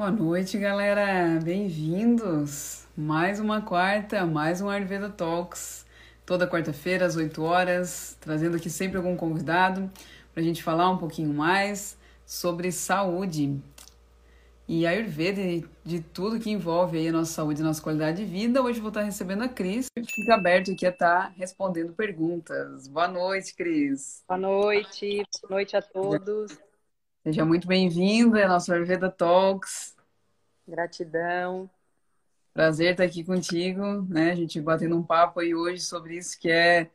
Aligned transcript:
Boa 0.00 0.10
noite, 0.10 0.56
galera. 0.56 1.38
Bem-vindos. 1.44 2.88
Mais 2.96 3.38
uma 3.38 3.60
quarta, 3.60 4.24
mais 4.24 4.62
um 4.62 4.70
Ayurveda 4.70 5.10
Talks. 5.10 5.84
Toda 6.24 6.48
quarta-feira, 6.48 7.04
às 7.04 7.16
8 7.16 7.42
horas, 7.42 8.16
trazendo 8.18 8.56
aqui 8.56 8.70
sempre 8.70 8.96
algum 8.96 9.14
convidado 9.14 9.92
para 10.32 10.40
a 10.40 10.42
gente 10.42 10.62
falar 10.62 10.88
um 10.88 10.96
pouquinho 10.96 11.34
mais 11.34 11.98
sobre 12.24 12.72
saúde 12.72 13.60
e 14.66 14.86
Ayurveda 14.86 15.42
e 15.42 15.68
de 15.84 16.00
tudo 16.00 16.40
que 16.40 16.48
envolve 16.48 16.96
aí 16.96 17.08
a 17.08 17.12
nossa 17.12 17.32
saúde 17.32 17.60
e 17.60 17.62
nossa 17.62 17.82
qualidade 17.82 18.24
de 18.24 18.24
vida. 18.24 18.62
Hoje 18.62 18.80
vou 18.80 18.88
estar 18.88 19.02
recebendo 19.02 19.42
a 19.42 19.48
Cris. 19.50 19.88
Fica 20.06 20.34
aberto 20.34 20.72
aqui 20.72 20.86
a 20.86 20.88
estar 20.88 21.34
respondendo 21.36 21.92
perguntas. 21.92 22.88
Boa 22.88 23.06
noite, 23.06 23.54
Cris. 23.54 24.24
Boa 24.26 24.40
noite, 24.40 25.22
boa 25.42 25.56
noite 25.56 25.76
a 25.76 25.82
todos. 25.82 26.58
Seja 27.22 27.44
muito 27.44 27.68
bem-vinda 27.68 28.42
ao 28.42 28.48
nosso 28.48 28.72
Ayurveda 28.72 29.10
Talks. 29.10 29.94
Gratidão. 30.70 31.68
Prazer 32.54 32.92
estar 32.92 33.04
aqui 33.04 33.24
contigo, 33.24 34.02
né? 34.08 34.32
A 34.32 34.34
gente 34.34 34.60
batendo 34.60 34.96
um 34.96 35.02
papo 35.02 35.40
aí 35.40 35.54
hoje 35.54 35.82
sobre 35.82 36.16
isso 36.16 36.38
que 36.38 36.50
é 36.50 36.90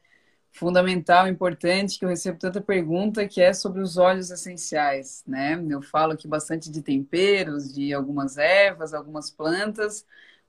fundamental, 0.52 1.28
importante, 1.28 2.00
que 2.00 2.06
eu 2.06 2.10
recebo 2.10 2.40
tanta 2.40 2.62
pergunta, 2.62 3.28
que 3.28 3.42
é 3.42 3.54
sobre 3.54 3.82
os 3.82 3.98
óleos 3.98 4.32
essenciais, 4.32 5.24
né? 5.28 5.62
Eu 5.70 5.82
falo 5.82 6.14
aqui 6.14 6.28
bastante 6.28 6.72
de 6.72 6.82
temperos, 6.82 7.74
de 7.74 7.94
algumas 7.94 8.38
ervas, 8.38 8.94
algumas 8.94 9.30
plantas, 9.30 10.06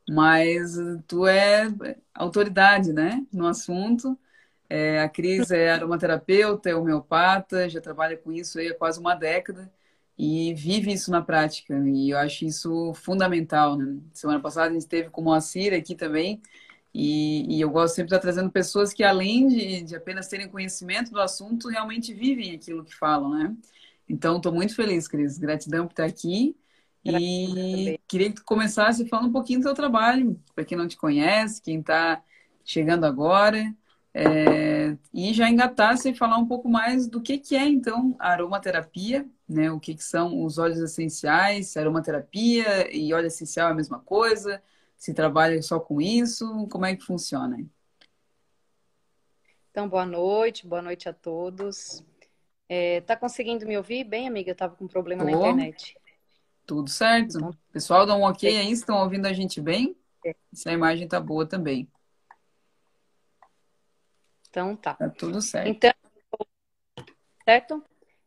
mas 0.09 0.77
tu 1.09 1.27
é 1.27 1.69
autoridade, 2.15 2.93
né, 2.93 3.27
no 3.33 3.47
assunto. 3.47 4.19
É, 4.69 5.01
a 5.01 5.09
Cris 5.09 5.51
é 5.51 5.71
aromaterapeuta, 5.73 6.71
é 6.71 6.75
homeopata, 6.77 7.69
já 7.69 7.81
trabalha 7.81 8.17
com 8.17 8.33
isso 8.33 8.59
aí 8.59 8.69
há 8.69 8.75
quase 8.75 9.01
uma 9.01 9.15
década 9.15 9.71
e 10.19 10.55
vive 10.55 10.93
isso 10.93 11.11
na 11.11 11.23
prática. 11.23 11.77
E 11.87 12.11
eu 12.11 12.19
acho 12.19 12.45
isso 12.45 12.93
fundamental, 12.95 13.77
né? 13.77 13.99
Semana 14.13 14.41
passada 14.41 14.71
a 14.71 14.73
gente 14.73 14.87
teve 14.87 15.11
com 15.11 15.21
o 15.21 15.25
Moacir 15.25 15.75
aqui 15.75 15.95
também, 15.95 16.41
e, 16.99 17.57
e, 17.57 17.61
eu 17.61 17.69
gosto 17.69 17.95
sempre 17.95 18.09
de 18.09 18.15
estar 18.15 18.23
trazendo 18.23 18.51
pessoas 18.51 18.91
que, 18.91 19.05
além 19.05 19.47
de, 19.49 19.83
de, 19.83 19.95
apenas 19.95 20.29
terem 20.29 20.49
conhecimento 20.49 21.11
do 21.11 21.21
assunto, 21.21 21.69
realmente 21.69 22.15
vivem 22.15 22.55
aquilo 22.55 22.83
que 22.83 22.95
falam, 22.95 23.29
né? 23.29 23.55
Então, 24.09 24.39
estou 24.39 24.51
muito 24.51 24.75
feliz, 24.75 25.07
Cris. 25.07 25.37
Gratidão 25.37 25.87
por 25.87 25.93
estar 25.93 26.07
aqui. 26.07 26.57
E 27.05 28.01
queria 28.09 28.31
que 28.31 28.37
tu 28.37 28.45
começasse 28.47 29.07
falando 29.09 29.29
um 29.29 29.33
pouquinho 29.33 29.61
do 29.61 29.65
teu 29.65 29.75
trabalho, 29.75 30.41
para 30.55 30.65
quem 30.65 30.79
não 30.79 30.89
te 30.89 30.97
conhece, 30.97 31.61
quem 31.61 31.81
está 31.81 32.23
chegando 32.65 33.05
agora, 33.05 33.63
é, 34.15 34.97
e 35.13 35.35
já 35.35 35.51
engatasse 35.51 36.09
e 36.09 36.15
falar 36.15 36.39
um 36.39 36.47
pouco 36.47 36.67
mais 36.67 37.07
do 37.07 37.21
que, 37.21 37.37
que 37.37 37.55
é, 37.55 37.69
então, 37.69 38.17
a 38.19 38.31
aromaterapia, 38.31 39.27
né? 39.49 39.71
O 39.71 39.79
que, 39.79 39.95
que 39.95 40.05
são 40.05 40.45
os 40.45 40.59
óleos 40.59 40.79
essenciais, 40.79 41.77
aromaterapia 41.77 42.95
e 42.95 43.13
óleo 43.13 43.27
essencial 43.27 43.69
é 43.69 43.73
a 43.73 43.75
mesma 43.75 44.01
coisa, 44.01 44.63
se 44.97 45.15
trabalha 45.15 45.61
só 45.63 45.79
com 45.79 46.01
isso? 46.01 46.67
Como 46.69 46.85
é 46.85 46.97
que 46.97 47.05
funciona? 47.05 47.65
Então, 49.71 49.89
boa 49.89 50.07
noite, 50.07 50.67
boa 50.67 50.81
noite 50.81 51.09
a 51.09 51.13
todos. 51.13 52.03
É, 52.69 53.01
tá 53.03 53.17
conseguindo 53.17 53.67
me 53.67 53.77
ouvir 53.77 54.05
bem, 54.05 54.27
amiga? 54.27 54.51
Eu 54.51 54.57
tava 54.57 54.75
com 54.75 54.87
um 54.87 54.89
problema 54.89 55.25
Tô. 55.25 55.31
na 55.31 55.37
internet. 55.37 55.97
Tudo 56.65 56.91
certo. 56.91 57.37
Então, 57.37 57.57
Pessoal, 57.71 58.07
dá 58.07 58.17
um 58.17 58.23
ok 58.23 58.57
aí, 58.57 58.73
estão 58.73 58.97
ouvindo 59.03 59.27
a 59.27 59.33
gente 59.33 59.61
bem? 59.61 59.97
É. 60.25 60.35
Se 60.53 60.69
a 60.69 60.73
imagem 60.73 61.07
tá 61.07 61.21
boa 61.21 61.47
também. 61.47 61.89
Então 64.49 64.75
tá. 64.75 64.95
Tá 64.95 65.11
tudo 65.11 65.41
certo. 65.43 65.69
Então, 65.69 65.93
certo? 67.45 67.85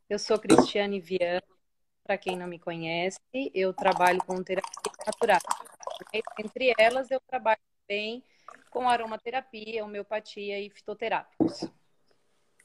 Eu 0.10 0.18
sou 0.18 0.40
Cristiane 0.40 1.00
Viana, 1.00 1.44
para 2.04 2.18
quem 2.18 2.36
não 2.36 2.48
me 2.48 2.58
conhece, 2.58 3.20
eu 3.54 3.72
trabalho 3.72 4.20
com 4.26 4.42
terapia 4.42 4.92
natural. 5.06 5.40
Entre 6.40 6.74
elas, 6.80 7.12
eu 7.12 7.20
trabalho 7.20 7.60
também 7.88 8.24
com 8.72 8.90
aromaterapia, 8.90 9.86
homeopatia 9.86 10.60
e 10.60 10.68
fitoterápicos. 10.72 11.70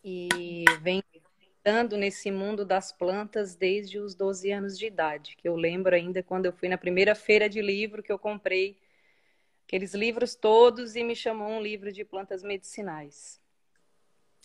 E 0.02 0.64
venho 0.80 1.04
estando 1.42 1.98
nesse 1.98 2.30
mundo 2.30 2.64
das 2.64 2.92
plantas 2.92 3.54
desde 3.54 3.98
os 3.98 4.14
12 4.14 4.50
anos 4.50 4.78
de 4.78 4.86
idade, 4.86 5.36
que 5.36 5.46
eu 5.46 5.54
lembro 5.54 5.94
ainda 5.94 6.22
quando 6.22 6.46
eu 6.46 6.52
fui 6.54 6.70
na 6.70 6.78
primeira 6.78 7.14
feira 7.14 7.46
de 7.46 7.60
livro 7.60 8.02
que 8.02 8.12
eu 8.12 8.18
comprei 8.18 8.78
aqueles 9.66 9.92
livros 9.92 10.34
todos 10.34 10.96
e 10.96 11.04
me 11.04 11.14
chamou 11.14 11.48
um 11.48 11.60
livro 11.60 11.92
de 11.92 12.06
plantas 12.06 12.42
medicinais. 12.42 13.38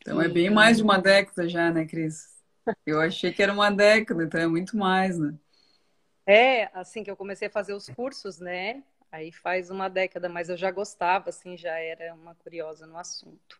Então 0.01 0.21
e... 0.21 0.25
é 0.25 0.27
bem 0.27 0.49
mais 0.49 0.75
de 0.75 0.83
uma 0.83 0.97
década 0.97 1.47
já, 1.47 1.71
né, 1.71 1.85
Cris? 1.85 2.38
Eu 2.85 2.99
achei 3.01 3.31
que 3.31 3.41
era 3.41 3.53
uma 3.53 3.69
década, 3.71 4.23
então 4.23 4.39
é 4.39 4.47
muito 4.47 4.75
mais, 4.77 5.17
né? 5.17 5.33
É, 6.25 6.69
assim 6.77 7.03
que 7.03 7.09
eu 7.09 7.17
comecei 7.17 7.47
a 7.47 7.51
fazer 7.51 7.73
os 7.73 7.89
cursos, 7.89 8.39
né? 8.39 8.83
Aí 9.11 9.31
faz 9.31 9.69
uma 9.71 9.89
década, 9.89 10.29
mas 10.29 10.49
eu 10.49 10.57
já 10.57 10.69
gostava, 10.69 11.29
assim, 11.29 11.57
já 11.57 11.77
era 11.79 12.13
uma 12.13 12.35
curiosa 12.35 12.85
no 12.85 12.97
assunto. 12.97 13.59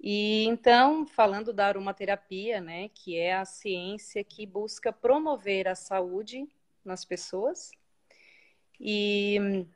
E 0.00 0.44
então, 0.44 1.06
falando 1.06 1.52
da 1.52 1.66
aromaterapia, 1.66 2.60
né, 2.60 2.88
que 2.90 3.16
é 3.18 3.34
a 3.34 3.44
ciência 3.44 4.22
que 4.22 4.46
busca 4.46 4.92
promover 4.92 5.66
a 5.66 5.74
saúde 5.74 6.46
nas 6.84 7.04
pessoas. 7.04 7.70
E 8.78 9.66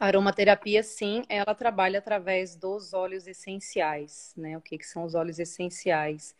a 0.00 0.06
aromaterapia, 0.06 0.82
sim, 0.82 1.22
ela 1.28 1.54
trabalha 1.54 1.98
através 1.98 2.56
dos 2.56 2.92
óleos 2.92 3.26
essenciais, 3.26 4.32
né? 4.36 4.56
O 4.56 4.60
que, 4.60 4.78
que 4.78 4.86
são 4.86 5.04
os 5.04 5.14
óleos 5.14 5.38
essenciais? 5.38 6.34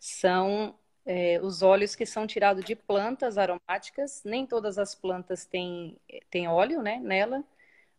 São 0.00 0.74
é, 1.04 1.38
os 1.42 1.62
óleos 1.62 1.94
que 1.94 2.06
são 2.06 2.26
tirados 2.26 2.64
de 2.64 2.74
plantas 2.74 3.38
aromáticas. 3.38 4.22
Nem 4.24 4.46
todas 4.46 4.78
as 4.78 4.94
plantas 4.94 5.44
têm, 5.44 5.96
têm 6.30 6.48
óleo 6.48 6.82
né, 6.82 6.98
nela, 6.98 7.44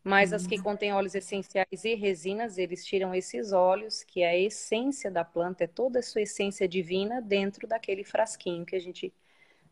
mas 0.03 0.33
as 0.33 0.47
que 0.47 0.57
uhum. 0.57 0.63
contêm 0.63 0.93
óleos 0.93 1.13
essenciais 1.13 1.85
e 1.85 1.93
resinas, 1.93 2.57
eles 2.57 2.83
tiram 2.83 3.13
esses 3.13 3.53
óleos, 3.53 4.03
que 4.03 4.21
é 4.21 4.29
a 4.29 4.37
essência 4.37 5.11
da 5.11 5.23
planta, 5.23 5.63
é 5.63 5.67
toda 5.67 5.99
a 5.99 6.03
sua 6.03 6.21
essência 6.21 6.67
divina 6.67 7.21
dentro 7.21 7.67
daquele 7.67 8.03
frasquinho 8.03 8.65
que 8.65 8.75
a 8.75 8.79
gente 8.79 9.13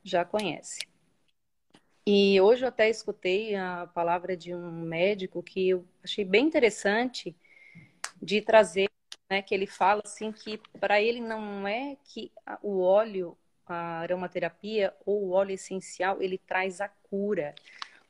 já 0.04 0.24
conhece. 0.24 0.80
E 2.06 2.40
hoje 2.42 2.64
eu 2.64 2.70
até 2.70 2.90
escutei 2.90 3.56
a 3.56 3.88
palavra 3.94 4.36
de 4.36 4.54
um 4.54 4.82
médico 4.82 5.44
que 5.44 5.70
eu 5.70 5.86
achei 6.04 6.26
bem 6.26 6.46
interessante 6.46 7.36
de 8.22 8.42
trazer 8.42 8.89
né, 9.30 9.42
que 9.42 9.54
ele 9.54 9.68
fala 9.68 10.02
assim 10.04 10.32
que 10.32 10.58
para 10.80 11.02
ele 11.02 11.22
não 11.22 11.68
é 11.68 11.96
que 12.04 12.32
o 12.62 12.82
óleo, 12.82 13.38
a 13.66 14.00
aromaterapia 14.00 14.94
ou 15.06 15.26
o 15.26 15.32
óleo 15.32 15.54
essencial, 15.54 16.22
ele 16.22 16.38
traz 16.38 16.82
a 16.82 16.88
cura. 16.88 17.54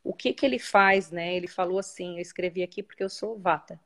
O 0.04 0.14
que 0.14 0.34
que 0.34 0.46
ele 0.46 0.58
faz, 0.58 1.12
né? 1.12 1.36
Ele 1.36 1.48
falou 1.48 1.78
assim, 1.78 2.16
eu 2.16 2.22
escrevi 2.22 2.64
aqui 2.64 2.82
porque 2.82 3.04
eu 3.04 3.10
sou 3.10 3.38
vata, 3.38 3.80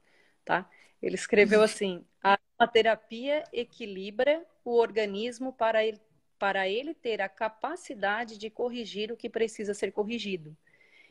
tá? 0.45 0.69
Ele 1.01 1.15
escreveu 1.15 1.59
uhum. 1.59 1.65
assim: 1.65 2.05
a 2.23 2.37
aromaterapia 2.57 3.43
equilibra 3.51 4.45
o 4.63 4.77
organismo 4.77 5.51
para 5.51 5.83
ele, 5.83 5.99
para 6.39 6.69
ele 6.69 6.93
ter 6.93 7.19
a 7.21 7.27
capacidade 7.27 8.37
de 8.37 8.49
corrigir 8.49 9.11
o 9.11 9.17
que 9.17 9.29
precisa 9.29 9.73
ser 9.73 9.91
corrigido. 9.91 10.55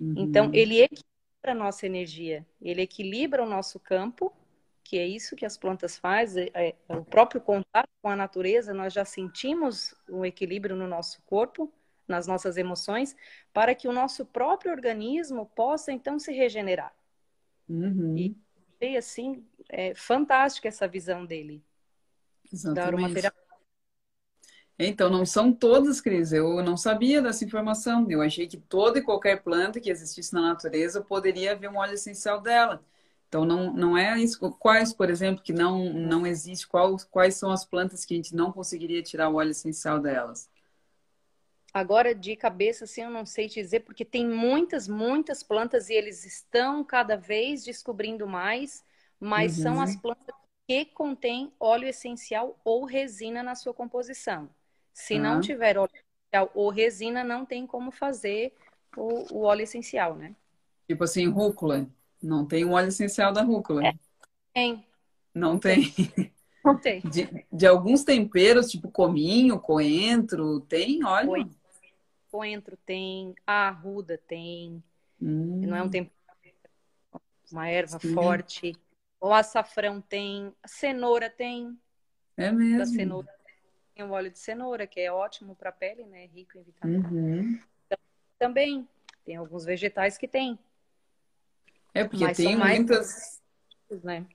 Uhum. 0.00 0.15
Então, 0.16 0.50
ele 0.55 0.81
equilibra 0.81 1.53
a 1.53 1.55
nossa 1.55 1.84
energia, 1.84 2.47
ele 2.61 2.81
equilibra 2.81 3.43
o 3.43 3.49
nosso 3.49 3.78
campo 3.78 4.32
que 4.84 4.98
é 4.98 5.06
isso 5.06 5.37
que 5.37 5.47
as 5.47 5.56
plantas 5.56 5.97
fazem, 5.97 6.50
é, 6.54 6.75
é 6.88 6.97
o 6.97 7.04
próprio 7.04 7.41
contato 7.41 7.88
com 8.00 8.09
a 8.09 8.16
natureza, 8.16 8.75
nós 8.75 8.93
já 8.93 9.04
sentimos 9.04 9.94
um 10.09 10.25
equilíbrio 10.25 10.76
no 10.76 10.87
nosso 10.87 11.22
corpo, 11.22 11.72
nas 12.06 12.26
nossas 12.26 12.56
emoções, 12.56 13.16
para 13.53 13.75
que 13.75 13.88
o 13.88 13.93
nosso 13.93 14.26
próprio 14.26 14.72
organismo 14.72 15.47
possa 15.54 15.93
então 15.93 16.19
se 16.19 16.32
regenerar. 16.32 16.93
Uhum. 17.69 18.34
E 18.81 18.97
assim, 18.97 19.44
é 19.69 19.94
fantástica 19.94 20.69
essa 20.69 20.88
visão 20.88 21.25
dele. 21.25 21.62
Exatamente. 22.53 23.31
Então, 24.78 25.08
não 25.08 25.25
são 25.25 25.52
todas, 25.52 26.00
Cris. 26.00 26.32
Eu 26.32 26.62
não 26.62 26.76
sabia 26.76 27.23
dessa 27.23 27.44
informação. 27.44 28.06
Eu 28.11 28.20
achei 28.20 28.49
que 28.49 28.56
toda 28.56 28.99
e 28.99 29.02
qualquer 29.02 29.43
planta 29.43 29.81
que 29.81 29.90
existisse 29.90 30.35
na 30.35 30.40
natureza 30.40 31.00
poderia 31.00 31.52
haver 31.52 31.70
um 31.70 31.76
óleo 31.76 31.94
essencial 31.94 32.40
dela. 32.40 32.85
Então, 33.32 33.46
não, 33.46 33.73
não 33.73 33.96
é 33.96 34.20
isso. 34.20 34.38
Quais, 34.58 34.93
por 34.93 35.08
exemplo, 35.08 35.43
que 35.43 35.55
não, 35.55 35.90
não 35.94 36.26
existe? 36.26 36.69
Qual, 36.69 36.94
quais 37.11 37.34
são 37.34 37.50
as 37.50 37.64
plantas 37.64 38.05
que 38.05 38.12
a 38.12 38.17
gente 38.19 38.37
não 38.37 38.52
conseguiria 38.52 39.02
tirar 39.02 39.31
o 39.31 39.37
óleo 39.37 39.52
essencial 39.52 39.99
delas? 39.99 40.50
Agora, 41.73 42.14
de 42.14 42.37
cabeça, 42.37 42.84
assim, 42.84 43.00
eu 43.00 43.08
não 43.08 43.25
sei 43.25 43.49
te 43.49 43.62
dizer, 43.62 43.81
porque 43.81 44.05
tem 44.05 44.29
muitas, 44.29 44.87
muitas 44.87 45.43
plantas 45.43 45.88
e 45.88 45.94
eles 45.94 46.26
estão 46.26 46.84
cada 46.84 47.17
vez 47.17 47.64
descobrindo 47.64 48.26
mais, 48.26 48.84
mas 49.19 49.56
uhum. 49.56 49.62
são 49.62 49.81
as 49.81 49.96
plantas 49.96 50.35
que 50.69 50.85
contêm 50.85 51.50
óleo 51.58 51.88
essencial 51.88 52.61
ou 52.62 52.85
resina 52.85 53.43
na 53.43 53.55
sua 53.55 53.73
composição. 53.73 54.46
Se 54.93 55.19
não 55.19 55.40
tiver 55.40 55.78
óleo 55.78 55.90
essencial 55.94 56.50
ou 56.55 56.69
resina, 56.69 57.25
não 57.25 57.46
tem 57.46 57.67
como 57.67 57.90
fazer 57.90 58.52
o, 58.94 59.38
o 59.38 59.43
óleo 59.44 59.62
essencial, 59.62 60.14
né? 60.17 60.37
Tipo 60.87 61.05
assim, 61.05 61.26
rúcula. 61.31 61.88
Não 62.23 62.47
tem 62.47 62.65
o 62.65 62.73
óleo 62.73 62.89
essencial 62.89 63.33
da 63.33 63.43
rúcula. 63.43 63.87
É. 63.87 63.95
Tem. 64.55 64.85
Não 65.35 65.59
tem. 65.59 65.93
Não 66.65 66.79
tem. 66.79 67.01
De, 67.11 67.47
de, 67.53 67.67
alguns 67.67 68.05
temperos, 68.05 68.71
tipo 68.71 68.91
cominho, 68.91 69.59
coentro, 69.59 70.61
tem 70.61 71.05
óleo? 71.05 71.51
coentro 72.31 72.79
tem, 72.87 73.35
a 73.47 73.69
arruda 73.69 74.17
tem, 74.17 74.83
hum. 75.21 75.61
não 75.67 75.77
é 75.77 75.83
um 75.83 75.91
tempo 75.91 76.11
uma 77.53 77.69
erva 77.69 77.99
Sim. 77.99 78.15
forte. 78.15 78.73
O 79.21 79.33
açafrão 79.33 80.01
tem, 80.01 80.53
a 80.63 80.69
cenoura 80.69 81.29
tem. 81.29 81.79
É 82.37 82.51
mesmo. 82.51 82.79
Da 82.79 82.87
cenoura 82.87 83.29
tem 83.95 84.05
o 84.05 84.11
óleo 84.11 84.31
de 84.31 84.39
cenoura, 84.39 84.87
que 84.87 85.01
é 85.01 85.13
ótimo 85.13 85.55
para 85.55 85.69
a 85.69 85.73
pele, 85.73 86.05
né? 86.07 86.27
Rico 86.27 86.59
em 86.59 86.63
vitaminas. 86.63 87.13
Uhum. 87.13 87.61
Então, 87.87 87.99
também 88.39 88.89
tem 89.25 89.37
alguns 89.37 89.65
vegetais 89.65 90.17
que 90.17 90.27
tem. 90.27 90.59
É 91.94 92.05
porque 92.05 92.25
Mas 92.25 92.37
tem 92.37 92.56
muitas, 92.56 93.41
né? 94.03 94.27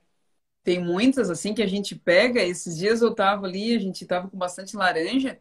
Tem 0.62 0.82
muitas 0.82 1.30
assim 1.30 1.54
que 1.54 1.62
a 1.62 1.66
gente 1.66 1.94
pega. 1.96 2.42
Esses 2.42 2.76
dias 2.76 3.00
eu 3.02 3.14
tava 3.14 3.46
ali, 3.46 3.74
a 3.74 3.78
gente 3.78 4.04
tava 4.06 4.28
com 4.28 4.36
bastante 4.36 4.76
laranja. 4.76 5.38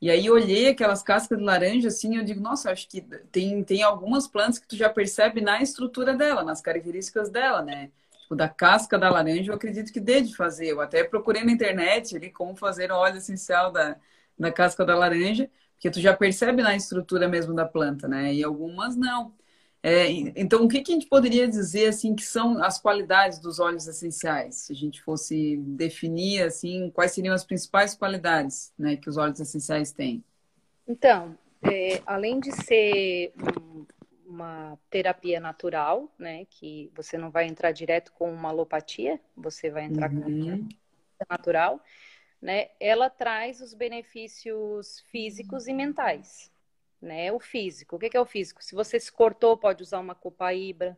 E 0.00 0.10
aí 0.10 0.30
olhei 0.30 0.68
aquelas 0.68 1.02
cascas 1.02 1.38
de 1.38 1.44
laranja 1.44 1.88
assim, 1.88 2.16
eu 2.16 2.24
digo, 2.24 2.40
nossa, 2.40 2.70
acho 2.72 2.88
que 2.88 3.02
tem, 3.32 3.62
tem 3.64 3.82
algumas 3.82 4.28
plantas 4.28 4.58
que 4.58 4.68
tu 4.68 4.76
já 4.76 4.88
percebe 4.90 5.40
na 5.42 5.62
estrutura 5.62 6.14
dela, 6.16 6.42
nas 6.44 6.62
características 6.62 7.30
dela, 7.30 7.62
né? 7.62 7.90
Tipo, 8.22 8.34
da 8.36 8.48
casca 8.48 8.98
da 8.98 9.10
laranja, 9.10 9.52
eu 9.52 9.56
acredito 9.56 9.92
que 9.92 10.00
dê 10.00 10.20
de 10.22 10.34
fazer. 10.36 10.68
Eu 10.68 10.80
até 10.80 11.04
procurei 11.04 11.44
na 11.44 11.52
internet 11.52 12.16
ali 12.16 12.30
como 12.30 12.56
fazer 12.56 12.92
o 12.92 12.96
óleo 12.96 13.18
essencial 13.18 13.72
da, 13.72 13.96
da 14.38 14.52
casca 14.52 14.84
da 14.86 14.96
laranja, 14.96 15.50
porque 15.74 15.90
tu 15.90 16.00
já 16.00 16.16
percebe 16.16 16.62
na 16.62 16.74
estrutura 16.76 17.28
mesmo 17.28 17.54
da 17.54 17.66
planta, 17.66 18.08
né? 18.08 18.32
E 18.34 18.42
algumas 18.44 18.96
não. 18.96 19.34
É, 19.82 20.10
então, 20.10 20.64
o 20.64 20.68
que, 20.68 20.82
que, 20.82 20.92
a 20.92 20.94
gente 20.94 21.08
poderia 21.08 21.48
dizer 21.48 21.88
assim 21.88 22.14
que 22.14 22.22
são 22.22 22.62
as 22.62 22.78
qualidades 22.78 23.38
dos 23.38 23.58
óleos 23.58 23.86
essenciais? 23.86 24.56
Se 24.56 24.72
a 24.72 24.76
gente 24.76 25.02
fosse 25.02 25.56
definir 25.56 26.42
assim, 26.42 26.90
quais 26.90 27.12
seriam 27.12 27.34
as 27.34 27.44
principais 27.44 27.94
qualidades 27.94 28.74
né, 28.78 28.96
que 28.96 29.08
os 29.08 29.16
óleos 29.16 29.40
essenciais 29.40 29.90
têm? 29.90 30.22
Então, 30.86 31.36
é, 31.62 32.02
além 32.04 32.40
de 32.40 32.52
ser 32.52 33.32
um, 33.38 33.86
uma 34.26 34.78
terapia 34.90 35.40
natural, 35.40 36.12
né, 36.18 36.44
que 36.50 36.90
você 36.94 37.16
não 37.16 37.30
vai 37.30 37.46
entrar 37.46 37.72
direto 37.72 38.12
com 38.12 38.30
uma 38.30 38.50
alopatia, 38.50 39.18
você 39.34 39.70
vai 39.70 39.84
entrar 39.84 40.12
uhum. 40.12 40.20
com 40.20 40.28
uma 40.28 40.68
natural, 41.30 41.82
né, 42.40 42.68
ela 42.78 43.08
traz 43.08 43.62
os 43.62 43.72
benefícios 43.72 45.00
físicos 45.08 45.66
e 45.66 45.72
mentais 45.72 46.50
né? 47.00 47.32
O 47.32 47.40
físico. 47.40 47.96
O 47.96 47.98
que 47.98 48.16
é 48.16 48.20
o 48.20 48.26
físico? 48.26 48.62
Se 48.62 48.74
você 48.74 48.98
se 49.00 49.10
cortou, 49.10 49.56
pode 49.56 49.82
usar 49.82 49.98
uma 49.98 50.14
copaíba, 50.14 50.96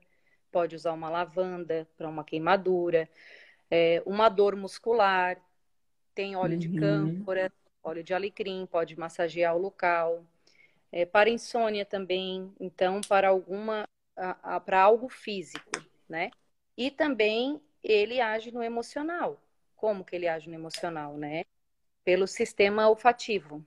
pode 0.51 0.75
usar 0.75 0.93
uma 0.93 1.09
lavanda 1.09 1.89
para 1.97 2.09
uma 2.09 2.25
queimadura, 2.25 3.09
é, 3.71 4.03
uma 4.05 4.29
dor 4.29 4.57
muscular, 4.57 5.41
tem 6.15 6.37
óleo 6.37 6.55
uhum. 6.55 6.59
de 6.59 6.69
câmfora, 6.79 7.53
óleo 7.83 8.05
de 8.05 8.15
alecrim, 8.15 8.67
pode 8.67 8.99
massagear 8.99 9.57
o 9.57 9.61
local. 9.61 10.25
É, 10.91 11.07
para 11.07 11.31
insônia 11.31 11.87
também, 11.87 12.53
então 12.61 13.01
para 13.01 13.29
alguma 13.29 13.89
para 14.67 14.83
algo 14.83 15.09
físico, 15.09 15.71
né? 16.07 16.31
E 16.77 16.91
também 16.91 17.63
ele 17.83 18.21
age 18.21 18.53
no 18.53 18.63
emocional. 18.63 19.43
Como 19.75 20.05
que 20.05 20.15
ele 20.15 20.29
age 20.29 20.49
no 20.49 20.55
emocional, 20.55 21.17
né? 21.17 21.45
Pelo 22.05 22.27
sistema 22.27 22.89
olfativo. 22.89 23.65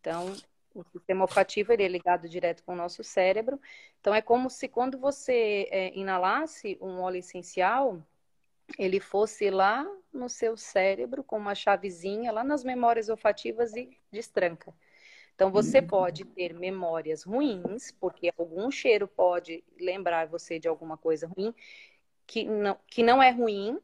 Então, 0.00 0.34
o 0.74 0.84
sistema 0.84 1.24
olfativo 1.24 1.72
ele 1.72 1.82
é 1.82 1.88
ligado 1.88 2.28
direto 2.28 2.62
com 2.64 2.72
o 2.72 2.76
nosso 2.76 3.02
cérebro. 3.04 3.60
Então, 4.00 4.14
é 4.14 4.22
como 4.22 4.50
se 4.50 4.68
quando 4.68 4.98
você 4.98 5.68
é, 5.70 5.96
inalasse 5.96 6.78
um 6.80 7.00
óleo 7.00 7.18
essencial, 7.18 8.02
ele 8.78 9.00
fosse 9.00 9.50
lá 9.50 9.86
no 10.12 10.28
seu 10.28 10.56
cérebro 10.56 11.22
com 11.22 11.36
uma 11.36 11.54
chavezinha, 11.54 12.32
lá 12.32 12.44
nas 12.44 12.64
memórias 12.64 13.08
olfativas 13.08 13.74
e 13.74 13.96
destranca. 14.10 14.74
Então, 15.34 15.50
você 15.50 15.80
uhum. 15.80 15.86
pode 15.86 16.24
ter 16.24 16.52
memórias 16.54 17.24
ruins, 17.24 17.90
porque 17.92 18.32
algum 18.36 18.70
cheiro 18.70 19.08
pode 19.08 19.64
lembrar 19.78 20.26
você 20.26 20.58
de 20.58 20.68
alguma 20.68 20.96
coisa 20.96 21.26
ruim, 21.26 21.54
que 22.26 22.44
não, 22.44 22.78
que 22.86 23.02
não 23.02 23.22
é 23.22 23.30
ruim, 23.30 23.78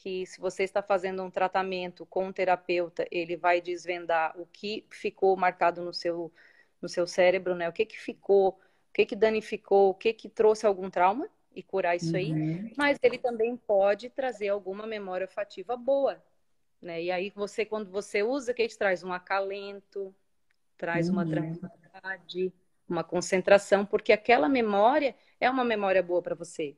que 0.00 0.24
se 0.24 0.40
você 0.40 0.62
está 0.62 0.82
fazendo 0.82 1.22
um 1.22 1.30
tratamento 1.30 2.06
com 2.06 2.26
um 2.26 2.32
terapeuta, 2.32 3.06
ele 3.10 3.36
vai 3.36 3.60
desvendar 3.60 4.34
o 4.40 4.46
que 4.46 4.86
ficou 4.88 5.36
marcado 5.36 5.82
no 5.82 5.92
seu, 5.92 6.32
no 6.80 6.88
seu 6.88 7.06
cérebro, 7.06 7.54
né? 7.54 7.68
O 7.68 7.72
que 7.72 7.84
que 7.84 8.00
ficou, 8.00 8.48
o 8.48 8.92
que 8.94 9.04
que 9.04 9.14
danificou, 9.14 9.90
o 9.90 9.94
que 9.94 10.14
que 10.14 10.26
trouxe 10.26 10.66
algum 10.66 10.88
trauma 10.88 11.28
e 11.54 11.62
curar 11.62 11.96
isso 11.96 12.12
uhum. 12.12 12.16
aí. 12.16 12.72
Mas 12.78 12.98
ele 13.02 13.18
também 13.18 13.54
pode 13.58 14.08
trazer 14.08 14.48
alguma 14.48 14.86
memória 14.86 15.26
olfativa 15.26 15.76
boa, 15.76 16.22
né? 16.80 17.02
E 17.02 17.10
aí 17.10 17.28
você, 17.28 17.66
quando 17.66 17.90
você 17.90 18.22
usa, 18.22 18.54
que 18.54 18.66
traz 18.78 19.04
um 19.04 19.12
acalento, 19.12 20.14
traz 20.78 21.08
uhum. 21.08 21.16
uma 21.16 21.28
tranquilidade, 21.28 22.54
uma 22.88 23.04
concentração, 23.04 23.84
porque 23.84 24.14
aquela 24.14 24.48
memória 24.48 25.14
é 25.38 25.50
uma 25.50 25.64
memória 25.64 26.02
boa 26.02 26.22
para 26.22 26.34
você. 26.34 26.74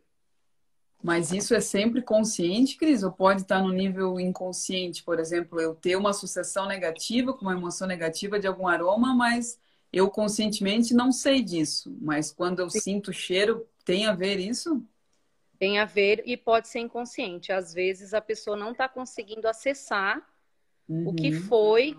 Mas 1.02 1.32
isso 1.32 1.52
é 1.52 1.60
sempre 1.60 2.00
consciente, 2.00 2.76
Cris? 2.76 3.02
Ou 3.02 3.10
pode 3.10 3.43
estar 3.43 3.60
no 3.60 3.72
nível 3.72 4.20
inconsciente? 4.20 5.02
Por 5.02 5.19
exemplo, 5.19 5.60
eu 5.60 5.75
ter 5.75 5.96
uma 5.96 6.10
associação 6.10 6.66
negativa 6.66 7.32
com 7.32 7.43
uma 7.43 7.54
emoção 7.54 7.88
negativa 7.88 8.38
de 8.38 8.46
algum 8.46 8.69
aroma, 8.69 9.12
mas 9.12 9.58
eu 9.93 10.08
conscientemente 10.08 10.94
não 10.94 11.10
sei 11.10 11.43
disso. 11.43 11.93
Mas 12.00 12.31
quando 12.31 12.60
eu 12.60 12.70
Sim. 12.70 12.81
sinto 12.81 13.08
o 13.08 13.12
cheiro, 13.12 13.66
tem 13.84 14.06
a 14.06 14.14
ver 14.14 14.38
isso? 14.38 14.81
Tem 15.58 15.81
a 15.81 15.84
ver 15.84 16.22
e 16.25 16.37
pode 16.37 16.69
ser 16.69 16.78
inconsciente. 16.78 17.52
Às 17.52 17.75
vezes 17.75 18.14
a 18.14 18.20
pessoa 18.20 18.56
não 18.56 18.70
está 18.70 18.88
conseguindo 18.88 19.48
acessar 19.48 20.25
uhum. 20.88 21.08
o 21.08 21.14
que 21.14 21.34
uhum. 21.34 21.43
foi 21.43 21.98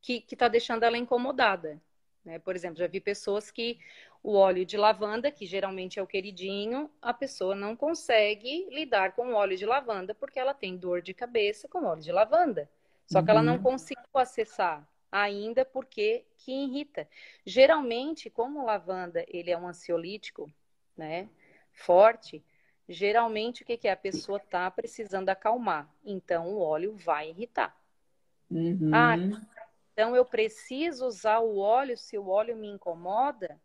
que 0.00 0.24
está 0.30 0.46
deixando 0.46 0.84
ela 0.84 0.96
incomodada. 0.96 1.80
Né? 2.24 2.38
Por 2.38 2.54
exemplo, 2.54 2.78
já 2.78 2.86
vi 2.86 3.00
pessoas 3.00 3.50
que 3.50 3.78
o 4.22 4.34
óleo 4.34 4.66
de 4.66 4.76
lavanda, 4.76 5.30
que 5.30 5.46
geralmente 5.46 5.98
é 5.98 6.02
o 6.02 6.06
queridinho, 6.06 6.90
a 7.00 7.14
pessoa 7.14 7.54
não 7.54 7.76
consegue 7.76 8.68
lidar 8.70 9.12
com 9.12 9.32
o 9.32 9.34
óleo 9.34 9.56
de 9.56 9.64
lavanda 9.64 10.14
porque 10.14 10.38
ela 10.38 10.54
tem 10.54 10.76
dor 10.76 11.00
de 11.00 11.14
cabeça 11.14 11.68
com 11.68 11.84
óleo 11.84 12.02
de 12.02 12.12
lavanda. 12.12 12.68
Só 13.06 13.18
uhum. 13.18 13.24
que 13.24 13.30
ela 13.30 13.42
não 13.42 13.56
uhum. 13.56 13.62
conseguiu 13.62 14.04
acessar 14.14 14.86
ainda 15.10 15.64
porque 15.64 16.24
que 16.36 16.52
irrita. 16.52 17.08
Geralmente, 17.44 18.28
como 18.28 18.60
o 18.60 18.64
lavanda 18.64 19.24
ele 19.28 19.50
é 19.50 19.58
um 19.58 19.66
ansiolítico, 19.66 20.52
né, 20.96 21.28
forte, 21.72 22.44
geralmente 22.88 23.62
o 23.62 23.66
que, 23.66 23.76
que 23.76 23.88
é? 23.88 23.92
A 23.92 23.96
pessoa 23.96 24.38
tá 24.38 24.70
precisando 24.70 25.28
acalmar, 25.28 25.88
então 26.04 26.48
o 26.48 26.60
óleo 26.60 26.94
vai 26.96 27.30
irritar. 27.30 27.76
Uhum. 28.50 28.90
Ah, 28.92 29.16
então 29.92 30.14
eu 30.14 30.24
preciso 30.24 31.06
usar 31.06 31.38
o 31.38 31.58
óleo 31.58 31.96
se 31.96 32.18
o 32.18 32.28
óleo 32.28 32.56
me 32.56 32.68
incomoda? 32.68 33.60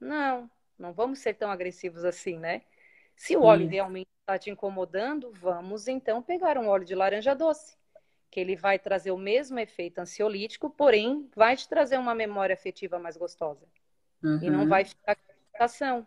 Não, 0.00 0.50
não 0.78 0.92
vamos 0.92 1.18
ser 1.18 1.34
tão 1.34 1.50
agressivos 1.50 2.04
assim, 2.04 2.38
né? 2.38 2.62
Se 3.16 3.36
o 3.36 3.42
óleo 3.42 3.66
realmente 3.66 4.08
está 4.20 4.38
te 4.38 4.48
incomodando, 4.48 5.32
vamos 5.32 5.88
então 5.88 6.22
pegar 6.22 6.56
um 6.56 6.68
óleo 6.68 6.84
de 6.84 6.94
laranja 6.94 7.34
doce, 7.34 7.76
que 8.30 8.38
ele 8.38 8.54
vai 8.54 8.78
trazer 8.78 9.10
o 9.10 9.18
mesmo 9.18 9.58
efeito 9.58 9.98
ansiolítico, 9.98 10.70
porém 10.70 11.28
vai 11.34 11.56
te 11.56 11.68
trazer 11.68 11.98
uma 11.98 12.14
memória 12.14 12.54
afetiva 12.54 12.98
mais 12.98 13.16
gostosa. 13.16 13.66
Uhum. 14.22 14.38
E 14.40 14.50
não 14.50 14.68
vai 14.68 14.84
ficar 14.84 15.16
com 15.16 15.32
irritação. 15.32 16.06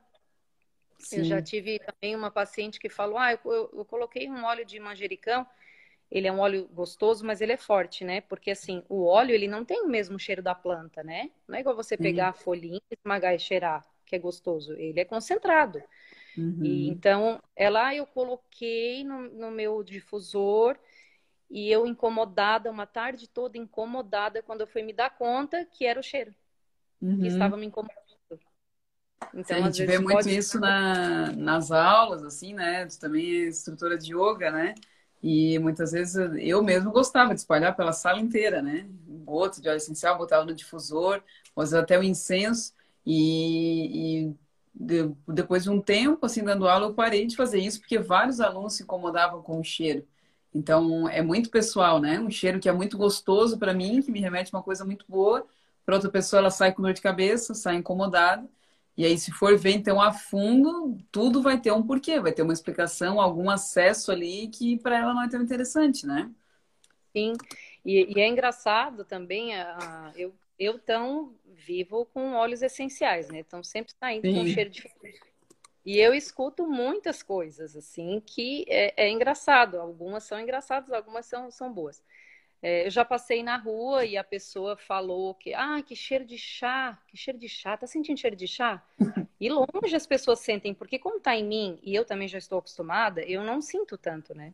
Eu 1.12 1.24
já 1.24 1.41
tive 1.41 1.79
também 1.79 2.15
uma 2.15 2.29
paciente 2.29 2.79
que 2.79 2.89
falou: 2.89 3.17
Ah, 3.17 3.33
eu, 3.33 3.39
eu, 3.45 3.69
eu, 3.74 3.86
coloquei 3.86 4.29
um 4.29 4.43
óleo 4.43 4.63
de 4.63 4.79
manjericão. 4.79 5.48
Ele 6.12 6.27
é 6.27 6.32
um 6.32 6.39
óleo 6.39 6.68
gostoso, 6.74 7.25
mas 7.25 7.39
ele 7.39 7.53
é 7.53 7.58
forte, 7.58 8.03
né? 8.03 8.22
Porque 8.22 8.51
assim, 8.51 8.84
o 8.89 9.06
óleo 9.06 9.34
ele 9.34 9.48
não 9.48 9.63
tem 9.63 9.82
o 9.82 9.88
mesmo 9.88 10.20
cheiro 10.20 10.41
da 10.41 10.53
planta, 10.53 11.01
né? 11.01 11.32
Não 11.48 11.56
é 11.56 11.62
igual 11.62 11.75
você 11.75 11.96
pegar 11.96 12.30
a 12.30 12.34
folhinha, 12.34 12.82
esmagar 12.91 13.34
e 13.34 13.39
cheirar 13.39 13.86
que 14.12 14.15
é 14.18 14.20
gostoso, 14.20 14.74
ele 14.74 15.00
é 15.00 15.06
concentrado. 15.06 15.82
Uhum. 16.38 16.60
E, 16.63 16.89
então, 16.89 17.41
ela 17.56 17.96
eu 17.96 18.06
coloquei 18.06 19.06
no, 19.06 19.22
no, 19.30 19.50
meu 19.50 19.82
difusor 19.84 20.77
e 21.50 21.72
eu 21.72 21.88
incomodada, 21.88 22.70
uma 22.70 22.86
tarde 22.86 23.30
toda 23.30 23.58
incomodada, 23.58 24.44
quando 24.44 24.62
eu 24.62 24.68
fui 24.68 24.82
me 24.82 24.91
dar 24.91 25.12
conta 25.12 25.65
que 25.65 25.86
era 25.86 25.98
o 25.98 26.03
cheiro. 26.03 26.36
Uhum. 27.01 27.22
Que 27.22 27.27
estava 27.27 27.56
me 27.56 27.65
incomodando. 27.65 28.01
Então, 29.34 29.58
a 29.58 29.62
gente 29.62 29.86
vê 29.86 29.98
muito 29.98 30.13
pode... 30.13 30.36
isso 30.36 30.60
na, 30.60 31.32
nas 31.32 31.72
aulas, 31.72 32.24
assim, 32.24 32.53
né? 32.53 32.86
Também 33.00 33.44
é 33.44 33.48
instrutora 33.48 33.98
de 33.98 34.13
yoga, 34.13 34.51
né? 34.51 34.75
E 35.24 35.60
muitas 35.60 35.92
vezes 35.92 36.16
eu 36.40 36.63
mesmo 36.63 36.92
gostava 36.92 37.34
de 37.34 37.40
espalhar 37.42 37.75
pela 37.75 37.94
sala 37.94 38.20
inteira, 38.20 38.62
né? 38.62 38.88
Um 39.08 39.20
boto 39.20 39.62
de 39.62 39.70
óleo 39.70 39.78
essencial, 39.78 40.18
botava 40.18 40.46
no 40.46 40.54
difusor, 40.56 41.22
ou 41.56 41.63
até 41.78 41.98
o 42.00 42.04
incenso. 42.04 42.74
E, 43.06 44.30
e 44.30 44.36
de, 44.74 45.13
depois 45.28 45.63
de 45.63 45.70
um 45.70 45.82
tempo, 45.82 46.25
assim, 46.25 46.44
dando 46.44 46.68
aula, 46.68 46.88
eu 46.88 46.94
parei 46.94 47.28
de 47.28 47.36
fazer 47.36 47.60
isso 47.60 47.80
porque 47.80 48.00
vários 48.00 48.40
alunos 48.40 48.74
se 48.74 48.84
incomodavam 48.84 49.42
com 49.42 49.60
o 49.60 49.63
cheiro. 49.63 50.06
Então, 50.54 51.08
é 51.08 51.22
muito 51.22 51.50
pessoal, 51.50 52.00
né? 52.00 52.20
Um 52.20 52.30
cheiro 52.30 52.60
que 52.60 52.68
é 52.70 52.72
muito 52.72 52.98
gostoso 52.98 53.58
para 53.58 53.74
mim, 53.74 54.01
que 54.01 54.12
me 54.12 54.20
remete 54.20 54.54
a 54.54 54.58
uma 54.58 54.63
coisa 54.63 54.84
muito 54.84 55.06
boa. 55.08 55.46
Para 55.86 55.96
outra 55.96 56.10
pessoa, 56.10 56.40
ela 56.40 56.51
sai 56.51 56.74
com 56.74 56.82
dor 56.82 56.94
de 56.94 57.01
cabeça, 57.01 57.54
sai 57.54 57.75
incomodada. 57.75 58.48
E 58.98 59.05
aí, 59.05 59.17
se 59.17 59.31
for 59.31 59.57
ver, 59.57 59.71
então, 59.71 60.01
a 60.01 60.12
fundo, 60.13 60.98
tudo 61.12 61.41
vai 61.41 61.60
ter 61.60 61.71
um 61.71 61.81
porquê, 61.83 62.19
vai 62.19 62.31
ter 62.33 62.41
uma 62.43 62.53
explicação, 62.53 63.19
algum 63.21 63.50
acesso 63.50 64.12
ali 64.12 64.48
que 64.50 64.77
para 64.79 64.98
ela 65.00 65.13
não 65.13 65.24
é 65.24 65.29
tão 65.29 65.41
interessante, 65.41 66.05
né? 66.05 66.29
Sim, 67.15 67.33
e, 67.86 68.17
e 68.17 68.21
é 68.21 68.27
engraçado 68.27 69.03
também, 69.03 69.55
a, 69.55 70.12
eu 70.15 70.33
eu 70.60 70.77
tão 70.77 71.33
vivo 71.43 72.05
com 72.13 72.33
óleos 72.33 72.62
essenciais, 72.62 73.27
né? 73.29 73.39
Então 73.39 73.63
sempre 73.63 73.93
saindo 74.00 74.27
Sim. 74.27 74.33
com 74.36 74.45
cheiro 74.45 74.69
diferente. 74.69 75.19
E 75.83 75.98
eu 76.00 76.13
escuto 76.13 76.67
muitas 76.67 77.24
coisas, 77.24 77.75
assim, 77.75 78.21
que 78.24 78.65
é, 78.69 79.05
é 79.05 79.10
engraçado. 79.10 79.79
Algumas 79.79 80.24
são 80.24 80.39
engraçadas, 80.39 80.91
algumas 80.91 81.25
são, 81.25 81.50
são 81.50 81.74
boas. 81.74 82.03
É, 82.62 82.86
eu 82.86 82.91
já 82.91 83.03
passei 83.03 83.41
na 83.41 83.58
rua 83.58 84.06
e 84.06 84.15
a 84.15 84.24
pessoa 84.24 84.77
falou 84.77 85.34
que, 85.34 85.53
ah, 85.53 85.82
que 85.82 85.96
cheiro 85.96 86.24
de 86.24 86.38
chá, 86.38 87.01
que 87.08 87.18
cheiro 87.18 87.39
de 87.39 87.50
chá, 87.50 87.75
tá 87.75 87.88
sentindo 87.88 88.20
cheiro 88.20 88.36
de 88.36 88.48
chá? 88.48 88.84
E 89.39 89.50
longe 89.50 89.96
as 89.96 90.06
pessoas 90.06 90.39
sentem, 90.39 90.72
porque 90.72 91.00
como 91.00 91.20
tá 91.20 91.36
em 91.36 91.44
mim, 91.44 91.80
e 91.82 91.96
eu 91.96 92.06
também 92.06 92.27
já 92.27 92.38
estou 92.38 92.60
acostumada, 92.60 93.22
eu 93.24 93.44
não 93.44 93.60
sinto 93.60 93.98
tanto, 93.98 94.36
né? 94.36 94.53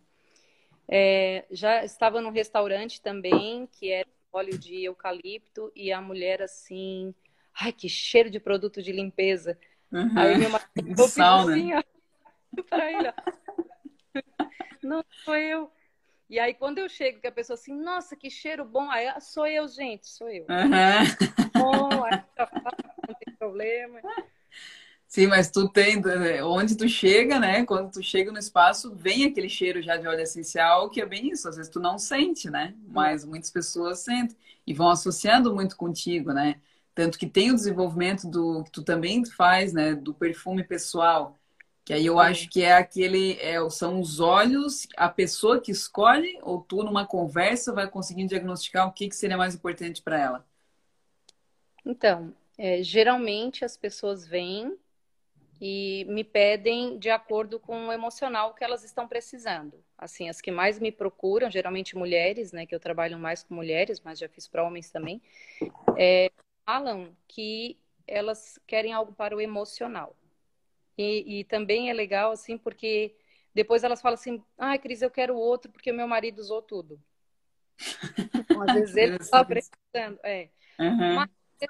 É, 0.88 1.44
já 1.52 1.84
estava 1.84 2.22
num 2.22 2.30
restaurante 2.30 3.02
também, 3.02 3.68
que 3.68 3.92
era 3.92 4.08
óleo 4.32 4.58
de 4.58 4.86
eucalipto, 4.86 5.70
e 5.76 5.92
a 5.92 6.00
mulher 6.00 6.42
assim, 6.42 7.14
ai, 7.54 7.74
que 7.74 7.90
cheiro 7.90 8.30
de 8.30 8.40
produto 8.40 8.82
de 8.82 8.94
limpeza. 8.94 9.60
Uhum. 9.92 10.18
Aí 10.18 10.38
meu 10.38 10.50
marido 10.50 10.68
assim, 11.04 11.74
ó, 11.74 11.84
pra 12.70 12.90
ele, 12.90 13.10
ó. 13.10 13.14
Não 14.82 15.04
sou 15.26 15.36
eu. 15.36 15.70
E 16.29 16.39
aí, 16.39 16.53
quando 16.53 16.79
eu 16.79 16.89
chego, 16.89 17.22
que 17.22 17.27
a 17.27 17.31
pessoa 17.31 17.55
assim, 17.55 17.74
nossa, 17.74 18.15
que 18.15 18.29
cheiro 18.29 18.65
bom, 18.65 18.89
aí 18.91 19.07
ah, 19.07 19.19
sou 19.19 19.48
eu, 19.48 19.67
gente, 19.67 20.07
sou 20.07 20.29
eu. 20.29 20.46
Uhum. 20.50 21.51
Bom, 21.53 22.03
aí 22.03 22.24
não 23.07 23.15
tem 23.15 23.34
problema. 23.36 24.01
Sim, 25.07 25.27
mas 25.27 25.50
tu 25.50 25.69
tem, 25.69 26.01
né, 26.01 26.43
onde 26.43 26.75
tu 26.75 26.88
chega, 26.88 27.39
né? 27.39 27.65
Quando 27.65 27.91
tu 27.91 28.03
chega 28.03 28.29
no 28.29 28.38
espaço, 28.38 28.93
vem 28.93 29.25
aquele 29.25 29.48
cheiro 29.48 29.81
já 29.81 29.96
de 29.96 30.05
óleo 30.05 30.19
essencial, 30.19 30.89
que 30.89 31.00
é 31.01 31.05
bem 31.05 31.29
isso. 31.31 31.48
Às 31.48 31.55
vezes 31.55 31.72
tu 31.72 31.79
não 31.79 31.98
sente, 31.98 32.50
né? 32.50 32.75
Mas 32.88 33.24
muitas 33.24 33.50
pessoas 33.50 34.00
sentem 34.00 34.36
e 34.65 34.74
vão 34.74 34.89
associando 34.89 35.55
muito 35.55 35.77
contigo, 35.77 36.34
né? 36.34 36.60
Tanto 36.93 37.17
que 37.17 37.25
tem 37.25 37.51
o 37.51 37.55
desenvolvimento 37.55 38.27
do 38.27 38.63
que 38.65 38.72
tu 38.72 38.84
também 38.84 39.24
faz, 39.25 39.72
né? 39.72 39.96
Do 39.96 40.13
perfume 40.13 40.63
pessoal. 40.63 41.39
Que 41.88 41.94
aí 41.94 42.06
eu 42.06 42.20
acho 42.20 42.50
que 42.50 42.63
é 42.63 42.74
aquele, 42.74 43.39
é, 43.39 43.58
são 43.70 44.01
os 44.01 44.20
olhos, 44.20 44.89
a 44.98 45.08
pessoa 45.08 45.62
que 45.62 45.72
escolhe, 45.72 46.38
ou 46.41 46.60
tu 46.60 46.84
numa 46.84 47.08
conversa 47.08 47.72
vai 47.72 47.89
conseguindo 47.89 48.27
diagnosticar 48.27 48.86
o 48.86 48.91
que, 48.91 49.08
que 49.08 49.15
seria 49.15 49.38
mais 49.38 49.56
importante 49.56 50.01
para 50.01 50.20
ela? 50.20 50.46
Então, 51.86 52.36
é, 52.58 52.84
geralmente 52.84 53.63
as 53.63 53.77
pessoas 53.77 54.27
vêm 54.27 54.77
e 55.62 56.06
me 56.10 56.25
pedem 56.25 57.00
de 57.00 57.10
acordo 57.10 57.58
com 57.58 57.88
o 57.88 57.94
emocional 57.94 58.53
que 58.53 58.65
elas 58.65 58.84
estão 58.84 59.08
precisando. 59.08 59.82
Assim, 59.98 60.27
as 60.27 60.41
que 60.41 60.51
mais 60.51 60.79
me 60.79 60.91
procuram, 60.91 61.50
geralmente 61.50 61.96
mulheres, 61.96 62.51
né, 62.51 62.65
que 62.65 62.75
eu 62.75 62.82
trabalho 62.82 63.17
mais 63.17 63.44
com 63.44 63.56
mulheres, 63.56 64.01
mas 64.01 64.20
já 64.20 64.27
fiz 64.27 64.46
para 64.46 64.62
homens 64.62 64.91
também, 64.91 65.22
é, 65.98 66.29
falam 66.65 67.15
que 67.29 67.77
elas 68.06 68.60
querem 68.67 68.91
algo 68.91 69.13
para 69.13 69.34
o 69.34 69.39
emocional. 69.39 70.13
E, 70.98 71.39
e, 71.39 71.44
também 71.44 71.89
é 71.89 71.94
legal, 71.94 72.32
assim, 72.32 72.58
porque 72.58 73.16
depois 73.54 73.84
elas 73.84 74.01
falam 74.01 74.16
assim, 74.16 74.44
ai, 74.58 74.77
ah, 74.77 74.80
Cris, 74.80 75.01
eu 75.01 75.12
quero 75.12 75.36
outro 75.36 75.72
porque 75.72 75.92
o 75.92 75.96
meu 75.96 76.08
marido 76.08 76.39
usou 76.39 76.62
tudo. 76.62 77.00
Então, 78.36 78.62
às 78.62 78.74
vezes 78.74 78.96
ele 78.96 79.18
está 79.18 79.44
precisando. 79.46 80.20
É. 80.24 80.50
Uhum. 80.80 81.16
Mas 81.16 81.30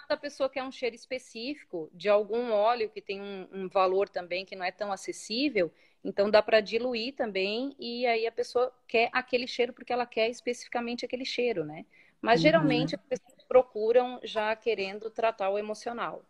a 0.10 0.17
pessoa 0.17 0.50
quer 0.50 0.63
um 0.63 0.72
cheiro 0.72 0.96
específico 0.96 1.89
de 1.93 2.10
algum 2.10 2.51
óleo 2.51 2.89
que 2.89 3.01
tem 3.01 3.22
um, 3.22 3.48
um 3.53 3.69
valor 3.69 4.10
também 4.10 4.46
que 4.46 4.55
não 4.55 4.65
é 4.65 4.72
tão 4.72 4.91
acessível, 4.91 5.72
então 6.03 6.29
dá 6.29 6.41
para 6.41 6.60
diluir 6.60 7.15
também 7.15 7.75
e 7.79 8.05
aí 8.05 8.27
a 8.27 8.31
pessoa 8.31 8.74
quer 8.88 9.10
aquele 9.13 9.48
cheiro 9.48 9.72
porque 9.72 9.93
ela 9.93 10.05
quer 10.05 10.29
especificamente 10.29 11.05
aquele 11.05 11.25
cheiro, 11.25 11.63
né? 11.63 11.86
Mas 12.22 12.39
uhum. 12.39 12.43
geralmente 12.43 12.96
as 12.96 13.01
pessoas 13.01 13.43
procuram 13.48 14.19
já 14.24 14.55
querendo 14.55 15.10
tratar 15.10 15.50
o 15.50 15.57
emocional. 15.57 16.25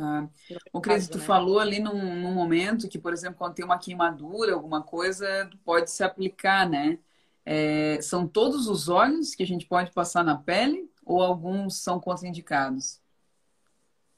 Tá. 0.00 0.30
O 0.72 0.80
Cris, 0.80 1.06
tu 1.06 1.18
né? 1.18 1.24
falou 1.24 1.58
ali 1.58 1.78
num, 1.78 2.22
num, 2.22 2.32
momento 2.32 2.88
que, 2.88 2.98
por 2.98 3.12
exemplo, 3.12 3.36
quando 3.36 3.52
tem 3.52 3.64
uma 3.64 3.78
queimadura, 3.78 4.54
alguma 4.54 4.82
coisa, 4.82 5.50
pode 5.62 5.90
se 5.90 6.02
aplicar, 6.02 6.66
né? 6.66 6.98
É, 7.44 8.00
são 8.00 8.26
todos 8.26 8.66
os 8.66 8.88
óleos 8.88 9.34
que 9.34 9.42
a 9.42 9.46
gente 9.46 9.66
pode 9.66 9.92
passar 9.92 10.24
na 10.24 10.38
pele 10.38 10.90
ou 11.04 11.22
alguns 11.22 11.82
são 11.82 12.00
contraindicados? 12.00 12.98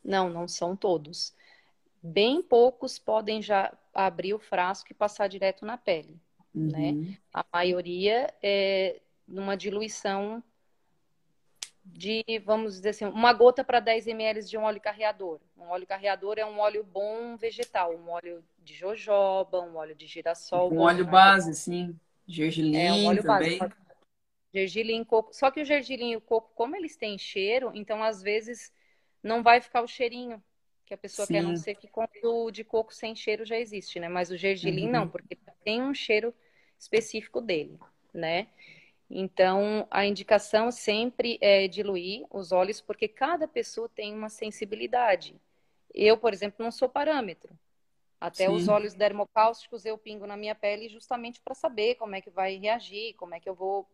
Não, 0.05 0.31
não 0.31 0.47
são 0.47 0.77
todos. 0.77 1.35
Bem 2.01 2.41
poucos 2.41 2.97
podem 2.97 3.43
já 3.43 3.77
abrir 3.93 4.35
o 4.35 4.39
frasco 4.39 4.93
e 4.93 4.95
passar 4.95 5.27
direto 5.27 5.67
na 5.67 5.77
pele, 5.77 6.17
né? 6.55 6.93
uhum. 6.93 7.01
né? 7.03 7.19
A 7.35 7.45
maioria 7.53 8.33
é 8.41 9.01
numa 9.27 9.57
diluição 9.57 10.41
de, 11.85 12.25
vamos 12.45 12.75
dizer 12.75 12.91
assim, 12.91 13.05
uma 13.05 13.33
gota 13.33 13.65
para 13.65 13.81
10 13.81 14.07
ml 14.07 14.43
de 14.45 14.57
um 14.57 14.63
óleo 14.63 14.81
carreador. 14.81 15.41
Um 15.57 15.69
óleo 15.69 15.87
carreador 15.87 16.39
é 16.39 16.47
um 16.47 16.59
óleo 16.59 16.85
bom 16.85 17.37
vegetal, 17.37 17.95
um 17.95 18.11
óleo 18.11 18.45
de 18.59 18.75
jojoba, 18.75 19.61
um 19.61 19.77
óleo 19.77 19.95
de 19.95 20.07
girassol. 20.07 20.73
Um 20.73 20.81
óleo 20.81 21.05
base, 21.05 21.55
sim. 21.55 21.99
Gergelim 22.27 22.77
é, 22.77 22.93
um 22.93 23.07
óleo 23.07 23.23
também. 23.23 23.59
Base. 23.59 23.75
Gergelim, 24.55 25.03
coco. 25.05 25.35
Só 25.35 25.51
que 25.51 25.61
o 25.61 25.65
gergelim 25.65 26.13
e 26.13 26.17
o 26.17 26.21
coco, 26.21 26.53
como 26.55 26.77
eles 26.77 26.97
têm 26.97 27.19
cheiro, 27.19 27.73
então 27.75 28.03
às 28.03 28.23
vezes 28.23 28.73
não 29.23 29.43
vai 29.43 29.61
ficar 29.61 29.83
o 29.83 29.89
cheirinho 29.89 30.43
que 30.85 30.95
a 30.95 30.99
pessoa 30.99 31.27
sim. 31.27 31.35
quer, 31.35 31.43
não 31.43 31.57
ser 31.57 31.75
que 31.75 31.89
o 32.23 32.51
de 32.51 32.63
coco 32.63 32.95
sem 32.95 33.15
cheiro 33.15 33.47
já 33.47 33.57
existe, 33.57 33.99
né? 33.99 34.09
Mas 34.09 34.31
o 34.31 34.37
gergelim 34.37 34.87
uhum. 34.87 34.93
não, 34.93 35.09
porque 35.09 35.39
tem 35.65 35.83
um 35.83 35.95
cheiro 35.95 36.35
específico 36.79 37.41
dele, 37.41 37.79
né? 38.13 38.49
Então, 39.15 39.87
a 39.91 40.07
indicação 40.07 40.71
sempre 40.71 41.37
é 41.43 41.69
diluir 41.69 42.25
os 42.31 42.51
óleos, 42.51 42.81
porque 42.81 43.07
cada 43.07 43.47
pessoa 43.47 43.87
tem 43.87 44.15
uma 44.15 44.31
sensibilidade. 44.31 45.39
Eu, 45.93 46.17
por 46.17 46.33
exemplo, 46.33 46.65
não 46.65 46.71
sou 46.71 46.89
parâmetro. 46.89 47.55
Até 48.19 48.47
Sim. 48.47 48.55
os 48.55 48.69
óleos 48.69 48.95
dermocáusticos 48.95 49.85
eu 49.85 49.99
pingo 49.99 50.27
na 50.27 50.35
minha 50.35 50.55
pele 50.55 50.89
justamente 50.89 51.43
para 51.45 51.55
saber 51.55 51.97
como 51.97 52.15
é 52.15 52.23
que 52.23 52.31
vai 52.31 52.57
reagir, 52.57 53.13
como 53.17 53.35
é 53.35 53.41
que 53.41 53.51
eu 53.51 53.55
vou 53.55 53.87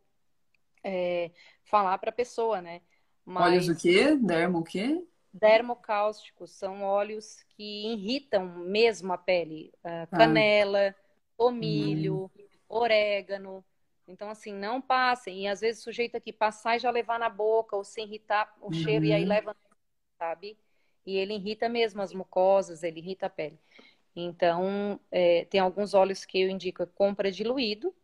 é, 0.85 1.33
falar 1.65 1.99
para 1.99 2.11
a 2.11 2.13
pessoa, 2.13 2.63
né? 2.63 2.81
Mas... 3.27 3.45
Óleos 3.45 3.69
o 3.69 3.77
quê? 3.77 4.15
Dermo 4.15 4.59
o 4.59 4.65
quê? 4.65 5.05
Dermocáusticos 5.33 6.53
são 6.53 6.85
óleos 6.85 7.43
que 7.57 7.93
irritam 7.93 8.47
mesmo 8.47 9.13
a 9.13 9.19
pele. 9.19 9.73
Uh, 9.85 10.17
canela, 10.17 10.95
tomilho, 11.37 12.31
hum. 12.39 12.47
orégano. 12.69 13.65
Então, 14.09 14.31
assim, 14.31 14.53
não 14.53 14.81
passem. 14.81 15.43
E 15.43 15.47
às 15.47 15.61
vezes 15.61 15.83
sujeito 15.83 16.21
que 16.21 16.33
passar 16.33 16.77
e 16.77 16.79
já 16.79 16.91
levar 16.91 17.19
na 17.19 17.29
boca, 17.29 17.77
ou 17.77 17.85
se 17.85 18.01
irritar 18.01 18.53
o 18.61 18.73
cheiro, 18.73 19.05
e 19.05 19.13
aí 19.13 19.23
uhum. 19.23 19.29
leva, 19.29 19.57
sabe? 20.19 20.59
E 21.05 21.17
ele 21.17 21.35
irrita 21.35 21.69
mesmo 21.69 22.01
as 22.01 22.13
mucosas, 22.13 22.83
ele 22.83 23.01
irrita 23.01 23.27
a 23.27 23.31
pele. 23.31 23.59
Então, 24.17 24.99
é, 25.11 25.45
tem 25.45 25.61
alguns 25.61 25.95
óleos 25.95 26.25
que 26.25 26.41
eu 26.41 26.49
indico 26.49 26.87
compra 26.89 27.31
diluído, 27.31 27.95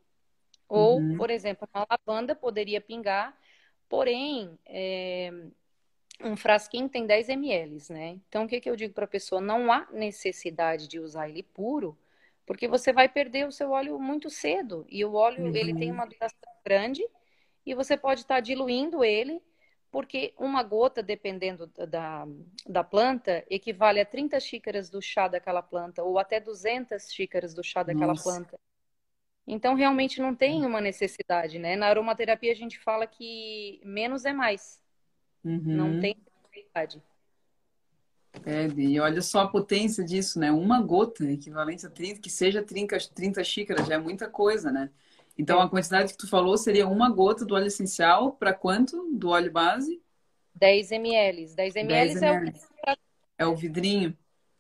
ou, 0.68 0.98
uhum. 0.98 1.16
por 1.16 1.30
exemplo, 1.30 1.68
uma 1.74 1.86
lavanda 1.90 2.34
poderia 2.34 2.80
pingar, 2.80 3.36
porém, 3.88 4.58
é, 4.66 5.32
um 6.20 6.36
frasquinho 6.36 6.88
tem 6.88 7.06
10 7.06 7.28
ml, 7.30 7.78
né? 7.90 8.20
Então, 8.28 8.44
o 8.44 8.48
que, 8.48 8.60
que 8.60 8.68
eu 8.68 8.76
digo 8.76 8.94
para 8.94 9.04
a 9.04 9.08
pessoa? 9.08 9.40
Não 9.40 9.72
há 9.72 9.88
necessidade 9.90 10.86
de 10.86 11.00
usar 11.00 11.28
ele 11.28 11.42
puro, 11.42 11.96
porque 12.46 12.68
você 12.68 12.92
vai 12.92 13.08
perder 13.08 13.46
o 13.46 13.52
seu 13.52 13.70
óleo 13.70 13.98
muito 13.98 14.28
cedo. 14.28 14.86
E 14.88 15.04
o 15.04 15.14
óleo, 15.14 15.44
uhum. 15.44 15.56
ele 15.56 15.74
tem 15.74 15.88
uhum. 15.88 15.96
uma 15.96 16.06
duração 16.06 16.38
grande 16.64 17.02
e 17.64 17.74
você 17.74 17.96
pode 17.96 18.20
estar 18.20 18.36
tá 18.36 18.40
diluindo 18.40 19.02
ele, 19.02 19.42
porque 19.90 20.34
uma 20.38 20.62
gota, 20.62 21.02
dependendo 21.02 21.66
da, 21.66 22.26
da 22.66 22.84
planta, 22.84 23.44
equivale 23.48 24.00
a 24.00 24.04
30 24.04 24.38
xícaras 24.40 24.90
do 24.90 25.00
chá 25.00 25.28
daquela 25.28 25.62
planta 25.62 26.02
ou 26.02 26.18
até 26.18 26.40
200 26.40 27.12
xícaras 27.12 27.54
do 27.54 27.62
chá 27.62 27.82
daquela 27.82 28.08
Nossa. 28.08 28.24
planta. 28.24 28.58
Então, 29.46 29.74
realmente 29.74 30.20
não 30.20 30.34
tem 30.34 30.64
uma 30.64 30.80
necessidade, 30.80 31.58
né? 31.58 31.76
Na 31.76 31.86
aromaterapia 31.86 32.50
a 32.50 32.56
gente 32.56 32.78
fala 32.78 33.06
que 33.06 33.80
menos 33.84 34.24
é 34.24 34.32
mais. 34.32 34.80
Uhum. 35.44 35.60
Não 35.64 36.00
tem 36.00 36.16
necessidade. 36.50 37.02
É, 38.44 38.66
e 38.66 38.98
olha 38.98 39.22
só 39.22 39.40
a 39.40 39.48
potência 39.48 40.04
disso, 40.04 40.38
né? 40.38 40.50
Uma 40.50 40.80
gota, 40.80 41.24
equivalente 41.24 41.86
a 41.86 41.90
30, 41.90 42.20
que 42.20 42.30
seja 42.30 42.62
30, 42.62 42.98
30 43.14 43.44
xícaras, 43.44 43.86
já 43.86 43.94
é 43.94 43.98
muita 43.98 44.28
coisa, 44.28 44.72
né? 44.72 44.90
Então, 45.36 45.60
a 45.60 45.68
quantidade 45.68 46.12
que 46.12 46.18
tu 46.18 46.28
falou 46.28 46.56
seria 46.56 46.86
uma 46.86 47.10
gota 47.10 47.44
do 47.44 47.54
óleo 47.54 47.66
essencial 47.66 48.32
para 48.32 48.52
quanto 48.52 49.10
do 49.12 49.30
óleo 49.30 49.50
base? 49.50 50.00
10 50.54 50.92
ml. 50.92 51.54
10 51.54 51.76
ml, 51.76 52.20
10 52.20 52.22
é, 52.22 52.92
o... 52.92 52.96
é 53.38 53.46
o 53.46 53.56
vidrinho, 53.56 54.16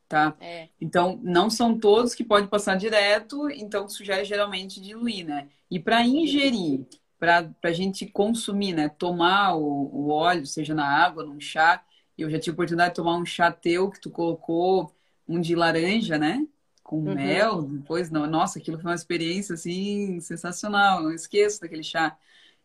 tá? 0.08 0.36
É. 0.40 0.68
Então, 0.80 1.20
não 1.22 1.48
são 1.48 1.78
todos 1.78 2.14
que 2.14 2.24
pode 2.24 2.48
passar 2.48 2.76
direto, 2.76 3.48
então 3.50 3.88
sugere 3.88 4.24
geralmente 4.24 4.80
diluir, 4.80 5.24
né? 5.24 5.48
E 5.70 5.78
para 5.78 6.04
ingerir, 6.04 6.86
para 7.18 7.48
a 7.62 7.72
gente 7.72 8.06
consumir, 8.06 8.72
né? 8.72 8.88
Tomar 8.88 9.54
o, 9.54 9.62
o 9.62 10.10
óleo, 10.10 10.46
seja 10.46 10.74
na 10.74 10.86
água, 10.86 11.24
num 11.24 11.40
chá, 11.40 11.84
eu 12.16 12.30
já 12.30 12.38
tive 12.38 12.52
a 12.52 12.54
oportunidade 12.54 12.90
de 12.90 12.96
tomar 12.96 13.16
um 13.16 13.26
chá 13.26 13.50
teu 13.50 13.90
que 13.90 14.00
tu 14.00 14.10
colocou 14.10 14.94
um 15.26 15.40
de 15.40 15.54
laranja, 15.54 16.18
né? 16.18 16.46
Com 16.82 16.98
uhum. 16.98 17.14
mel, 17.14 17.62
depois, 17.62 18.10
não, 18.10 18.26
nossa, 18.26 18.58
aquilo 18.58 18.78
foi 18.78 18.90
uma 18.90 18.94
experiência 18.94 19.54
assim 19.54 20.20
sensacional, 20.20 21.02
não 21.02 21.12
esqueço 21.12 21.60
daquele 21.60 21.82
chá. 21.82 22.16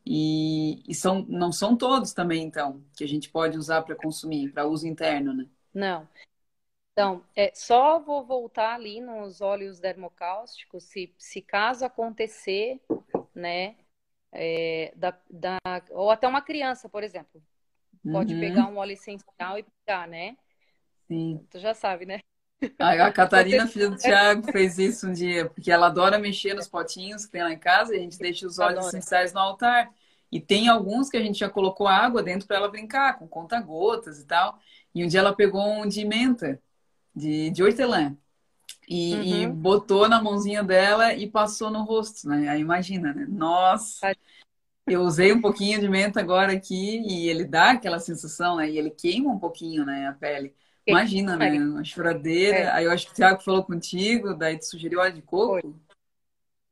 E, 0.06 0.82
e 0.88 0.96
são, 0.96 1.25
não 1.27 1.51
são 1.51 1.75
todos 1.75 2.13
também, 2.13 2.44
então, 2.44 2.84
que 2.96 3.03
a 3.03 3.08
gente 3.08 3.29
pode 3.29 3.58
usar 3.58 3.82
para 3.82 3.96
consumir, 3.96 4.51
para 4.51 4.68
uso 4.68 4.88
interno, 4.88 5.34
né? 5.34 5.46
Não. 5.74 6.08
Então, 6.91 7.24
é, 7.36 7.51
só 7.56 8.00
vou 8.00 8.25
voltar 8.25 8.75
ali 8.75 9.00
nos 9.00 9.39
óleos 9.39 9.79
dermocáusticos, 9.79 10.84
se, 10.84 11.13
se 11.18 11.41
caso 11.41 11.86
acontecer, 11.86 12.82
né, 13.34 13.77
é, 14.32 14.91
da, 14.96 15.18
da, 15.29 15.58
ou 15.91 16.12
até 16.12 16.27
uma 16.27 16.41
criança, 16.41 16.89
por 16.89 17.03
exemplo, 17.03 17.41
pode 18.03 18.34
uhum. 18.34 18.39
pegar 18.39 18.68
um 18.68 18.77
óleo 18.77 18.94
essencial 18.94 19.58
e 19.58 19.65
pegar, 19.86 20.08
né? 20.08 20.36
Sim. 21.08 21.46
Tu 21.50 21.60
já 21.60 21.74
sabe, 21.74 22.06
né? 22.06 22.20
A, 22.77 23.08
a 23.08 23.12
Catarina, 23.13 23.68
filha 23.68 23.89
do 23.89 23.98
Thiago, 23.98 24.51
fez 24.51 24.77
isso 24.77 25.08
um 25.08 25.13
dia, 25.13 25.50
porque 25.50 25.72
ela 25.72 25.88
adora 25.88 26.20
mexer 26.20 26.53
nos 26.53 26.68
potinhos 26.68 27.25
que 27.25 27.32
tem 27.32 27.44
lá 27.44 27.51
em 27.51 27.58
casa 27.58 27.94
e 27.94 27.98
a 27.98 28.01
gente 28.01 28.18
deixa 28.18 28.46
os 28.46 28.60
óleos 28.60 28.79
adora. 28.79 28.98
essenciais 28.98 29.34
no 29.34 29.39
altar. 29.39 29.91
E 30.32 30.39
tem 30.39 30.68
alguns 30.68 31.10
que 31.10 31.18
a 31.18 31.22
gente 31.22 31.39
já 31.39 31.50
colocou 31.50 31.88
água 31.88 32.22
dentro 32.22 32.48
para 32.48 32.58
ela 32.58 32.70
brincar, 32.70 33.18
com 33.18 33.27
conta-gotas 33.27 34.20
e 34.20 34.25
tal. 34.25 34.60
E 34.94 35.03
um 35.03 35.08
dia 35.08 35.20
ela 35.22 35.36
pegou 35.36 35.62
um 35.62 35.88
de 35.88 36.06
menta, 36.06 36.62
de, 37.15 37.50
de 37.50 37.63
hortelã. 37.63 38.15
E, 38.88 39.13
uhum. 39.13 39.24
e, 39.24 39.48
botou 39.48 40.08
na 40.08 40.22
mãozinha 40.22 40.63
dela 40.63 41.13
e 41.13 41.27
passou 41.27 41.70
no 41.70 41.84
rosto, 41.84 42.27
né? 42.27 42.50
Aí 42.50 42.62
imagina, 42.62 43.13
né? 43.13 43.25
Nossa! 43.27 44.15
Eu 44.89 45.01
usei 45.01 45.31
um 45.31 45.41
pouquinho 45.41 45.79
de 45.79 45.88
menta 45.88 46.19
agora 46.19 46.53
aqui 46.53 47.00
e 47.00 47.29
ele 47.29 47.46
dá 47.46 47.72
aquela 47.72 48.00
sensação, 48.00 48.58
né? 48.58 48.69
E 48.69 48.77
ele 48.77 48.89
queima 48.89 49.31
um 49.31 49.39
pouquinho, 49.39 49.86
né, 49.86 50.08
a 50.08 50.13
pele. 50.13 50.53
Imagina, 50.86 51.36
né? 51.36 51.51
Uma 51.51 51.84
choradeira. 51.84 52.58
É. 52.58 52.72
Aí 52.72 52.86
eu 52.86 52.91
acho 52.91 53.05
que 53.08 53.13
o 53.13 53.15
Thiago 53.15 53.41
falou 53.41 53.63
contigo, 53.63 54.34
daí 54.34 54.58
tu 54.58 54.65
sugeriu 54.65 55.00
óleo 55.00 55.13
de 55.13 55.22
coco. 55.22 55.62
Foi. 55.62 55.75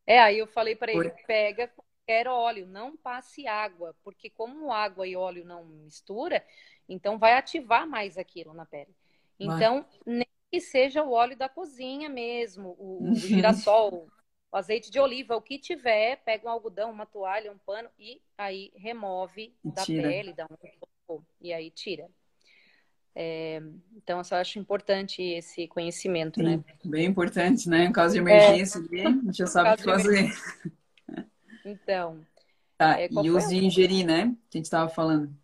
É, 0.06 0.20
aí 0.20 0.40
eu 0.40 0.48
falei 0.48 0.76
para 0.76 0.92
ele, 0.92 1.10
pega 1.28 1.68
qualquer 1.68 2.28
óleo, 2.30 2.66
não 2.66 2.96
passe 2.96 3.46
água, 3.46 3.94
porque 4.04 4.30
como 4.30 4.72
água 4.72 5.06
e 5.06 5.18
óleo 5.18 5.44
não 5.44 5.66
mistura, 5.66 6.42
então 6.88 7.18
vai 7.18 7.34
ativar 7.34 7.86
mais 7.86 8.18
aquilo 8.18 8.54
na 8.54 8.66
pele. 8.66 8.96
Então, 9.38 9.86
nem 10.06 10.26
que 10.50 10.62
seja 10.62 11.04
o 11.04 11.12
óleo 11.12 11.36
da 11.36 11.50
cozinha 11.50 12.10
mesmo, 12.10 12.76
o, 12.80 13.12
o 13.12 13.16
girassol, 13.20 14.08
o 14.52 14.58
azeite 14.58 14.90
de 14.90 15.00
oliva, 15.00 15.36
o 15.36 15.42
que 15.42 15.60
tiver, 15.60 16.18
pega 16.24 16.48
um 16.48 16.50
algodão, 16.50 16.92
uma 16.92 17.06
toalha, 17.06 17.52
um 17.52 17.58
pano 17.58 17.90
e 18.00 18.22
aí 18.38 18.72
remove 18.76 19.54
e 19.64 19.72
da 19.72 19.84
tira. 19.84 20.08
pele, 20.08 20.34
dá 20.34 20.46
um 20.46 21.22
e 21.42 21.54
aí 21.54 21.70
tira. 21.70 22.10
É, 23.20 23.62
então, 23.96 24.20
eu 24.20 24.24
só 24.24 24.36
acho 24.36 24.60
importante 24.60 25.24
esse 25.24 25.68
conhecimento, 25.68 26.40
Sim, 26.40 26.44
né? 26.44 26.64
Bem 26.86 27.06
importante, 27.06 27.68
né? 27.68 27.86
Em 27.86 27.92
caso 27.92 28.14
de 28.14 28.20
emergência, 28.20 28.80
é, 28.94 29.08
a 29.08 29.10
gente 29.10 29.38
já 29.38 29.48
sabe 29.48 29.74
o 29.74 29.78
que 29.78 29.84
fazer. 29.84 30.32
Então. 31.66 32.24
Tá, 32.78 33.02
é, 33.02 33.10
e 33.12 33.32
os 33.32 33.50
de 33.50 33.58
ingerir, 33.58 34.06
né? 34.06 34.36
Que 34.50 34.58
a 34.58 34.60
gente 34.60 34.66
estava 34.66 34.88
falando. 34.88 35.36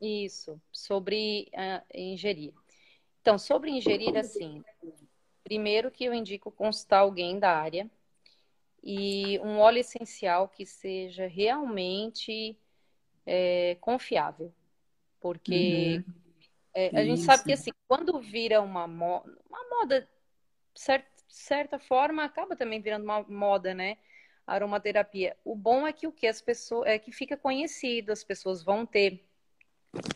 Isso, 0.00 0.60
sobre 0.70 1.50
uh, 1.54 1.82
ingerir. 1.94 2.52
Então, 3.20 3.38
sobre 3.38 3.70
ingerir, 3.70 4.16
assim, 4.16 4.62
primeiro 5.42 5.90
que 5.90 6.04
eu 6.04 6.12
indico 6.12 6.50
consultar 6.50 6.98
alguém 6.98 7.38
da 7.38 7.50
área 7.56 7.90
e 8.82 9.38
um 9.40 9.58
óleo 9.58 9.78
essencial 9.78 10.48
que 10.48 10.64
seja 10.64 11.26
realmente 11.26 12.56
é, 13.26 13.76
confiável. 13.80 14.52
Porque 15.20 16.02
uhum. 16.06 16.14
é, 16.74 16.98
a 16.98 17.04
gente 17.04 17.20
sabe 17.20 17.44
que, 17.44 17.52
assim, 17.52 17.70
quando 17.86 18.18
vira 18.20 18.60
uma, 18.60 18.86
mo 18.86 19.22
uma 19.48 19.68
moda, 19.68 20.08
certa, 20.74 21.08
certa 21.28 21.78
forma, 21.78 22.24
acaba 22.24 22.56
também 22.56 22.80
virando 22.80 23.04
uma 23.04 23.22
moda, 23.22 23.74
né? 23.74 23.98
aromaterapia. 24.46 25.36
O 25.44 25.54
bom 25.54 25.86
é 25.86 25.92
que 25.92 26.06
o 26.06 26.12
que 26.12 26.26
as 26.26 26.40
pessoas 26.40 26.88
é 26.88 26.98
que 26.98 27.12
fica 27.12 27.36
conhecido, 27.36 28.10
as 28.10 28.24
pessoas 28.24 28.62
vão 28.64 28.84
ter 28.84 29.24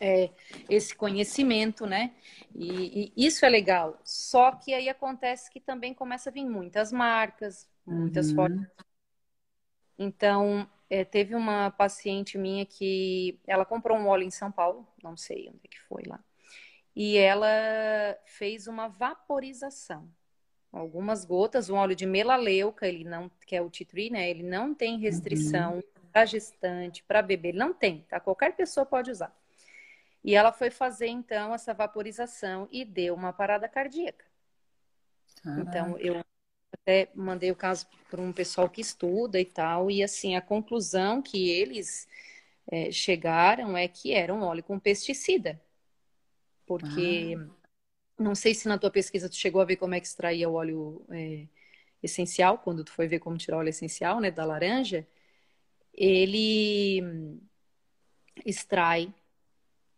é, 0.01 0.31
esse 0.69 0.95
conhecimento, 0.95 1.87
né? 1.87 2.13
E, 2.55 3.13
e, 3.17 3.27
isso 3.27 3.45
é 3.45 3.49
legal. 3.49 4.01
Só 4.05 4.53
que 4.53 4.75
aí 4.75 4.89
acontece 4.89 5.51
que 5.51 5.61
também 5.61 5.95
começa 5.95 6.31
a 6.31 6.33
vir 6.33 6.45
muitas 6.45 6.93
marcas, 6.93 7.69
muitas 7.87 8.31
uhum. 8.31 8.35
formas. 8.37 8.69
Então, 9.99 10.69
é, 10.91 11.05
teve 11.05 11.35
uma 11.35 11.71
paciente 11.71 12.37
minha 12.37 12.67
que 12.67 13.39
ela 13.47 13.65
comprou 13.65 13.97
um 13.97 14.07
óleo 14.07 14.25
em 14.25 14.31
São 14.31 14.51
Paulo, 14.51 14.87
não 15.03 15.17
sei 15.17 15.49
onde 15.49 15.61
é 15.65 15.69
que 15.69 15.81
foi 15.83 16.03
lá, 16.07 16.23
e 16.97 17.17
ela 17.17 17.49
fez 18.25 18.67
uma 18.67 18.89
vaporização 18.89 20.09
algumas 20.75 21.25
gotas, 21.25 21.71
um 21.71 21.77
óleo 21.77 21.95
de 21.95 22.05
melaleuca, 22.05 22.87
ele 22.87 23.05
não, 23.05 23.31
que 23.47 23.55
é 23.55 23.63
o 23.63 23.71
T3, 23.71 24.11
né? 24.11 24.29
Ele 24.29 24.43
não 24.43 24.75
tem 24.75 24.99
restrição 24.99 25.77
uhum. 25.77 25.83
para 26.13 26.25
gestante, 26.27 27.03
para 27.05 27.23
bebê, 27.23 27.49
ele 27.49 27.59
não 27.59 27.73
tem, 27.73 28.03
tá? 28.09 28.19
Qualquer 28.19 28.57
pessoa 28.57 28.85
pode 28.85 29.11
usar. 29.11 29.35
E 30.23 30.35
ela 30.35 30.53
foi 30.53 30.71
fazer 30.71 31.07
então 31.07 31.55
essa 31.55 31.73
vaporização 31.73 32.69
e 32.73 32.85
deu 32.85 33.15
uma 33.15 33.33
parada 33.33 33.69
cardíaca. 33.69 34.25
Caraca. 35.43 35.61
Então 35.61 35.99
eu 35.99 36.25
até 36.75 37.09
mandei 37.15 37.51
o 37.51 37.57
caso 37.57 37.87
para 38.11 38.21
um 38.21 38.33
pessoal 38.33 38.69
que 38.69 38.81
estuda 38.81 39.41
e 39.41 39.45
tal, 39.45 39.91
e 39.91 40.03
assim 40.03 40.37
a 40.37 40.41
conclusão 40.41 41.23
que 41.23 41.51
eles 41.51 42.09
é, 42.71 42.91
chegaram 42.91 43.77
é 43.77 43.89
que 43.89 44.13
era 44.13 44.35
um 44.35 44.43
óleo 44.43 44.63
com 44.63 44.79
pesticida, 44.79 45.61
porque 46.67 47.37
ah 47.39 47.65
não 48.19 48.35
sei 48.35 48.55
se 48.55 48.69
na 48.69 48.79
tua 48.79 48.91
pesquisa 48.91 49.29
tu 49.29 49.37
chegou 49.37 49.61
a 49.61 49.65
ver 49.65 49.77
como 49.77 49.95
é 49.95 50.01
que 50.01 50.07
extraía 50.07 50.49
o 50.49 50.55
óleo 50.55 51.05
é, 51.11 51.47
essencial, 52.03 52.59
quando 52.59 52.85
tu 52.85 52.93
foi 52.93 53.09
ver 53.09 53.19
como 53.19 53.37
tirar 53.37 53.57
o 53.57 53.61
óleo 53.61 53.71
essencial, 53.71 54.21
né, 54.21 54.31
da 54.31 54.45
laranja. 54.45 55.07
Ele 55.93 57.41
extrai 58.45 59.13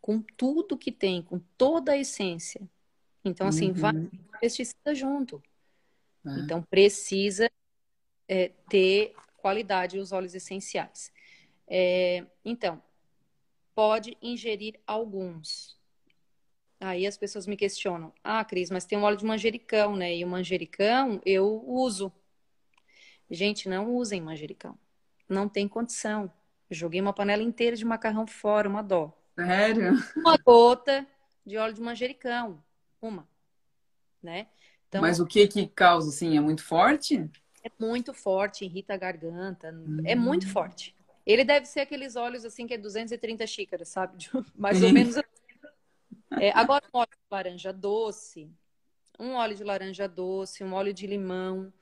com 0.00 0.20
tudo 0.20 0.76
que 0.76 0.92
tem, 0.92 1.22
com 1.22 1.38
toda 1.58 1.92
a 1.92 1.98
essência. 1.98 2.60
Então, 3.24 3.46
assim, 3.46 3.68
uhum. 3.68 3.74
vai 3.74 3.92
pesticida 4.40 4.94
junto. 4.94 5.42
Ah. 6.26 6.38
Então, 6.40 6.62
precisa 6.62 7.50
é, 8.28 8.50
ter 8.68 9.14
qualidade 9.36 9.98
os 9.98 10.12
óleos 10.12 10.34
essenciais. 10.34 11.12
É, 11.68 12.24
então, 12.44 12.82
pode 13.74 14.16
ingerir 14.20 14.80
alguns, 14.86 15.76
Aí 16.80 17.06
as 17.06 17.16
pessoas 17.16 17.46
me 17.46 17.56
questionam: 17.56 18.12
ah, 18.22 18.44
Cris, 18.44 18.70
mas 18.70 18.84
tem 18.84 18.98
um 18.98 19.02
óleo 19.02 19.16
de 19.16 19.24
manjericão, 19.24 19.96
né? 19.96 20.14
E 20.14 20.24
o 20.24 20.28
manjericão 20.28 21.20
eu 21.24 21.62
uso. 21.66 22.12
Gente, 23.30 23.68
não 23.68 23.94
usem 23.94 24.20
manjericão. 24.20 24.78
Não 25.28 25.48
tem 25.48 25.66
condição. 25.66 26.30
Eu 26.70 26.76
joguei 26.76 27.00
uma 27.00 27.12
panela 27.12 27.42
inteira 27.42 27.76
de 27.76 27.84
macarrão 27.84 28.26
fora, 28.26 28.68
uma 28.68 28.82
dó. 28.82 29.12
Sério? 29.34 29.94
Uma 30.16 30.36
gota 30.36 31.06
de 31.44 31.56
óleo 31.56 31.74
de 31.74 31.80
manjericão. 31.80 32.62
Uma. 33.00 33.26
Né? 34.22 34.46
Então, 34.96 35.02
mas 35.02 35.20
o 35.20 35.26
que 35.26 35.46
que 35.46 35.66
causa, 35.66 36.08
assim? 36.08 36.36
É 36.36 36.40
muito 36.40 36.64
forte? 36.64 37.30
É 37.62 37.70
muito 37.78 38.14
forte, 38.14 38.64
irrita 38.64 38.94
a 38.94 38.96
garganta. 38.96 39.72
Hum. 39.72 40.02
É 40.04 40.14
muito 40.14 40.48
forte. 40.48 40.94
Ele 41.26 41.44
deve 41.44 41.66
ser 41.66 41.80
aqueles 41.80 42.14
óleos, 42.16 42.44
assim, 42.44 42.66
que 42.66 42.74
é 42.74 42.78
230 42.78 43.46
xícaras, 43.46 43.88
sabe? 43.88 44.16
Mais 44.54 44.82
ou 44.82 44.92
menos 44.92 45.16
assim. 45.16 45.26
É, 46.40 46.50
agora, 46.52 46.84
um 46.94 46.98
óleo 46.98 47.10
de 47.10 47.26
laranja 47.30 47.72
doce, 47.72 48.50
um 49.18 49.32
óleo 49.34 49.56
de 49.56 49.64
laranja 49.64 50.08
doce, 50.08 50.62
um 50.62 50.72
óleo 50.72 50.92
de 50.92 51.06
limão, 51.06 51.72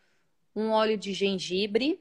um 0.57 0.71
óleo 0.71 0.97
de 0.97 1.13
gengibre. 1.13 2.01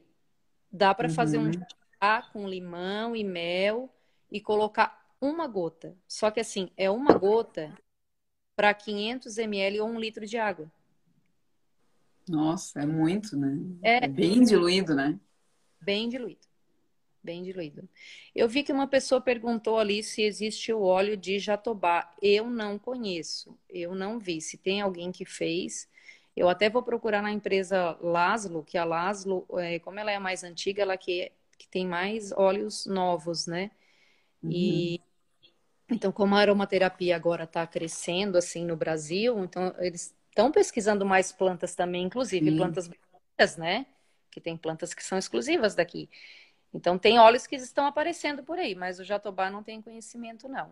Dá 0.72 0.94
para 0.94 1.10
uhum. 1.10 1.14
fazer 1.14 1.38
um 1.38 1.46
uhum. 1.46 1.66
chá 2.02 2.22
com 2.32 2.48
limão 2.48 3.16
e 3.16 3.24
mel 3.24 3.94
e 4.32 4.40
colocar 4.40 5.06
uma 5.20 5.48
gota. 5.48 5.96
Só 6.08 6.32
que 6.32 6.40
assim, 6.40 6.72
é 6.76 6.90
uma 6.90 7.14
gota 7.14 7.78
para 8.56 8.74
500 8.74 9.38
ml 9.38 9.82
ou 9.82 9.90
um 9.90 10.00
litro 10.00 10.26
de 10.26 10.38
água. 10.38 10.72
Nossa, 12.28 12.82
é 12.82 12.86
muito, 12.86 13.38
né? 13.38 13.58
É, 13.82 14.06
é 14.06 14.08
bem 14.08 14.44
diluído, 14.44 14.96
né? 14.96 15.20
Bem 15.82 16.10
diluído 16.10 16.54
bem 17.24 17.42
diluído. 17.42 17.88
Eu 18.36 18.50
vi 18.50 18.64
que 18.64 18.74
uma 18.74 18.88
pessoa 18.88 19.22
perguntou 19.22 19.80
ali 19.80 20.04
se 20.04 20.22
existe 20.22 20.74
o 20.74 20.82
óleo 20.82 21.16
de 21.16 21.40
jatobá. 21.40 22.12
Eu 22.22 22.50
não 22.50 22.78
conheço, 22.78 23.58
eu 23.70 23.96
não 23.96 24.20
vi. 24.20 24.42
Se 24.42 24.58
tem 24.58 24.82
alguém 24.82 25.12
que 25.12 25.26
fez, 25.26 25.88
eu 26.36 26.50
até 26.50 26.70
vou 26.70 26.84
procurar 26.84 27.22
na 27.22 27.32
empresa 27.32 27.98
Laszlo, 28.02 28.64
que 28.64 28.78
a 28.78 28.84
Laszlo, 28.84 29.48
é, 29.58 29.80
como 29.80 30.00
ela 30.00 30.12
é 30.12 30.20
mais 30.20 30.44
antiga, 30.44 30.82
ela 30.82 30.98
que, 30.98 31.32
que 31.58 31.68
tem 31.68 31.88
mais 31.88 32.32
óleos 32.34 32.86
novos, 32.86 33.48
né? 33.48 33.72
Uhum. 34.44 34.52
E 34.52 35.02
então, 35.90 36.12
como 36.12 36.36
a 36.36 36.40
aromaterapia 36.40 37.16
agora 37.16 37.44
está 37.44 37.68
crescendo 37.68 38.38
assim 38.38 38.66
no 38.66 38.76
Brasil, 38.76 39.44
então 39.44 39.74
eles 39.80 40.16
estão 40.34 40.52
pesquisando 40.52 41.06
mais 41.06 41.32
plantas 41.32 41.76
também, 41.76 42.04
inclusive 42.04 42.52
Sim. 42.52 42.58
plantas 42.58 42.90
né? 43.58 43.86
Que 44.32 44.42
tem 44.42 44.58
plantas 44.58 44.94
que 44.94 45.04
são 45.04 45.18
exclusivas 45.18 45.76
daqui. 45.76 46.10
Então 46.74 46.98
tem 46.98 47.20
óleos 47.20 47.46
que 47.46 47.56
estão 47.56 47.86
aparecendo 47.86 48.44
por 48.44 48.58
aí, 48.58 48.74
mas 48.74 49.00
o 49.00 49.04
jatobá 49.04 49.50
não 49.50 49.62
tem 49.62 49.82
conhecimento, 49.82 50.50
não. 50.50 50.72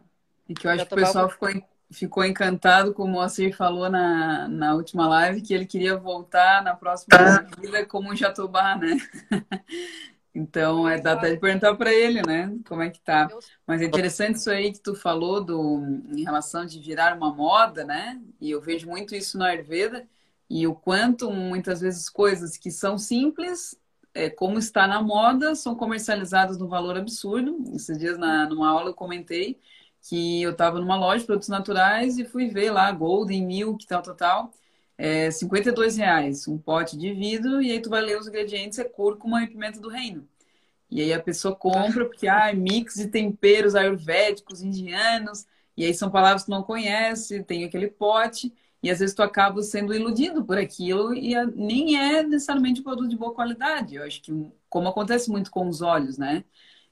E 0.49 0.55
que 0.55 0.65
eu 0.65 0.71
acho 0.71 0.87
que 0.87 0.93
o 0.93 0.97
pessoal 0.97 1.29
ficou, 1.29 1.49
ficou 1.91 2.25
encantado, 2.25 2.93
como 2.93 3.09
o 3.09 3.13
Moacir 3.13 3.55
falou 3.55 3.89
na, 3.89 4.47
na 4.47 4.73
última 4.73 5.07
live, 5.07 5.41
que 5.41 5.53
ele 5.53 5.65
queria 5.65 5.95
voltar 5.95 6.63
na 6.63 6.75
próxima 6.75 7.43
vida 7.59 7.85
como 7.85 8.11
um 8.11 8.15
jatobá, 8.15 8.75
né? 8.75 8.97
Então, 10.33 10.87
é 10.87 10.99
dá 10.99 11.13
até 11.13 11.31
de 11.31 11.39
perguntar 11.39 11.75
para 11.75 11.93
ele, 11.93 12.21
né? 12.21 12.57
Como 12.67 12.81
é 12.81 12.89
que 12.89 13.01
tá. 13.01 13.27
Mas 13.67 13.81
é 13.81 13.85
interessante 13.85 14.35
isso 14.35 14.49
aí 14.49 14.71
que 14.71 14.79
tu 14.79 14.95
falou 14.95 15.43
do, 15.43 15.81
em 16.15 16.23
relação 16.23 16.65
de 16.65 16.79
virar 16.79 17.15
uma 17.17 17.33
moda, 17.33 17.83
né? 17.83 18.21
E 18.39 18.49
eu 18.49 18.61
vejo 18.61 18.87
muito 18.87 19.13
isso 19.13 19.37
na 19.37 19.47
Ayurveda 19.47 20.07
e 20.49 20.65
o 20.65 20.73
quanto 20.73 21.29
muitas 21.31 21.81
vezes 21.81 22.09
coisas 22.09 22.57
que 22.57 22.71
são 22.71 22.97
simples, 22.97 23.77
é, 24.13 24.29
como 24.29 24.57
está 24.57 24.87
na 24.87 25.01
moda, 25.01 25.53
são 25.53 25.75
comercializadas 25.75 26.57
no 26.57 26.67
valor 26.67 26.97
absurdo. 26.97 27.57
Esses 27.73 27.97
dias, 27.97 28.17
na, 28.17 28.47
numa 28.47 28.69
aula, 28.69 28.89
eu 28.89 28.93
comentei 28.93 29.59
que 30.01 30.41
eu 30.41 30.51
estava 30.51 30.79
numa 30.79 30.97
loja 30.97 31.19
de 31.19 31.25
produtos 31.25 31.49
naturais 31.49 32.17
e 32.17 32.25
fui 32.25 32.47
ver 32.47 32.71
lá 32.71 32.91
Golden 32.91 33.45
Milk, 33.45 33.85
tal, 33.85 34.01
tal, 34.01 34.15
tal 34.15 34.53
é 35.01 35.31
52 35.31 35.97
reais 35.97 36.47
um 36.47 36.59
pote 36.59 36.95
de 36.95 37.11
vidro 37.11 37.59
e 37.59 37.71
aí 37.71 37.81
tu 37.81 37.89
vai 37.89 38.01
ler 38.01 38.19
os 38.19 38.27
ingredientes, 38.27 38.77
é 38.77 38.83
cúrcuma 38.83 39.43
e 39.43 39.47
pimenta 39.47 39.79
do 39.79 39.89
reino. 39.89 40.27
E 40.91 41.01
aí 41.01 41.11
a 41.11 41.19
pessoa 41.19 41.55
compra 41.55 42.05
porque 42.05 42.27
ah, 42.27 42.51
é 42.51 42.53
mix 42.53 42.95
de 42.95 43.07
temperos 43.07 43.73
ayurvédicos, 43.73 44.61
indianos, 44.61 45.47
e 45.75 45.85
aí 45.85 45.93
são 45.95 46.11
palavras 46.11 46.43
que 46.43 46.49
tu 46.49 46.51
não 46.51 46.61
conhece, 46.61 47.43
tem 47.43 47.63
aquele 47.63 47.87
pote, 47.87 48.53
e 48.83 48.91
às 48.91 48.99
vezes 48.99 49.15
tu 49.15 49.23
acaba 49.23 49.63
sendo 49.63 49.91
iludido 49.91 50.45
por 50.45 50.59
aquilo 50.59 51.15
e 51.15 51.33
nem 51.55 51.97
é 51.97 52.21
necessariamente 52.21 52.81
um 52.81 52.83
produto 52.83 53.09
de 53.09 53.17
boa 53.17 53.33
qualidade. 53.33 53.95
Eu 53.95 54.03
acho 54.03 54.21
que 54.21 54.31
como 54.69 54.87
acontece 54.87 55.31
muito 55.31 55.49
com 55.49 55.67
os 55.67 55.81
olhos, 55.81 56.19
né? 56.19 56.43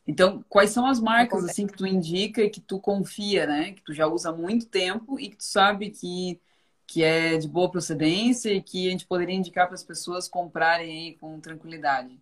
Então, 0.07 0.43
quais 0.49 0.71
são 0.71 0.87
as 0.87 0.99
marcas 0.99 1.43
assim 1.45 1.67
que 1.67 1.77
tu 1.77 1.85
indica 1.85 2.41
e 2.41 2.49
que 2.49 2.59
tu 2.59 2.79
confia, 2.79 3.45
né? 3.45 3.73
Que 3.73 3.83
tu 3.83 3.93
já 3.93 4.07
usa 4.07 4.29
há 4.29 4.33
muito 4.35 4.65
tempo 4.65 5.19
e 5.19 5.29
que 5.29 5.37
tu 5.37 5.43
sabe 5.43 5.91
que 5.91 6.39
que 6.89 7.03
é 7.03 7.37
de 7.37 7.47
boa 7.47 7.69
procedência 7.69 8.51
e 8.51 8.59
que 8.59 8.87
a 8.87 8.91
gente 8.91 9.05
poderia 9.05 9.35
indicar 9.35 9.67
para 9.67 9.75
as 9.75 9.83
pessoas 9.83 10.27
comprarem 10.27 10.89
aí 10.89 11.17
com 11.17 11.39
tranquilidade? 11.39 12.19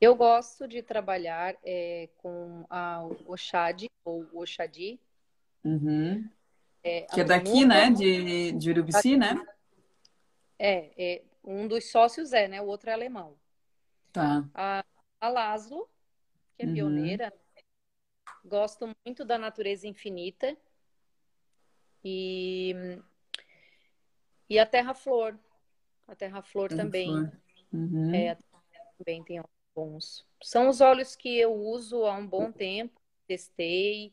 Eu 0.00 0.14
gosto 0.16 0.66
de 0.66 0.82
trabalhar 0.82 1.54
é, 1.62 2.08
com 2.16 2.64
a 2.70 3.04
Oxad 3.26 3.84
ou 4.02 4.26
Oxadi. 4.32 4.98
Uhum. 5.62 6.26
É, 6.82 7.02
que 7.02 7.20
é 7.20 7.24
daqui, 7.24 7.66
né? 7.66 7.90
De, 7.90 8.52
de 8.52 8.70
Urubici, 8.70 9.16
né? 9.18 9.46
É, 10.58 10.90
é, 10.96 11.22
um 11.44 11.68
dos 11.68 11.90
sócios 11.90 12.32
é, 12.32 12.48
né? 12.48 12.62
O 12.62 12.66
outro 12.66 12.88
é 12.88 12.94
alemão. 12.94 13.36
Tá. 14.10 14.42
A, 14.54 14.82
a 15.20 15.28
Laszlo, 15.28 15.86
que 16.56 16.62
é 16.62 16.66
uhum. 16.66 16.74
pioneira. 16.74 17.32
Gosto 18.42 18.88
muito 19.04 19.22
da 19.22 19.36
Natureza 19.36 19.86
Infinita. 19.86 20.56
E, 22.04 22.74
e 24.48 24.58
a 24.58 24.66
Terra 24.66 24.94
Flor. 24.94 25.38
A 26.06 26.14
Terra 26.14 26.42
Flor 26.42 26.68
terra 26.68 26.82
também. 26.82 27.06
Flor. 27.06 27.32
Uhum. 27.72 28.14
É, 28.14 28.36
também 28.98 29.22
tem 29.24 29.42
bons. 29.74 30.26
São 30.42 30.68
os 30.68 30.80
óleos 30.80 31.16
que 31.16 31.38
eu 31.38 31.54
uso 31.54 32.04
há 32.04 32.14
um 32.16 32.26
bom 32.26 32.50
tempo, 32.52 33.00
testei. 33.26 34.12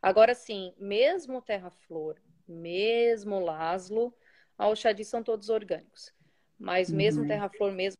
Agora 0.00 0.34
sim, 0.34 0.74
mesmo 0.78 1.42
Terra 1.42 1.70
Flor, 1.70 2.20
mesmo 2.46 3.40
Laszlo, 3.40 4.14
a 4.58 4.68
Oxadi 4.68 5.04
são 5.04 5.22
todos 5.22 5.48
orgânicos. 5.48 6.12
Mas 6.58 6.90
mesmo 6.90 7.22
uhum. 7.22 7.28
Terra 7.28 7.48
Flor, 7.48 7.72
mesmo 7.72 7.98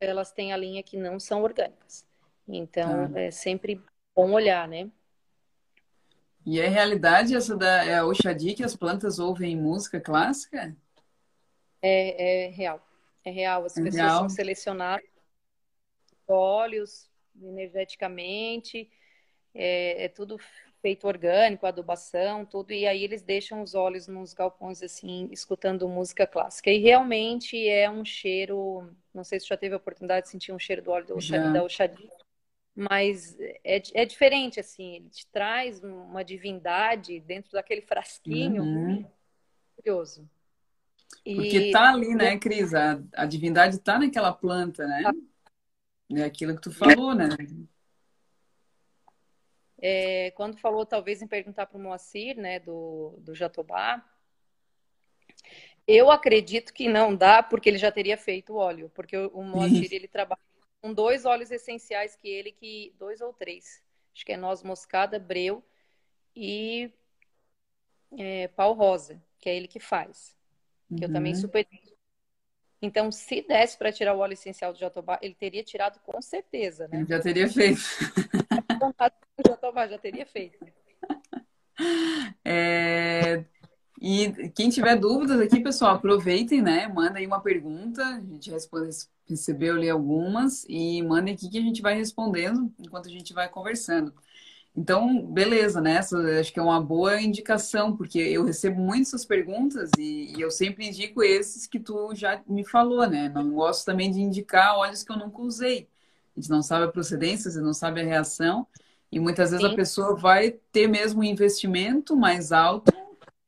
elas 0.00 0.32
têm 0.32 0.52
a 0.52 0.56
linha 0.56 0.82
que 0.82 0.96
não 0.96 1.18
são 1.18 1.42
orgânicas. 1.42 2.06
Então, 2.46 3.10
ah. 3.14 3.20
é 3.20 3.30
sempre 3.30 3.82
bom 4.14 4.32
olhar, 4.32 4.68
né? 4.68 4.90
E 6.46 6.60
é 6.60 6.68
realidade 6.68 7.34
essa 7.34 7.56
da 7.56 7.84
é 7.84 7.96
a 7.96 8.06
Oxadi 8.06 8.54
que 8.54 8.62
as 8.62 8.76
plantas 8.76 9.18
ouvem 9.18 9.56
música 9.56 10.00
clássica? 10.00 10.76
É, 11.82 12.46
é 12.46 12.48
real. 12.50 12.80
É 13.24 13.30
real. 13.32 13.64
As 13.64 13.76
é 13.76 13.82
pessoas 13.82 14.02
real. 14.02 14.18
são 14.20 14.28
selecionadas 14.28 15.04
óleos 16.28 17.10
energeticamente, 17.42 18.88
é, 19.54 20.04
é, 20.04 20.08
tudo 20.08 20.38
feito 20.80 21.06
orgânico, 21.06 21.66
adubação, 21.66 22.44
tudo, 22.44 22.72
e 22.72 22.86
aí 22.86 23.02
eles 23.02 23.22
deixam 23.22 23.62
os 23.62 23.74
óleos 23.74 24.06
nos 24.06 24.32
galpões 24.32 24.82
assim, 24.82 25.28
escutando 25.32 25.88
música 25.88 26.26
clássica. 26.26 26.70
E 26.70 26.78
realmente 26.78 27.68
é 27.68 27.90
um 27.90 28.04
cheiro, 28.04 28.88
não 29.12 29.24
sei 29.24 29.40
se 29.40 29.48
já 29.48 29.56
teve 29.56 29.74
a 29.74 29.78
oportunidade 29.78 30.26
de 30.26 30.30
sentir 30.30 30.52
um 30.52 30.58
cheiro 30.58 30.82
do 30.82 30.90
óleo 30.92 31.16
da 31.52 31.62
Oxadi, 31.62 32.08
mas 32.76 33.34
é, 33.64 33.80
é 33.94 34.04
diferente, 34.04 34.60
assim, 34.60 34.96
ele 34.96 35.08
te 35.08 35.26
traz 35.28 35.82
uma 35.82 36.22
divindade 36.22 37.18
dentro 37.20 37.52
daquele 37.52 37.80
frasquinho. 37.80 38.62
Uhum. 38.62 39.10
Curioso. 39.74 40.28
E... 41.24 41.34
Porque 41.34 41.70
tá 41.70 41.90
ali, 41.90 42.14
né, 42.14 42.38
Cris? 42.38 42.74
A, 42.74 43.02
a 43.14 43.24
divindade 43.24 43.78
tá 43.78 43.98
naquela 43.98 44.30
planta, 44.30 44.86
né? 44.86 45.04
É 46.10 46.24
aquilo 46.24 46.54
que 46.54 46.60
tu 46.60 46.70
falou, 46.70 47.14
né? 47.14 47.30
É, 49.80 50.30
quando 50.32 50.58
falou, 50.58 50.84
talvez, 50.84 51.22
em 51.22 51.26
perguntar 51.26 51.66
para 51.66 51.78
o 51.78 51.80
Moacir, 51.80 52.36
né, 52.36 52.60
do, 52.60 53.14
do 53.20 53.34
Jatobá, 53.34 54.04
eu 55.86 56.10
acredito 56.10 56.74
que 56.74 56.88
não 56.88 57.14
dá, 57.14 57.42
porque 57.42 57.68
ele 57.70 57.78
já 57.78 57.90
teria 57.90 58.18
feito 58.18 58.52
o 58.52 58.56
óleo, 58.56 58.90
porque 58.94 59.16
o 59.16 59.42
Moacir, 59.42 59.88
ele 59.92 60.08
trabalha 60.08 60.40
com 60.86 60.94
dois 60.94 61.24
óleos 61.24 61.50
essenciais 61.50 62.14
que 62.14 62.28
ele 62.28 62.52
que 62.52 62.94
dois 62.96 63.20
ou 63.20 63.32
três, 63.32 63.82
acho 64.14 64.24
que 64.24 64.32
é 64.32 64.36
noz 64.36 64.62
moscada, 64.62 65.18
breu 65.18 65.64
e 66.34 66.92
é, 68.16 68.46
pau 68.48 68.72
rosa, 68.72 69.20
que 69.40 69.48
é 69.48 69.56
ele 69.56 69.66
que 69.66 69.80
faz, 69.80 70.36
que 70.88 70.94
uhum. 70.94 71.02
eu 71.02 71.12
também 71.12 71.32
uhum. 71.32 71.40
super 71.40 71.66
então, 72.80 73.10
se 73.10 73.40
desse 73.40 73.76
para 73.76 73.90
tirar 73.90 74.14
o 74.14 74.18
óleo 74.18 74.34
essencial 74.34 74.72
do 74.72 74.78
jatobá, 74.78 75.18
ele 75.20 75.34
teria 75.34 75.64
tirado 75.64 75.98
com 76.00 76.20
certeza, 76.20 76.86
né? 76.86 76.98
Ele 76.98 77.06
já 77.08 77.20
teria 77.20 77.48
feito. 77.48 77.80
jatobá 79.44 79.88
já 79.88 79.98
teria 79.98 80.26
feito. 80.26 80.58
É... 82.44 83.44
E 84.00 84.50
quem 84.50 84.68
tiver 84.68 84.96
dúvidas 84.96 85.40
aqui, 85.40 85.60
pessoal, 85.60 85.94
aproveitem, 85.94 86.60
né? 86.60 86.86
Manda 86.88 87.18
aí 87.18 87.26
uma 87.26 87.40
pergunta, 87.40 88.04
a 88.04 88.20
gente 88.20 88.50
responde, 88.50 88.90
recebeu 89.26 89.74
ali 89.74 89.88
algumas 89.88 90.66
e 90.68 91.02
mandem 91.02 91.34
aqui 91.34 91.48
que 91.48 91.58
a 91.58 91.62
gente 91.62 91.80
vai 91.80 91.94
respondendo 91.96 92.72
enquanto 92.78 93.06
a 93.06 93.10
gente 93.10 93.32
vai 93.32 93.48
conversando. 93.48 94.12
Então, 94.76 95.24
beleza, 95.24 95.80
né? 95.80 95.94
Essa, 95.94 96.18
acho 96.38 96.52
que 96.52 96.60
é 96.60 96.62
uma 96.62 96.80
boa 96.80 97.18
indicação, 97.20 97.96
porque 97.96 98.18
eu 98.18 98.44
recebo 98.44 98.78
muitas 98.78 99.24
perguntas 99.24 99.90
e, 99.98 100.36
e, 100.36 100.40
eu 100.40 100.50
sempre 100.50 100.86
indico 100.86 101.22
esses 101.22 101.66
que 101.66 101.80
tu 101.80 102.14
já 102.14 102.42
me 102.46 102.62
falou, 102.62 103.08
né? 103.08 103.30
Não 103.30 103.50
gosto 103.52 103.86
também 103.86 104.10
de 104.10 104.20
indicar 104.20 104.76
óleos 104.76 105.02
que 105.02 105.10
eu 105.10 105.16
nunca 105.16 105.40
usei. 105.40 105.88
A 106.36 106.40
gente 106.40 106.50
não 106.50 106.60
sabe 106.60 106.84
a 106.84 106.88
procedência, 106.88 107.50
você 107.50 107.60
não 107.60 107.72
sabe 107.72 108.02
a 108.02 108.04
reação. 108.04 108.66
E 109.10 109.18
muitas 109.18 109.50
vezes 109.50 109.64
Sim. 109.66 109.72
a 109.72 109.76
pessoa 109.76 110.14
vai 110.14 110.50
ter 110.70 110.86
mesmo 110.86 111.20
um 111.20 111.24
investimento 111.24 112.14
mais 112.14 112.52
alto, 112.52 112.92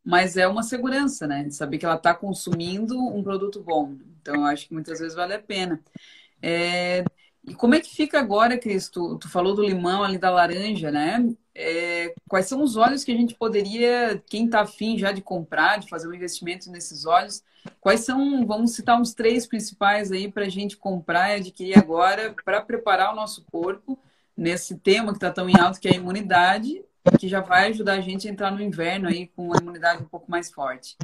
mas 0.08 0.38
é 0.38 0.48
uma 0.48 0.62
segurança, 0.62 1.26
né? 1.26 1.44
De 1.44 1.54
saber 1.54 1.76
que 1.76 1.84
ela 1.84 1.96
está 1.96 2.14
consumindo 2.14 2.98
um 2.98 3.22
produto 3.22 3.62
bom. 3.62 3.94
Então, 4.22 4.36
eu 4.36 4.44
acho 4.44 4.66
que 4.66 4.72
muitas 4.72 4.98
vezes 5.00 5.14
vale 5.14 5.34
a 5.34 5.38
pena. 5.38 5.78
É, 6.40 7.04
e 7.46 7.54
como 7.54 7.74
é 7.74 7.80
que 7.80 7.94
fica 7.94 8.18
agora, 8.18 8.56
Cris? 8.56 8.88
Tu, 8.88 9.18
tu 9.18 9.28
falou 9.28 9.54
do 9.54 9.62
limão 9.62 10.02
ali, 10.02 10.16
da 10.16 10.30
laranja, 10.30 10.90
né? 10.90 11.28
É, 11.54 12.14
quais 12.26 12.46
são 12.46 12.62
os 12.62 12.74
óleos 12.74 13.04
que 13.04 13.12
a 13.12 13.14
gente 13.14 13.34
poderia, 13.34 14.22
quem 14.30 14.46
está 14.46 14.62
afim 14.62 14.96
já 14.96 15.12
de 15.12 15.20
comprar, 15.20 15.78
de 15.78 15.90
fazer 15.90 16.08
um 16.08 16.14
investimento 16.14 16.70
nesses 16.70 17.04
óleos, 17.04 17.42
quais 17.78 18.00
são, 18.00 18.46
vamos 18.46 18.70
citar 18.74 18.98
uns 18.98 19.12
três 19.12 19.46
principais 19.46 20.10
aí 20.10 20.32
para 20.32 20.46
a 20.46 20.48
gente 20.48 20.74
comprar 20.78 21.32
e 21.32 21.40
adquirir 21.40 21.76
agora 21.76 22.34
para 22.46 22.62
preparar 22.62 23.12
o 23.12 23.16
nosso 23.16 23.44
corpo 23.52 23.98
nesse 24.34 24.78
tema 24.78 25.10
que 25.10 25.18
está 25.18 25.30
tão 25.30 25.50
em 25.50 25.60
alto, 25.60 25.78
que 25.78 25.88
é 25.88 25.92
a 25.92 25.96
imunidade, 25.96 26.82
que 27.18 27.28
já 27.28 27.40
vai 27.40 27.68
ajudar 27.68 27.94
a 27.94 28.00
gente 28.00 28.28
a 28.28 28.30
entrar 28.30 28.50
no 28.50 28.62
inverno 28.62 29.08
aí 29.08 29.26
com 29.28 29.52
a 29.52 29.58
imunidade 29.61 30.02
um 30.02 30.08
pouco 30.08 30.30
mais 30.30 30.50
forte. 30.50 30.96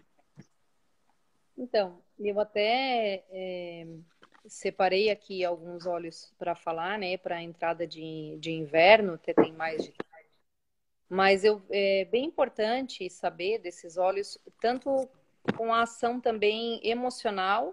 Então, 1.57 1.98
eu 2.18 2.40
até 2.40 3.24
é, 3.30 3.87
separei 4.46 5.11
aqui 5.11 5.44
alguns 5.44 5.87
óleos 5.87 6.33
para 6.38 6.54
falar, 6.54 6.98
né, 6.98 7.16
para 7.16 7.37
a 7.37 7.42
entrada 7.42 7.87
de, 7.87 8.37
de 8.40 8.50
inverno, 8.50 9.14
até 9.14 9.33
tem 9.33 9.52
mais 9.52 9.83
de 9.83 9.94
mas 11.09 11.44
eu, 11.44 11.62
é 11.70 12.07
bem 12.07 12.24
importante 12.24 13.09
saber 13.11 13.59
desses 13.59 13.96
óleos, 13.96 14.38
tanto 14.61 15.09
com 15.57 15.72
a 15.72 15.83
ação 15.83 16.18
também 16.18 16.80
emocional 16.83 17.72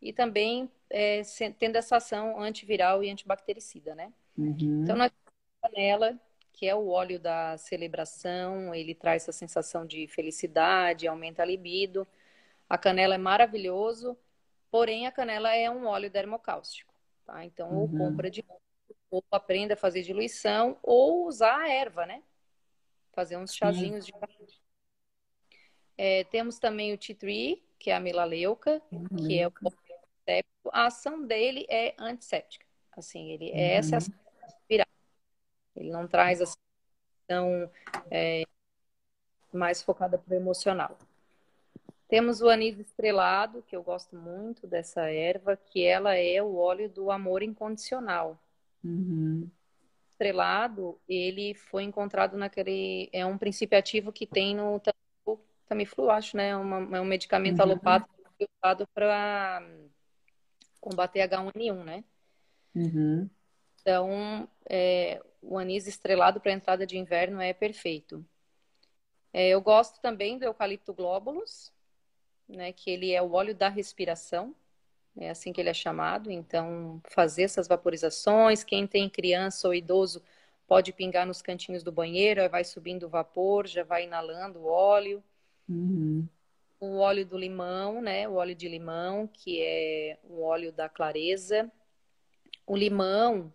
e 0.00 0.12
também 0.12 0.70
é, 0.88 1.20
tendo 1.58 1.76
essa 1.76 1.96
ação 1.96 2.40
antiviral 2.40 3.02
e 3.02 3.10
antibactericida, 3.10 3.94
né? 3.94 4.12
Uhum. 4.38 4.82
Então, 4.84 4.96
nós 4.96 5.10
temos 5.10 5.34
a 5.62 5.68
canela, 5.68 6.18
que 6.58 6.66
é 6.66 6.74
o 6.74 6.88
óleo 6.88 7.20
da 7.20 7.56
celebração, 7.56 8.74
ele 8.74 8.94
traz 8.94 9.22
essa 9.22 9.32
sensação 9.32 9.86
de 9.86 10.08
felicidade, 10.08 11.06
aumenta 11.06 11.42
a 11.42 11.46
libido. 11.46 12.06
A 12.68 12.76
canela 12.76 13.14
é 13.14 13.18
maravilhoso, 13.18 14.18
Porém, 14.70 15.06
a 15.06 15.12
canela 15.12 15.54
é 15.54 15.70
um 15.70 15.86
óleo 15.86 16.10
dermocáustico, 16.10 16.92
tá? 17.24 17.44
Então, 17.44 17.74
ou 17.74 17.86
uhum. 17.86 17.98
compra 17.98 18.30
de 18.30 18.44
ou 19.10 19.24
aprenda 19.30 19.72
a 19.72 19.76
fazer 19.76 20.02
diluição, 20.02 20.78
ou 20.82 21.26
usar 21.26 21.60
a 21.60 21.68
erva, 21.68 22.04
né? 22.04 22.22
Fazer 23.12 23.38
uns 23.38 23.54
chazinhos 23.54 24.04
Sim. 24.04 24.12
de 24.12 24.60
é, 25.96 26.24
Temos 26.24 26.58
também 26.58 26.92
o 26.92 26.98
tea 26.98 27.16
tree, 27.16 27.64
que 27.78 27.90
é 27.90 27.94
a 27.94 28.00
melaleuca, 28.00 28.82
uhum. 28.92 29.06
que 29.08 29.38
é 29.38 29.48
o 29.48 29.52
a 30.70 30.84
ação 30.84 31.26
dele 31.26 31.64
é 31.70 31.94
antisséptica. 31.98 32.66
Assim, 32.94 33.30
ele 33.30 33.50
uhum. 33.50 33.56
essa 33.58 33.94
é 33.94 33.98
a 33.98 34.02
uhum. 34.02 34.27
Ele 35.78 35.90
não 35.90 36.06
traz 36.06 36.40
assim 36.40 36.56
tão 37.26 37.70
é, 38.10 38.42
mais 39.52 39.82
focada 39.82 40.18
para 40.18 40.34
o 40.34 40.36
emocional. 40.36 40.98
Temos 42.08 42.40
o 42.40 42.48
anis 42.48 42.78
estrelado, 42.78 43.62
que 43.66 43.76
eu 43.76 43.82
gosto 43.82 44.16
muito 44.16 44.66
dessa 44.66 45.10
erva, 45.10 45.56
que 45.56 45.84
ela 45.84 46.14
é 46.14 46.42
o 46.42 46.56
óleo 46.56 46.88
do 46.88 47.10
amor 47.10 47.42
incondicional. 47.42 48.40
Uhum. 48.82 49.48
Estrelado, 50.10 50.98
ele 51.06 51.54
foi 51.54 51.84
encontrado 51.84 52.36
naquele. 52.36 53.10
É 53.12 53.26
um 53.26 53.36
princípio 53.36 53.78
ativo 53.78 54.10
que 54.10 54.26
tem 54.26 54.56
no 54.56 54.80
Tamiflu, 55.68 56.10
acho, 56.10 56.36
né? 56.36 56.56
Uma, 56.56 56.96
é 56.96 57.00
um 57.00 57.04
medicamento 57.04 57.58
uhum. 57.58 57.64
alopático 57.64 58.10
usado 58.64 58.86
para 58.94 59.62
combater 60.80 61.28
H1N1, 61.28 61.84
né? 61.84 62.04
Uhum. 62.74 63.28
Então, 63.88 64.46
é, 64.68 65.18
o 65.40 65.56
anis 65.56 65.86
estrelado 65.86 66.42
para 66.42 66.52
entrada 66.52 66.86
de 66.86 66.98
inverno 66.98 67.40
é 67.40 67.54
perfeito. 67.54 68.22
É, 69.32 69.48
eu 69.48 69.62
gosto 69.62 69.98
também 70.02 70.36
do 70.36 70.44
eucalipto 70.44 70.92
glóbulos, 70.92 71.72
né, 72.46 72.70
que 72.70 72.90
ele 72.90 73.12
é 73.12 73.22
o 73.22 73.32
óleo 73.32 73.54
da 73.54 73.70
respiração, 73.70 74.54
é 75.16 75.30
assim 75.30 75.54
que 75.54 75.60
ele 75.62 75.70
é 75.70 75.74
chamado. 75.74 76.30
Então, 76.30 77.00
fazer 77.08 77.44
essas 77.44 77.66
vaporizações, 77.66 78.62
quem 78.62 78.86
tem 78.86 79.08
criança 79.08 79.66
ou 79.66 79.74
idoso 79.74 80.22
pode 80.66 80.92
pingar 80.92 81.26
nos 81.26 81.40
cantinhos 81.40 81.82
do 81.82 81.90
banheiro, 81.90 82.42
aí 82.42 82.48
vai 82.50 82.64
subindo 82.64 83.06
o 83.06 83.08
vapor, 83.08 83.66
já 83.66 83.84
vai 83.84 84.04
inalando 84.04 84.58
o 84.58 84.66
óleo. 84.66 85.24
Uhum. 85.66 86.28
O 86.78 86.98
óleo 86.98 87.24
do 87.24 87.38
limão, 87.38 88.02
né? 88.02 88.28
O 88.28 88.34
óleo 88.34 88.54
de 88.54 88.68
limão, 88.68 89.26
que 89.26 89.62
é 89.62 90.18
o 90.24 90.42
óleo 90.42 90.70
da 90.72 90.90
clareza. 90.90 91.72
O 92.66 92.76
limão, 92.76 93.50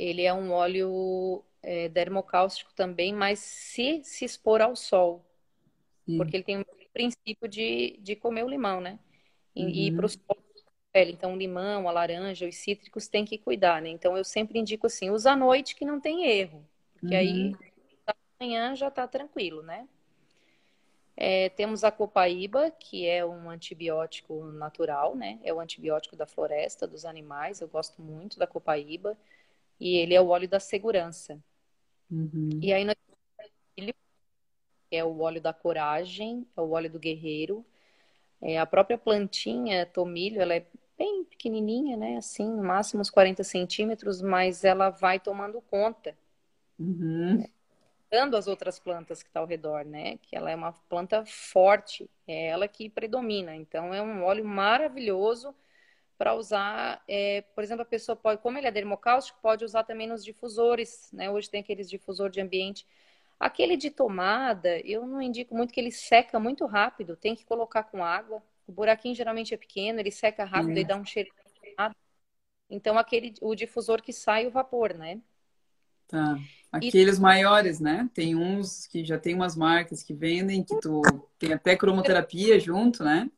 ele 0.00 0.22
é 0.22 0.32
um 0.32 0.50
óleo 0.52 1.44
é, 1.62 1.88
dermocáustico 1.88 2.72
também, 2.74 3.12
mas 3.12 3.38
se 3.38 4.02
se 4.02 4.24
expor 4.24 4.62
ao 4.62 4.74
sol. 4.74 5.24
Sim. 6.06 6.16
Porque 6.16 6.36
ele 6.36 6.44
tem 6.44 6.60
o 6.60 6.66
princípio 6.92 7.48
de, 7.48 7.98
de 8.00 8.16
comer 8.16 8.44
o 8.44 8.48
limão, 8.48 8.80
né? 8.80 8.98
E, 9.54 9.62
uhum. 9.62 9.70
e 9.70 9.92
para 9.92 10.06
os 10.06 10.16
pele. 10.92 11.12
Então, 11.12 11.34
o 11.34 11.36
limão, 11.36 11.88
a 11.88 11.92
laranja, 11.92 12.48
os 12.48 12.56
cítricos 12.56 13.08
tem 13.08 13.24
que 13.24 13.38
cuidar, 13.38 13.80
né? 13.82 13.88
Então, 13.90 14.16
eu 14.16 14.24
sempre 14.24 14.58
indico 14.58 14.86
assim, 14.86 15.10
usa 15.10 15.32
à 15.32 15.36
noite 15.36 15.76
que 15.76 15.84
não 15.84 16.00
tem 16.00 16.26
erro. 16.26 16.66
Porque 16.94 17.14
uhum. 17.14 17.20
aí, 17.20 17.56
amanhã 18.40 18.74
já 18.74 18.90
tá 18.90 19.06
tranquilo, 19.06 19.62
né? 19.62 19.86
É, 21.16 21.50
temos 21.50 21.84
a 21.84 21.90
copaíba, 21.90 22.70
que 22.70 23.06
é 23.06 23.24
um 23.24 23.50
antibiótico 23.50 24.42
natural, 24.46 25.14
né? 25.14 25.38
É 25.42 25.52
o 25.52 25.60
antibiótico 25.60 26.16
da 26.16 26.26
floresta, 26.26 26.86
dos 26.86 27.04
animais. 27.04 27.60
Eu 27.60 27.68
gosto 27.68 28.00
muito 28.00 28.38
da 28.38 28.46
copaíba. 28.46 29.16
E 29.80 29.96
ele 29.96 30.14
é 30.14 30.20
o 30.20 30.28
óleo 30.28 30.48
da 30.48 30.60
segurança. 30.60 31.42
Uhum. 32.10 32.50
E 32.60 32.72
aí 32.72 32.84
nós 32.84 32.94
temos 33.74 33.94
é 34.90 35.04
o 35.04 35.20
óleo 35.20 35.40
da 35.40 35.52
coragem, 35.52 36.46
é 36.56 36.60
o 36.60 36.70
óleo 36.70 36.90
do 36.90 36.98
guerreiro. 36.98 37.64
É, 38.42 38.58
a 38.58 38.66
própria 38.66 38.98
plantinha 38.98 39.86
tomilho, 39.86 40.40
ela 40.40 40.54
é 40.54 40.66
bem 40.98 41.24
pequenininha, 41.24 41.96
né? 41.96 42.16
Assim, 42.16 42.50
máximo 42.60 43.00
uns 43.00 43.10
40 43.10 43.44
centímetros, 43.44 44.20
mas 44.20 44.64
ela 44.64 44.90
vai 44.90 45.20
tomando 45.20 45.60
conta. 45.62 46.16
Uhum 46.78 47.44
dando 48.10 48.36
as 48.36 48.48
outras 48.48 48.78
plantas 48.78 49.22
que 49.22 49.28
está 49.28 49.40
ao 49.40 49.46
redor, 49.46 49.84
né? 49.84 50.18
Que 50.18 50.34
ela 50.34 50.50
é 50.50 50.56
uma 50.56 50.72
planta 50.72 51.24
forte, 51.24 52.10
é 52.26 52.48
ela 52.48 52.66
que 52.66 52.90
predomina. 52.90 53.54
Então, 53.54 53.94
é 53.94 54.02
um 54.02 54.24
óleo 54.24 54.44
maravilhoso 54.44 55.54
para 56.20 56.34
usar. 56.34 57.02
É, 57.08 57.40
por 57.54 57.64
exemplo, 57.64 57.80
a 57.80 57.86
pessoa 57.86 58.14
pode, 58.14 58.42
como 58.42 58.58
ele 58.58 58.66
é 58.66 58.70
dermocáustico, 58.70 59.38
pode 59.40 59.64
usar 59.64 59.84
também 59.84 60.06
nos 60.06 60.22
difusores, 60.22 61.08
né? 61.14 61.30
Hoje 61.30 61.48
tem 61.48 61.62
aqueles 61.62 61.88
difusor 61.88 62.28
de 62.28 62.42
ambiente. 62.42 62.86
Aquele 63.38 63.74
de 63.74 63.90
tomada, 63.90 64.78
eu 64.80 65.06
não 65.06 65.22
indico 65.22 65.56
muito 65.56 65.72
que 65.72 65.80
ele 65.80 65.90
seca 65.90 66.38
muito 66.38 66.66
rápido, 66.66 67.16
tem 67.16 67.34
que 67.34 67.46
colocar 67.46 67.84
com 67.84 68.04
água. 68.04 68.42
O 68.66 68.72
buraquinho 68.72 69.14
geralmente 69.14 69.54
é 69.54 69.56
pequeno, 69.56 69.98
ele 69.98 70.10
seca 70.10 70.44
rápido 70.44 70.76
é. 70.76 70.80
e 70.82 70.84
dá 70.84 70.94
um 70.94 71.06
cheiro. 71.06 71.30
Então, 72.68 72.98
aquele, 72.98 73.32
o 73.40 73.54
difusor 73.54 74.02
que 74.02 74.12
sai 74.12 74.46
o 74.46 74.50
vapor, 74.50 74.92
né? 74.92 75.22
Tá. 76.06 76.38
Aqueles 76.70 77.16
e... 77.16 77.20
maiores, 77.20 77.80
né? 77.80 78.10
Tem 78.12 78.36
uns 78.36 78.86
que 78.86 79.02
já 79.06 79.18
tem 79.18 79.34
umas 79.34 79.56
marcas 79.56 80.02
que 80.02 80.12
vendem, 80.12 80.62
que 80.62 80.78
tu 80.80 81.00
tem 81.38 81.54
até 81.54 81.74
cromoterapia 81.74 82.60
junto, 82.60 83.02
né? 83.02 83.30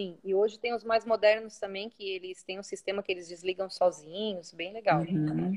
Sim, 0.00 0.16
e 0.24 0.34
hoje 0.34 0.58
tem 0.58 0.74
os 0.74 0.82
mais 0.82 1.04
modernos 1.04 1.58
também, 1.58 1.90
que 1.90 2.02
eles 2.02 2.42
têm 2.42 2.58
um 2.58 2.62
sistema 2.62 3.02
que 3.02 3.12
eles 3.12 3.28
desligam 3.28 3.68
sozinhos, 3.68 4.50
bem 4.50 4.72
legal. 4.72 5.02
Uhum. 5.02 5.52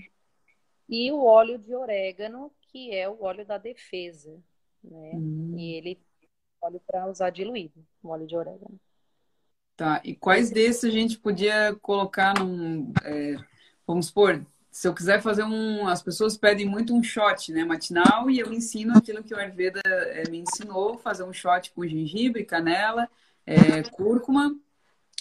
E 0.89 1.09
o 1.13 1.23
óleo 1.23 1.57
de 1.57 1.73
orégano, 1.73 2.51
que 2.59 2.93
é 2.93 3.07
o 3.07 3.23
óleo 3.23 3.45
da 3.45 3.57
defesa, 3.57 4.37
né? 4.83 5.11
Uhum. 5.13 5.55
E 5.57 5.75
ele 5.75 5.97
óleo 6.61 6.81
para 6.85 7.07
usar 7.07 7.29
diluído, 7.29 7.85
o 8.03 8.09
óleo 8.09 8.27
de 8.27 8.35
orégano. 8.35 8.77
Tá, 9.77 10.01
e 10.03 10.13
quais 10.13 10.51
desses 10.51 10.83
a 10.83 10.89
gente 10.89 11.17
podia 11.17 11.73
colocar 11.81 12.37
num. 12.37 12.91
É, 13.01 13.37
vamos 13.87 14.07
supor, 14.07 14.45
se 14.69 14.89
eu 14.89 14.93
quiser 14.93 15.21
fazer 15.21 15.45
um. 15.45 15.87
As 15.87 16.03
pessoas 16.03 16.35
pedem 16.35 16.67
muito 16.67 16.93
um 16.93 17.01
shot, 17.01 17.49
né? 17.53 17.63
Matinal, 17.63 18.29
e 18.29 18.39
eu 18.39 18.51
ensino 18.51 18.97
aquilo 18.97 19.23
que 19.23 19.33
o 19.33 19.37
Ayurveda 19.37 19.79
é, 19.85 20.29
me 20.29 20.39
ensinou: 20.39 20.97
fazer 20.97 21.23
um 21.23 21.31
shot 21.31 21.71
com 21.71 21.87
gengibre, 21.87 22.43
canela, 22.43 23.09
é, 23.45 23.83
cúrcuma 23.91 24.55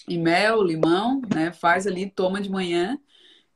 e 0.09 0.19
mel, 0.19 0.63
limão, 0.63 1.23
né? 1.33 1.53
Faz 1.53 1.87
ali, 1.87 2.11
toma 2.11 2.41
de 2.41 2.51
manhã. 2.51 2.99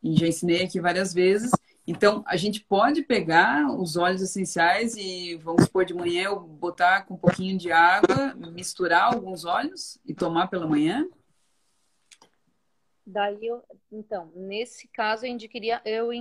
E 0.02 0.16
já 0.16 0.26
ensinei 0.26 0.62
aqui 0.62 0.80
várias 0.80 1.12
vezes. 1.12 1.50
Então, 1.86 2.24
a 2.26 2.36
gente 2.36 2.60
pode 2.60 3.02
pegar 3.02 3.70
os 3.70 3.96
óleos 3.96 4.20
essenciais 4.20 4.96
e, 4.96 5.36
vamos 5.36 5.64
supor, 5.64 5.84
de 5.84 5.94
manhã 5.94 6.24
eu 6.24 6.40
botar 6.40 7.02
com 7.02 7.14
um 7.14 7.18
pouquinho 7.18 7.56
de 7.56 7.70
água, 7.70 8.34
misturar 8.34 9.14
alguns 9.14 9.44
óleos 9.44 9.96
e 10.04 10.12
tomar 10.12 10.48
pela 10.48 10.66
manhã? 10.66 11.08
Daí, 13.06 13.46
eu, 13.46 13.62
então, 13.92 14.32
nesse 14.34 14.88
caso, 14.88 15.24
eu, 15.24 15.30
indicaria, 15.30 15.80
eu 15.84 16.12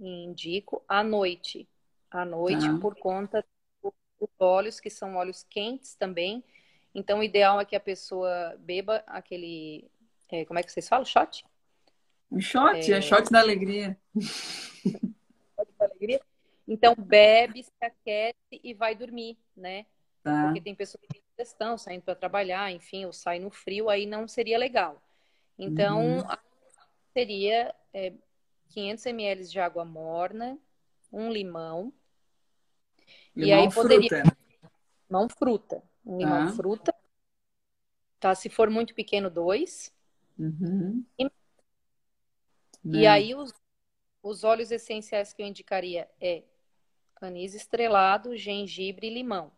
indico 0.00 0.84
à 0.88 1.02
noite. 1.02 1.68
À 2.08 2.24
noite, 2.24 2.66
tá. 2.66 2.78
por 2.78 2.94
conta 2.94 3.44
dos 3.82 4.30
óleos, 4.38 4.78
que 4.78 4.88
são 4.88 5.16
óleos 5.16 5.44
quentes 5.50 5.96
também. 5.96 6.44
Então, 6.94 7.20
o 7.20 7.22
ideal 7.22 7.60
é 7.60 7.64
que 7.64 7.76
a 7.76 7.80
pessoa 7.80 8.56
beba 8.58 9.02
aquele. 9.06 9.90
É, 10.30 10.44
como 10.44 10.58
é 10.58 10.62
que 10.62 10.72
vocês 10.72 10.88
falam? 10.88 11.04
Shot? 11.04 11.44
Um 12.30 12.40
shot, 12.40 12.92
é, 12.92 12.98
é 12.98 13.00
shot 13.00 13.30
da 13.30 13.40
alegria. 13.40 13.96
shot 14.20 15.72
da 15.78 15.86
alegria. 15.86 16.20
Então, 16.66 16.94
bebe, 16.94 17.62
se 17.62 17.72
aquece 17.80 18.60
e 18.62 18.74
vai 18.74 18.94
dormir, 18.94 19.38
né? 19.56 19.86
Tá. 20.22 20.44
Porque 20.44 20.60
tem 20.60 20.74
pessoas 20.74 21.00
que 21.00 21.08
têm 21.08 21.22
questão, 21.36 21.78
saindo 21.78 22.02
para 22.02 22.14
trabalhar, 22.14 22.70
enfim, 22.72 23.06
ou 23.06 23.12
sai 23.12 23.38
no 23.38 23.50
frio, 23.50 23.88
aí 23.88 24.04
não 24.04 24.28
seria 24.28 24.58
legal. 24.58 25.00
Então, 25.58 26.18
uhum. 26.18 26.36
seria 27.14 27.74
é, 27.94 28.12
500 28.68 29.06
ml 29.06 29.44
de 29.44 29.60
água 29.60 29.84
morna, 29.84 30.58
um 31.12 31.30
limão. 31.30 31.92
Limão 33.34 33.48
e 33.48 33.52
aí 33.52 33.72
poderia. 33.72 34.08
Fruta. 34.08 34.36
Limão 35.08 35.28
fruta. 35.28 35.82
Limão 36.16 36.44
ah. 36.44 36.52
fruta. 36.52 36.94
Tá? 38.18 38.34
Se 38.34 38.48
for 38.48 38.70
muito 38.70 38.94
pequeno, 38.94 39.28
dois. 39.28 39.92
Uhum. 40.38 41.04
E, 41.18 41.30
e 42.84 43.06
aí, 43.06 43.34
os, 43.34 43.52
os 44.22 44.42
óleos 44.42 44.70
essenciais 44.70 45.32
que 45.32 45.42
eu 45.42 45.46
indicaria 45.46 46.08
é 46.20 46.42
anis 47.20 47.54
estrelado, 47.54 48.36
gengibre 48.36 49.08
e 49.08 49.14
limão. 49.14 49.52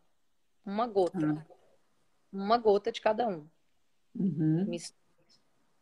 Uma 0.65 0.87
gota. 0.87 1.19
Ah. 1.39 1.47
Uma 2.33 2.59
gota 2.59 2.91
de 2.91 3.01
cada 3.01 3.27
um. 3.29 3.47
Uhum. 4.15 4.67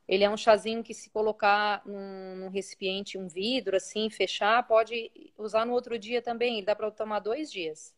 Ele 0.07 0.25
é 0.25 0.31
um 0.31 0.37
chazinho 0.37 0.83
que 0.83 0.95
se 0.95 1.11
colocar 1.11 1.83
num, 1.87 2.37
num, 2.37 2.49
recipiente, 2.49 3.19
um 3.19 3.29
vidro 3.29 3.77
assim, 3.77 4.09
fechar, 4.09 4.67
pode 4.67 5.11
usar 5.37 5.67
no 5.67 5.73
outro 5.73 5.99
dia 5.99 6.23
também. 6.23 6.59
Ele 6.59 6.67
dá 6.67 6.75
para 6.75 6.91
tomar 6.91 7.21
dois 7.21 7.51
dias. 7.51 7.95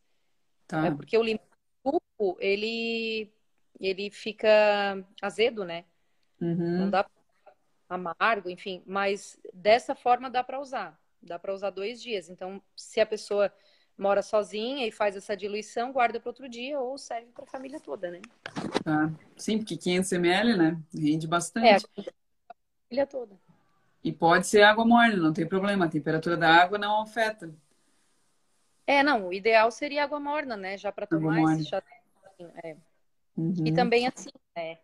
Tá. 0.66 0.86
É 0.86 0.90
porque 0.90 1.16
o 1.16 1.22
limão 1.22 1.49
suco, 1.84 2.36
ele 2.40 3.32
ele 3.78 4.10
fica 4.10 4.48
azedo, 5.22 5.64
né? 5.64 5.84
Uhum. 6.40 6.78
Não 6.78 6.90
dá 6.90 7.06
amargo, 7.88 8.50
enfim. 8.50 8.82
Mas 8.86 9.38
dessa 9.54 9.94
forma 9.94 10.30
dá 10.30 10.44
para 10.44 10.60
usar. 10.60 11.00
Dá 11.22 11.38
para 11.38 11.54
usar 11.54 11.70
dois 11.70 12.00
dias. 12.00 12.28
Então, 12.28 12.62
se 12.76 13.00
a 13.00 13.06
pessoa 13.06 13.52
mora 13.96 14.22
sozinha 14.22 14.86
e 14.86 14.92
faz 14.92 15.16
essa 15.16 15.36
diluição, 15.36 15.92
guarda 15.92 16.18
para 16.20 16.30
outro 16.30 16.48
dia 16.48 16.78
ou 16.78 16.96
serve 16.96 17.30
para 17.32 17.44
a 17.44 17.46
família 17.46 17.80
toda, 17.80 18.10
né? 18.10 18.20
Tá. 18.82 19.12
Sim, 19.36 19.58
porque 19.58 19.76
500 19.76 20.12
ml, 20.12 20.56
né? 20.56 20.82
Rende 20.94 21.26
bastante. 21.26 21.66
É, 21.66 21.76
a 21.76 22.54
família 22.88 23.06
toda. 23.06 23.38
E 24.02 24.10
pode 24.10 24.46
ser 24.46 24.62
água 24.62 24.84
morna, 24.84 25.16
não 25.16 25.32
tem 25.32 25.46
problema. 25.46 25.84
A 25.84 25.88
temperatura 25.88 26.36
da 26.36 26.50
água 26.50 26.78
não 26.78 27.02
afeta. 27.02 27.54
É, 28.86 29.02
não. 29.02 29.28
O 29.28 29.32
ideal 29.32 29.70
seria 29.70 30.04
água 30.04 30.20
morna, 30.20 30.56
né? 30.56 30.76
Já 30.76 30.90
para 30.90 31.06
tomar 31.06 31.54
esse 31.54 31.68
chá. 31.68 31.82
É. 32.62 32.76
Uhum. 33.36 33.64
E 33.64 33.72
também 33.72 34.06
assim, 34.06 34.30
né? 34.56 34.78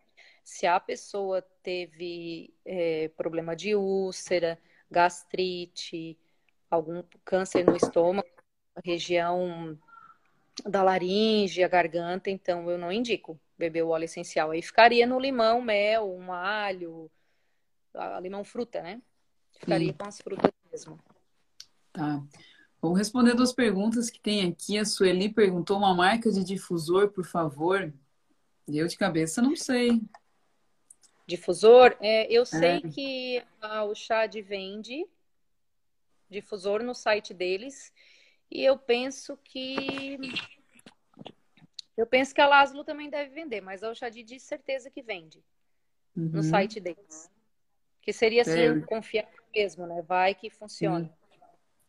Se 0.45 0.67
a 0.67 0.79
pessoa 0.79 1.43
teve 1.63 2.55
é, 2.65 3.09
problema 3.17 3.57
de 3.57 3.75
úlcera, 3.75 4.59
gastrite, 4.91 6.17
algum 6.71 7.03
câncer 7.25 7.65
no 7.65 7.77
estômago, 7.77 8.29
região 8.85 9.77
da 10.65 10.83
laringe, 10.83 11.63
a 11.63 11.69
garganta, 11.69 12.31
então 12.31 12.71
eu 12.71 12.79
não 12.79 12.93
indico 12.93 13.39
beber 13.59 13.83
o 13.83 13.89
óleo 13.89 14.05
essencial. 14.05 14.51
Aí 14.51 14.63
ficaria 14.63 15.07
no 15.07 15.19
limão, 15.19 15.61
mel, 15.61 16.09
um 16.15 16.33
alho, 16.33 17.11
limão 18.23 18.45
fruta, 18.45 18.83
né? 18.83 19.03
Ficaria 19.59 19.89
Sim. 19.89 19.97
com 19.99 20.07
as 20.07 20.21
frutas 20.21 20.53
mesmo. 20.71 20.99
Tá. 21.93 22.23
Vamos 22.81 22.99
responder 22.99 23.35
duas 23.35 23.53
perguntas 23.53 24.11
que 24.11 24.21
tem 24.21 24.49
aqui. 24.49 24.79
A 24.79 24.85
Sueli 24.85 25.29
perguntou 25.29 25.79
uma 25.79 25.95
marca 25.95 26.31
de 26.31 26.45
difusor, 26.45 27.11
por 27.11 27.25
favor. 27.25 27.93
Eu 28.69 28.87
de 28.87 28.97
cabeça 28.97 29.41
não 29.41 29.57
sei. 29.57 30.03
Difusor? 31.27 31.97
É, 32.01 32.31
eu 32.33 32.45
sei 32.45 32.77
é. 32.77 32.81
que 32.81 33.43
a, 33.61 33.85
o 33.85 33.95
Chad 33.95 34.35
vende 34.37 35.07
difusor 36.29 36.83
no 36.83 36.95
site 36.95 37.33
deles. 37.33 37.93
E 38.51 38.65
eu 38.65 38.79
penso 38.79 39.37
que. 39.43 40.19
Eu 41.97 42.07
penso 42.07 42.35
que 42.35 42.41
a 42.41 42.47
Laszlo 42.47 42.85
também 42.85 43.09
deve 43.09 43.31
vender, 43.31 43.61
mas 43.61 43.83
a 43.83 43.91
Oxadi 43.91 44.23
de 44.23 44.39
certeza 44.39 44.91
que 44.91 45.03
vende 45.03 45.43
uhum. 46.15 46.29
no 46.29 46.43
site 46.43 46.79
deles. 46.79 47.31
Que 48.03 48.13
seria 48.13 48.43
assim, 48.43 48.61
é. 48.61 48.81
confiar 48.83 49.29
mesmo, 49.55 49.87
né? 49.87 50.03
Vai 50.03 50.35
que 50.35 50.51
funciona. 50.51 51.11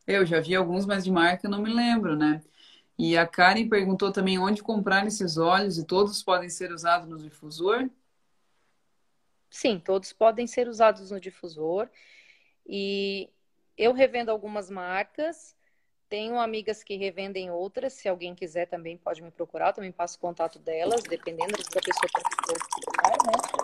Eu 0.07 0.25
já 0.25 0.39
vi 0.39 0.55
alguns, 0.55 0.85
mas 0.85 1.03
de 1.03 1.11
marca 1.11 1.49
não 1.49 1.61
me 1.61 1.71
lembro, 1.71 2.15
né? 2.15 2.41
E 2.97 3.17
a 3.17 3.27
Karen 3.27 3.67
perguntou 3.67 4.11
também 4.11 4.39
onde 4.39 4.63
comprar 4.63 5.05
esses 5.05 5.37
óleos 5.37 5.77
e 5.77 5.85
todos 5.85 6.23
podem 6.23 6.49
ser 6.49 6.71
usados 6.71 7.07
no 7.07 7.17
difusor? 7.17 7.89
Sim, 9.49 9.79
todos 9.79 10.11
podem 10.13 10.47
ser 10.47 10.67
usados 10.67 11.11
no 11.11 11.19
difusor. 11.19 11.89
E 12.65 13.29
eu 13.77 13.93
revendo 13.93 14.31
algumas 14.31 14.69
marcas, 14.69 15.55
tenho 16.09 16.39
amigas 16.39 16.83
que 16.83 16.95
revendem 16.95 17.51
outras. 17.51 17.93
Se 17.93 18.09
alguém 18.09 18.33
quiser 18.33 18.65
também 18.67 18.97
pode 18.97 19.21
me 19.21 19.29
procurar, 19.29 19.73
também 19.73 19.91
passo 19.91 20.17
contato 20.19 20.57
delas, 20.57 21.03
dependendo 21.03 21.51
da 21.51 21.81
pessoa 21.81 22.09
que 22.15 22.21
né? 23.25 23.57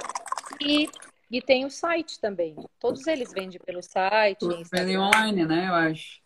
E, 0.62 0.90
e 1.34 1.42
tem 1.42 1.66
o 1.66 1.70
site 1.72 2.20
também. 2.20 2.56
Todos 2.78 3.08
eles 3.08 3.34
vendem 3.34 3.60
pelo 3.60 3.82
site. 3.82 4.42
Todos 4.42 4.70
vendem 4.70 5.00
online, 5.00 5.48
né? 5.48 5.68
Eu 5.68 5.74
acho. 5.74 6.22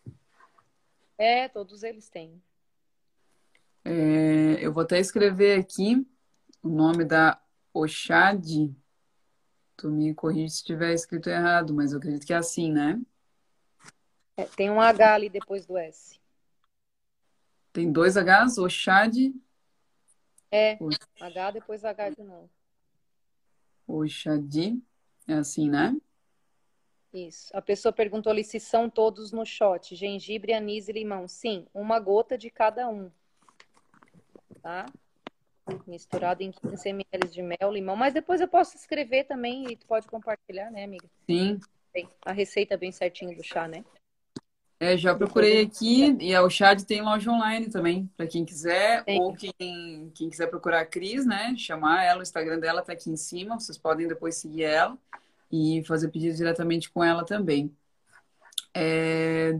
É, 1.16 1.48
todos 1.48 1.82
eles 1.82 2.10
têm. 2.10 2.42
É, 3.82 4.58
eu 4.60 4.70
vou 4.70 4.82
até 4.82 4.98
escrever 5.00 5.58
aqui 5.58 6.06
o 6.62 6.68
nome 6.68 7.06
da 7.06 7.40
Oxad. 7.72 8.70
Tu 9.78 9.88
me 9.88 10.14
corrige 10.14 10.50
se 10.50 10.56
estiver 10.56 10.92
escrito 10.92 11.30
errado, 11.30 11.72
mas 11.72 11.92
eu 11.92 11.98
acredito 11.98 12.26
que 12.26 12.34
é 12.34 12.36
assim, 12.36 12.70
né? 12.70 13.00
É, 14.36 14.44
tem 14.44 14.68
um 14.68 14.78
H 14.78 15.14
ali 15.14 15.30
depois 15.30 15.64
do 15.64 15.78
S. 15.78 16.20
Tem 17.72 17.90
dois 17.90 18.14
Hs? 18.14 18.58
Oxad? 18.58 19.16
É, 20.50 20.78
H 21.18 21.50
depois 21.52 21.82
H 21.82 22.10
de 22.10 22.22
novo. 22.22 22.50
Oxadi. 23.86 24.82
É 25.28 25.34
assim, 25.34 25.68
né? 25.68 25.94
Isso. 27.12 27.54
A 27.54 27.60
pessoa 27.60 27.92
perguntou 27.92 28.30
ali 28.30 28.42
se 28.42 28.58
são 28.58 28.88
todos 28.88 29.30
no 29.30 29.44
shot. 29.44 29.94
Gengibre, 29.94 30.54
anis 30.54 30.88
e 30.88 30.92
limão. 30.92 31.28
Sim, 31.28 31.66
uma 31.72 32.00
gota 32.00 32.36
de 32.36 32.50
cada 32.50 32.88
um. 32.88 33.10
Tá? 34.62 34.86
Misturado 35.86 36.42
em 36.42 36.50
15 36.50 36.88
ml 36.88 37.28
de 37.28 37.42
mel, 37.42 37.70
limão. 37.70 37.94
Mas 37.94 38.14
depois 38.14 38.40
eu 38.40 38.48
posso 38.48 38.76
escrever 38.76 39.24
também 39.24 39.70
e 39.70 39.76
tu 39.76 39.86
pode 39.86 40.06
compartilhar, 40.06 40.70
né, 40.70 40.84
amiga? 40.84 41.08
Sim. 41.26 41.60
Tem 41.92 42.08
a 42.24 42.32
receita 42.32 42.76
bem 42.76 42.90
certinho 42.90 43.36
do 43.36 43.42
chá, 43.42 43.68
né? 43.68 43.84
É, 44.80 44.96
já 44.96 45.12
procurei 45.12 45.62
aqui 45.62 46.16
e 46.20 46.32
a 46.32 46.48
Chad 46.48 46.82
tem 46.82 47.02
loja 47.02 47.30
online 47.30 47.68
também, 47.68 48.08
para 48.16 48.28
quem 48.28 48.44
quiser, 48.44 49.02
Sim. 49.02 49.20
ou 49.20 49.34
quem, 49.34 50.12
quem 50.14 50.30
quiser 50.30 50.46
procurar 50.46 50.80
a 50.80 50.86
Cris, 50.86 51.26
né? 51.26 51.54
Chamar 51.56 52.04
ela, 52.04 52.20
o 52.20 52.22
Instagram 52.22 52.60
dela 52.60 52.80
tá 52.80 52.92
aqui 52.92 53.10
em 53.10 53.16
cima, 53.16 53.58
vocês 53.58 53.76
podem 53.76 54.06
depois 54.06 54.36
seguir 54.36 54.62
ela 54.62 54.96
e 55.50 55.82
fazer 55.84 56.08
pedido 56.08 56.36
diretamente 56.36 56.90
com 56.90 57.02
ela 57.02 57.24
também. 57.24 57.74
É... 58.72 59.58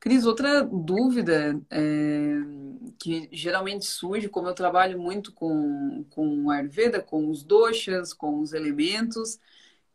Cris, 0.00 0.24
outra 0.24 0.62
dúvida 0.62 1.60
é... 1.70 2.36
que 2.98 3.28
geralmente 3.30 3.84
surge, 3.84 4.30
como 4.30 4.48
eu 4.48 4.54
trabalho 4.54 4.98
muito 4.98 5.30
com, 5.30 6.06
com 6.08 6.50
Ayurveda, 6.50 7.02
com 7.02 7.28
os 7.28 7.42
doshas, 7.42 8.14
com 8.14 8.40
os 8.40 8.54
elementos, 8.54 9.38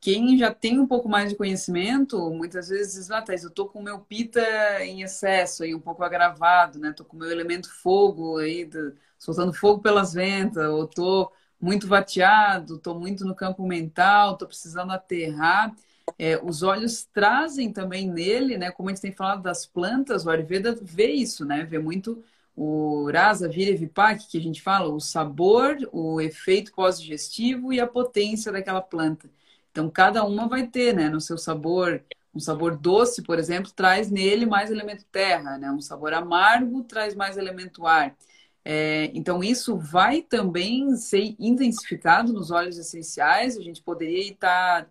quem 0.03 0.37
já 0.37 0.53
tem 0.53 0.81
um 0.81 0.85
pouco 0.85 1.07
mais 1.07 1.29
de 1.29 1.35
conhecimento, 1.37 2.29
muitas 2.29 2.67
vezes 2.67 3.09
ah, 3.09 3.21
Thais, 3.21 3.45
eu 3.45 3.49
tô 3.49 3.67
com 3.67 3.79
o 3.79 3.83
meu 3.83 3.99
pita 3.99 4.41
em 4.83 5.01
excesso, 5.01 5.63
aí 5.63 5.73
um 5.73 5.79
pouco 5.79 6.03
agravado, 6.03 6.77
né? 6.77 6.91
Tô 6.91 7.05
com 7.05 7.15
o 7.15 7.19
meu 7.21 7.31
elemento 7.31 7.73
fogo 7.73 8.37
aí, 8.37 8.69
soltando 9.17 9.53
fogo 9.53 9.81
pelas 9.81 10.13
ventas, 10.13 10.67
ou 10.69 10.85
tô 10.85 11.31
muito 11.59 11.87
vateado, 11.87 12.77
tô 12.79 12.99
muito 12.99 13.23
no 13.23 13.33
campo 13.33 13.65
mental, 13.65 14.37
tô 14.37 14.45
precisando 14.45 14.91
aterrar. 14.91 15.73
É, 16.19 16.37
os 16.43 16.63
olhos 16.63 17.05
trazem 17.05 17.71
também 17.71 18.05
nele, 18.05 18.57
né? 18.57 18.71
Como 18.71 18.89
a 18.89 18.91
gente 18.91 19.01
tem 19.01 19.13
falado 19.13 19.41
das 19.41 19.65
plantas, 19.65 20.25
o 20.25 20.29
Ayurveda 20.29 20.77
vê 20.81 21.13
isso, 21.13 21.45
né? 21.45 21.63
Vê 21.63 21.79
muito 21.79 22.21
o 22.57 23.09
Rasa, 23.09 23.47
Vira 23.47 23.73
Vipak, 23.77 24.27
que 24.27 24.37
a 24.37 24.41
gente 24.41 24.61
fala, 24.61 24.89
o 24.93 24.99
sabor, 24.99 25.77
o 25.93 26.19
efeito 26.19 26.73
pós-digestivo 26.73 27.71
e 27.71 27.79
a 27.79 27.87
potência 27.87 28.51
daquela 28.51 28.81
planta. 28.81 29.29
Então, 29.73 29.89
cada 29.89 30.23
uma 30.23 30.47
vai 30.47 30.67
ter, 30.67 30.93
né, 30.93 31.09
no 31.09 31.19
seu 31.19 31.35
sabor. 31.35 32.03
Um 32.31 32.39
sabor 32.39 32.77
doce, 32.77 33.23
por 33.23 33.39
exemplo, 33.39 33.71
traz 33.71 34.11
nele 34.11 34.45
mais 34.45 34.69
elemento 34.69 35.03
terra, 35.11 35.57
né? 35.57 35.71
Um 35.71 35.81
sabor 35.81 36.13
amargo 36.13 36.83
traz 36.83 37.15
mais 37.15 37.37
elemento 37.37 37.87
ar. 37.87 38.15
É, 38.63 39.09
então, 39.15 39.43
isso 39.43 39.75
vai 39.75 40.21
também 40.21 40.95
ser 40.95 41.35
intensificado 41.39 42.31
nos 42.31 42.51
óleos 42.51 42.77
essenciais. 42.77 43.57
A 43.57 43.61
gente 43.63 43.81
poderia 43.81 44.31
estar, 44.31 44.87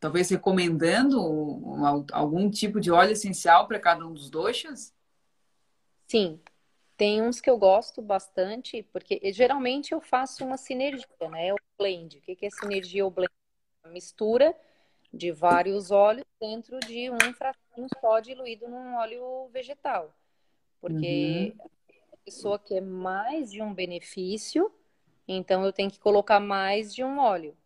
talvez, 0.00 0.30
recomendando 0.30 1.20
algum 2.10 2.48
tipo 2.50 2.80
de 2.80 2.90
óleo 2.90 3.12
essencial 3.12 3.68
para 3.68 3.78
cada 3.78 4.06
um 4.06 4.14
dos 4.14 4.30
doxas? 4.30 4.94
Sim, 6.08 6.40
tem 6.96 7.20
uns 7.20 7.38
que 7.38 7.50
eu 7.50 7.58
gosto 7.58 8.00
bastante, 8.00 8.82
porque 8.92 9.20
geralmente 9.30 9.92
eu 9.92 10.00
faço 10.00 10.42
uma 10.42 10.56
sinergia, 10.56 11.06
né? 11.30 11.52
O 11.52 11.56
blend. 11.78 12.16
O 12.16 12.22
que 12.22 12.46
é 12.46 12.50
sinergia 12.50 13.04
ou 13.04 13.10
blend? 13.10 13.30
Mistura 13.88 14.54
de 15.12 15.30
vários 15.30 15.90
óleos 15.90 16.26
dentro 16.40 16.80
de 16.80 17.10
um 17.10 17.18
frasquinho 17.34 17.88
só 18.00 18.20
diluído 18.20 18.68
num 18.68 18.96
óleo 18.96 19.48
vegetal. 19.48 20.14
Porque 20.80 21.54
uhum. 21.58 21.66
a 22.12 22.16
pessoa 22.24 22.58
quer 22.58 22.80
mais 22.80 23.50
de 23.50 23.60
um 23.60 23.74
benefício, 23.74 24.72
então 25.28 25.64
eu 25.64 25.72
tenho 25.72 25.90
que 25.90 25.98
colocar 25.98 26.40
mais 26.40 26.94
de 26.94 27.04
um 27.04 27.18
óleo, 27.18 27.56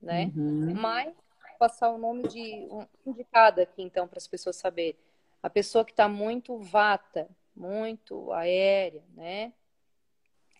né? 0.00 0.32
Uhum. 0.36 0.74
Mas 0.74 1.12
passar 1.58 1.90
o 1.90 1.98
nome 1.98 2.28
de 2.28 2.66
um 2.70 2.86
indicado 3.06 3.60
aqui 3.60 3.82
então 3.82 4.06
para 4.06 4.18
as 4.18 4.26
pessoas 4.26 4.56
saberem. 4.56 4.96
A 5.42 5.50
pessoa 5.50 5.84
que 5.84 5.92
está 5.92 6.08
muito 6.08 6.58
vata, 6.58 7.28
muito 7.54 8.32
aérea, 8.32 9.02
né? 9.14 9.52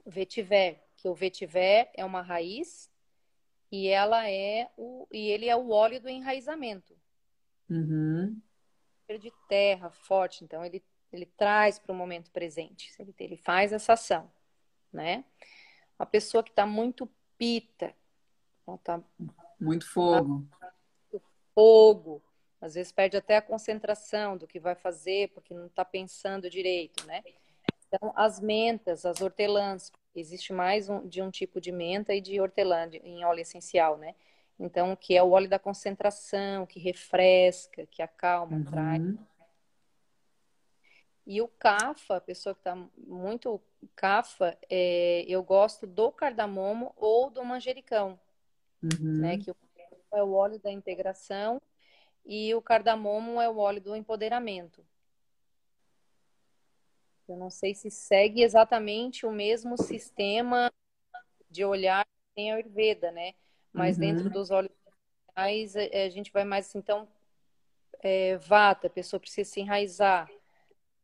Vetiver, 0.04 0.80
que 0.96 1.08
o 1.08 1.14
vetiver 1.14 1.90
é 1.94 2.04
uma 2.04 2.20
raiz 2.20 2.90
e 3.74 3.88
ela 3.88 4.30
é 4.30 4.70
o 4.76 5.04
e 5.10 5.28
ele 5.30 5.48
é 5.48 5.56
o 5.56 5.70
óleo 5.70 6.00
do 6.00 6.08
enraizamento. 6.08 6.96
Uhum. 7.68 8.40
De 9.08 9.32
terra 9.48 9.90
forte, 9.90 10.44
então 10.44 10.64
ele 10.64 10.80
ele 11.12 11.26
traz 11.26 11.78
para 11.78 11.92
o 11.92 11.94
momento 11.94 12.30
presente. 12.30 12.92
Ele, 12.98 13.14
ele 13.18 13.36
faz 13.36 13.72
essa 13.72 13.94
ação, 13.94 14.30
né? 14.92 15.24
A 15.98 16.06
pessoa 16.06 16.42
que 16.42 16.50
está 16.50 16.64
muito 16.64 17.08
pita, 17.36 17.94
tá 18.84 19.02
muito 19.60 19.88
fogo, 19.88 20.46
tá, 20.60 20.72
fogo, 21.52 22.22
às 22.60 22.74
vezes 22.74 22.92
perde 22.92 23.16
até 23.16 23.36
a 23.36 23.42
concentração 23.42 24.36
do 24.36 24.46
que 24.46 24.60
vai 24.60 24.76
fazer 24.76 25.30
porque 25.30 25.52
não 25.52 25.66
está 25.66 25.84
pensando 25.84 26.48
direito, 26.48 27.04
né? 27.06 27.24
Então 27.88 28.12
as 28.14 28.38
mentas, 28.38 29.04
as 29.04 29.20
hortelãs, 29.20 29.92
existe 30.14 30.52
mais 30.52 30.88
um, 30.88 31.06
de 31.06 31.20
um 31.22 31.30
tipo 31.30 31.60
de 31.60 31.72
menta 31.72 32.14
e 32.14 32.20
de 32.20 32.40
hortelã 32.40 32.88
de, 32.88 32.98
em 32.98 33.24
óleo 33.24 33.40
essencial, 33.40 33.96
né? 33.96 34.14
Então, 34.58 34.94
que 34.94 35.16
é 35.16 35.22
o 35.22 35.30
óleo 35.30 35.48
da 35.48 35.58
concentração, 35.58 36.64
que 36.64 36.78
refresca, 36.78 37.86
que 37.86 38.00
acalma, 38.00 38.56
uhum. 38.56 38.64
traz. 38.64 39.02
E 41.26 41.40
o 41.40 41.48
cafa, 41.48 42.16
a 42.16 42.20
pessoa 42.20 42.54
que 42.54 42.60
está 42.60 42.76
muito 42.96 43.60
cafa, 43.96 44.56
é, 44.70 45.24
eu 45.26 45.42
gosto 45.42 45.86
do 45.86 46.12
cardamomo 46.12 46.92
ou 46.96 47.30
do 47.30 47.44
manjericão, 47.44 48.18
uhum. 48.82 49.20
né? 49.20 49.38
Que 49.38 49.50
é 50.12 50.22
o 50.22 50.32
óleo 50.32 50.60
da 50.60 50.70
integração 50.70 51.60
e 52.24 52.54
o 52.54 52.62
cardamomo 52.62 53.40
é 53.40 53.48
o 53.48 53.58
óleo 53.58 53.80
do 53.80 53.96
empoderamento. 53.96 54.84
Eu 57.28 57.36
não 57.36 57.50
sei 57.50 57.74
se 57.74 57.90
segue 57.90 58.42
exatamente 58.42 59.24
o 59.26 59.32
mesmo 59.32 59.76
sistema 59.76 60.72
de 61.50 61.64
olhar 61.64 62.04
que 62.04 62.34
tem 62.34 62.52
a 62.52 62.56
Ayurveda, 62.56 63.10
né? 63.10 63.34
Mas 63.72 63.96
uhum. 63.96 64.00
dentro 64.00 64.30
dos 64.30 64.50
olhos 64.50 64.70
a 65.34 65.48
gente 66.10 66.32
vai 66.32 66.44
mais 66.44 66.66
assim, 66.66 66.78
então 66.78 67.08
é, 68.00 68.36
vata, 68.36 68.86
a 68.86 68.90
pessoa 68.90 69.18
precisa 69.18 69.50
se 69.50 69.60
enraizar. 69.60 70.30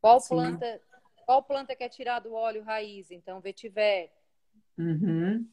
Qual 0.01 0.21
planta, 0.27 0.81
qual 1.27 1.43
planta 1.43 1.75
quer 1.75 1.89
tirar 1.89 2.21
do 2.21 2.35
óleo 2.35 2.63
raiz? 2.63 3.11
Então, 3.11 3.41
vetiver. 3.41 4.13
Uhum. 4.79 5.47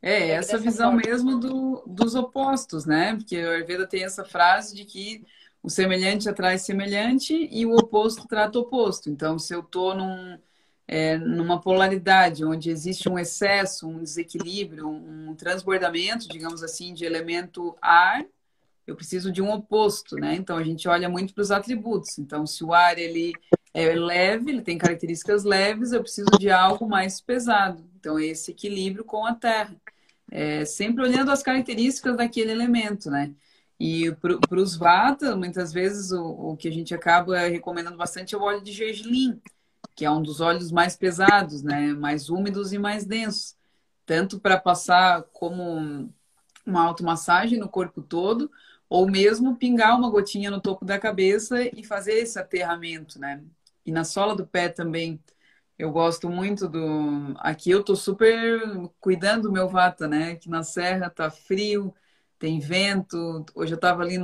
É, 0.00 0.30
essa 0.30 0.58
visão 0.58 0.92
forma. 0.92 1.02
mesmo 1.06 1.38
do, 1.38 1.84
dos 1.86 2.14
opostos, 2.14 2.84
né? 2.86 3.14
Porque 3.16 3.36
a 3.36 3.50
Ayurveda 3.50 3.86
tem 3.86 4.04
essa 4.04 4.24
frase 4.24 4.74
de 4.74 4.84
que 4.84 5.24
o 5.62 5.68
semelhante 5.68 6.28
atrai 6.28 6.58
semelhante 6.58 7.48
e 7.50 7.66
o 7.66 7.74
oposto 7.74 8.26
trata 8.26 8.58
oposto. 8.58 9.10
Então, 9.10 9.38
se 9.38 9.54
eu 9.54 9.60
estou 9.60 9.94
num, 9.94 10.38
é, 10.86 11.18
numa 11.18 11.60
polaridade 11.60 12.44
onde 12.44 12.70
existe 12.70 13.08
um 13.08 13.18
excesso, 13.18 13.88
um 13.88 14.02
desequilíbrio, 14.02 14.88
um 14.88 15.34
transbordamento, 15.34 16.28
digamos 16.28 16.62
assim, 16.62 16.94
de 16.94 17.04
elemento 17.04 17.76
ar, 17.82 18.24
eu 18.86 18.96
preciso 18.96 19.30
de 19.30 19.42
um 19.42 19.50
oposto, 19.50 20.16
né? 20.16 20.34
Então, 20.34 20.56
a 20.56 20.64
gente 20.64 20.88
olha 20.88 21.08
muito 21.08 21.34
para 21.34 21.42
os 21.42 21.50
atributos. 21.50 22.18
Então, 22.18 22.46
se 22.46 22.64
o 22.64 22.72
ar 22.72 22.98
ele 22.98 23.34
é 23.74 23.94
leve, 23.94 24.50
ele 24.50 24.62
tem 24.62 24.78
características 24.78 25.44
leves, 25.44 25.92
eu 25.92 26.00
preciso 26.00 26.30
de 26.38 26.50
algo 26.50 26.88
mais 26.88 27.20
pesado. 27.20 27.84
Então, 27.98 28.18
é 28.18 28.26
esse 28.26 28.50
equilíbrio 28.50 29.04
com 29.04 29.26
a 29.26 29.34
terra. 29.34 29.76
É, 30.30 30.64
sempre 30.64 31.02
olhando 31.02 31.30
as 31.30 31.42
características 31.42 32.16
daquele 32.16 32.50
elemento, 32.50 33.10
né? 33.10 33.34
E 33.78 34.12
para 34.16 34.60
os 34.60 34.76
vata, 34.76 35.36
muitas 35.36 35.72
vezes 35.72 36.10
o, 36.10 36.22
o, 36.22 36.56
que 36.56 36.66
a 36.66 36.72
gente 36.72 36.94
acaba 36.94 37.38
recomendando 37.38 37.96
bastante 37.96 38.34
é 38.34 38.38
o 38.38 38.42
óleo 38.42 38.60
de 38.60 38.72
gergelim, 38.72 39.40
que 39.94 40.04
é 40.04 40.10
um 40.10 40.22
dos 40.22 40.40
óleos 40.40 40.72
mais 40.72 40.96
pesados, 40.96 41.62
né? 41.62 41.92
Mais 41.92 42.28
úmidos 42.28 42.72
e 42.72 42.78
mais 42.78 43.04
densos. 43.06 43.56
Tanto 44.04 44.40
para 44.40 44.58
passar 44.58 45.22
como 45.32 46.12
uma 46.66 46.84
automassagem 46.84 47.58
no 47.58 47.68
corpo 47.68 48.02
todo, 48.02 48.50
ou 48.88 49.08
mesmo 49.08 49.56
pingar 49.56 49.96
uma 49.96 50.10
gotinha 50.10 50.50
no 50.50 50.60
topo 50.60 50.84
da 50.84 50.98
cabeça 50.98 51.62
e 51.62 51.84
fazer 51.84 52.14
esse 52.14 52.38
aterramento, 52.38 53.18
né? 53.20 53.42
E 53.86 53.92
na 53.92 54.04
sola 54.04 54.34
do 54.34 54.46
pé 54.46 54.68
também. 54.68 55.20
Eu 55.78 55.92
gosto 55.92 56.28
muito 56.28 56.68
do. 56.68 57.34
Aqui 57.38 57.70
eu 57.70 57.84
tô 57.84 57.94
super 57.94 58.60
cuidando 59.00 59.42
do 59.44 59.52
meu 59.52 59.68
vata, 59.68 60.08
né? 60.08 60.32
Aqui 60.32 60.48
na 60.50 60.64
serra 60.64 61.08
tá 61.08 61.30
frio, 61.30 61.94
tem 62.38 62.60
vento. 62.60 63.44
Hoje 63.54 63.74
eu 63.74 63.78
tava 63.78 64.02
ali 64.02 64.18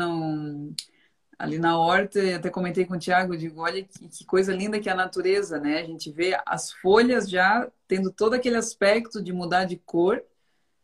ali 1.39 1.59
na 1.59 1.79
horta 1.79 2.21
e 2.21 2.35
até 2.35 2.49
comentei 2.49 2.85
com 2.85 2.95
o 2.95 2.99
Thiago, 2.99 3.37
digo, 3.37 3.61
olha 3.61 3.83
que, 3.83 4.09
que 4.09 4.25
coisa 4.25 4.55
linda 4.55 4.81
que 4.81 4.89
é 4.89 4.93
a 4.93 4.97
natureza, 4.97 5.59
né? 5.59 5.81
A 5.81 5.85
gente 5.85 6.11
vê 6.11 6.39
as 6.47 6.73
folhas 6.73 7.29
já 7.29 7.71
tendo 7.89 8.11
todo 8.11 8.35
aquele 8.35 8.57
aspecto 8.57 9.23
de 9.23 9.33
mudar 9.33 9.65
de 9.65 9.77
cor. 9.77 10.23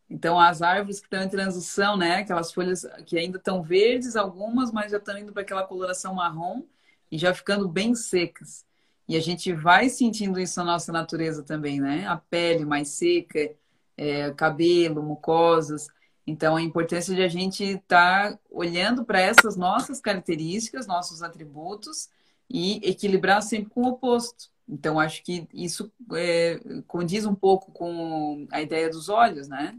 Então, 0.08 0.40
as 0.40 0.60
árvores 0.60 0.98
que 0.98 1.06
estão 1.06 1.22
em 1.22 1.28
transição, 1.28 1.96
né? 1.96 2.16
Aquelas 2.16 2.52
folhas 2.52 2.84
que 3.06 3.16
ainda 3.16 3.38
estão 3.38 3.62
verdes, 3.62 4.16
algumas, 4.16 4.72
mas 4.72 4.90
já 4.90 4.98
estão 4.98 5.16
indo 5.16 5.32
para 5.32 5.42
aquela 5.42 5.62
coloração 5.62 6.14
marrom 6.14 6.62
e 7.10 7.16
já 7.16 7.32
ficando 7.32 7.68
bem 7.68 7.94
secas. 7.94 8.64
E 9.08 9.16
a 9.16 9.20
gente 9.20 9.52
vai 9.52 9.88
sentindo 9.88 10.38
isso 10.38 10.58
na 10.60 10.72
nossa 10.72 10.92
natureza 10.92 11.42
também, 11.42 11.80
né? 11.80 12.06
A 12.06 12.16
pele 12.16 12.64
mais 12.64 12.88
seca, 12.88 13.50
é, 13.96 14.30
cabelo, 14.32 15.02
mucosas. 15.02 15.88
Então, 16.30 16.54
a 16.54 16.62
importância 16.62 17.12
de 17.12 17.22
a 17.22 17.28
gente 17.28 17.64
estar 17.64 18.32
tá 18.32 18.38
olhando 18.48 19.04
para 19.04 19.20
essas 19.20 19.56
nossas 19.56 20.00
características, 20.00 20.86
nossos 20.86 21.22
atributos 21.22 22.08
e 22.48 22.76
equilibrar 22.88 23.42
sempre 23.42 23.70
com 23.70 23.82
o 23.82 23.88
oposto. 23.88 24.48
Então, 24.68 25.00
acho 25.00 25.24
que 25.24 25.48
isso 25.52 25.92
é, 26.14 26.60
condiz 26.86 27.26
um 27.26 27.34
pouco 27.34 27.72
com 27.72 28.46
a 28.52 28.62
ideia 28.62 28.88
dos 28.88 29.08
olhos, 29.08 29.48
né? 29.48 29.76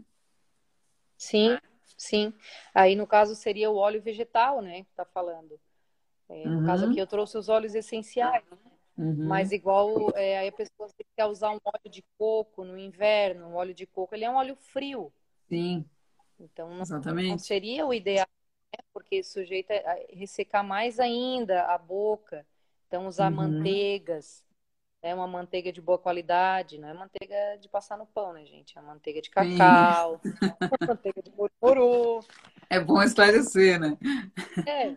Sim, 1.16 1.56
sim. 1.96 2.34
Aí, 2.74 2.94
no 2.94 3.06
caso, 3.06 3.34
seria 3.34 3.70
o 3.70 3.76
óleo 3.76 4.02
vegetal, 4.02 4.60
né? 4.60 4.82
Que 4.82 4.92
tá 4.94 5.06
falando. 5.06 5.58
É, 6.28 6.46
no 6.46 6.58
uhum. 6.58 6.66
caso 6.66 6.84
aqui, 6.84 6.98
eu 6.98 7.06
trouxe 7.06 7.38
os 7.38 7.48
óleos 7.48 7.74
essenciais. 7.74 8.44
Uhum. 8.98 9.26
Mas 9.26 9.52
igual 9.52 10.12
é, 10.14 10.40
aí 10.40 10.48
a 10.48 10.52
pessoa 10.52 10.90
quer 11.16 11.24
usar 11.24 11.50
um 11.50 11.58
óleo 11.64 11.90
de 11.90 12.04
coco 12.18 12.62
no 12.62 12.76
inverno, 12.76 13.48
o 13.48 13.54
óleo 13.54 13.72
de 13.72 13.86
coco 13.86 14.14
ele 14.14 14.26
é 14.26 14.30
um 14.30 14.34
óleo 14.34 14.54
frio. 14.54 15.10
Sim. 15.48 15.86
Então 16.38 16.70
não, 16.70 16.84
não 17.28 17.38
seria 17.38 17.86
o 17.86 17.94
ideal, 17.94 18.26
né? 18.72 18.84
porque 18.92 19.22
sujeita 19.22 19.74
a 19.74 20.14
ressecar 20.14 20.64
mais 20.64 20.98
ainda 20.98 21.62
a 21.62 21.78
boca. 21.78 22.46
Então 22.86 23.06
usar 23.06 23.30
uhum. 23.30 23.36
manteigas, 23.36 24.44
né? 25.02 25.14
uma 25.14 25.26
manteiga 25.26 25.72
de 25.72 25.80
boa 25.80 25.98
qualidade, 25.98 26.78
não 26.78 26.88
é 26.88 26.94
manteiga 26.94 27.56
de 27.58 27.68
passar 27.68 27.96
no 27.96 28.06
pão, 28.06 28.32
né, 28.32 28.44
gente? 28.44 28.76
É 28.78 28.82
manteiga 28.82 29.20
de 29.22 29.30
cacau, 29.30 30.20
manteiga 30.88 31.22
de 31.22 31.30
murmuru. 31.30 32.20
É 32.68 32.78
bom 32.80 33.02
esclarecer, 33.02 33.80
né? 33.80 33.96
É, 34.66 34.88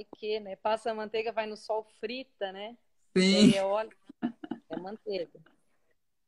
é 0.00 0.04
que, 0.16 0.40
né? 0.40 0.56
Passa 0.56 0.90
a 0.90 0.94
manteiga, 0.94 1.32
vai 1.32 1.46
no 1.46 1.56
sol 1.56 1.84
frita, 2.00 2.52
né? 2.52 2.76
Sim. 3.16 3.54
É 3.54 3.64
óleo, 3.64 3.96
é 4.70 4.76
manteiga. 4.76 5.40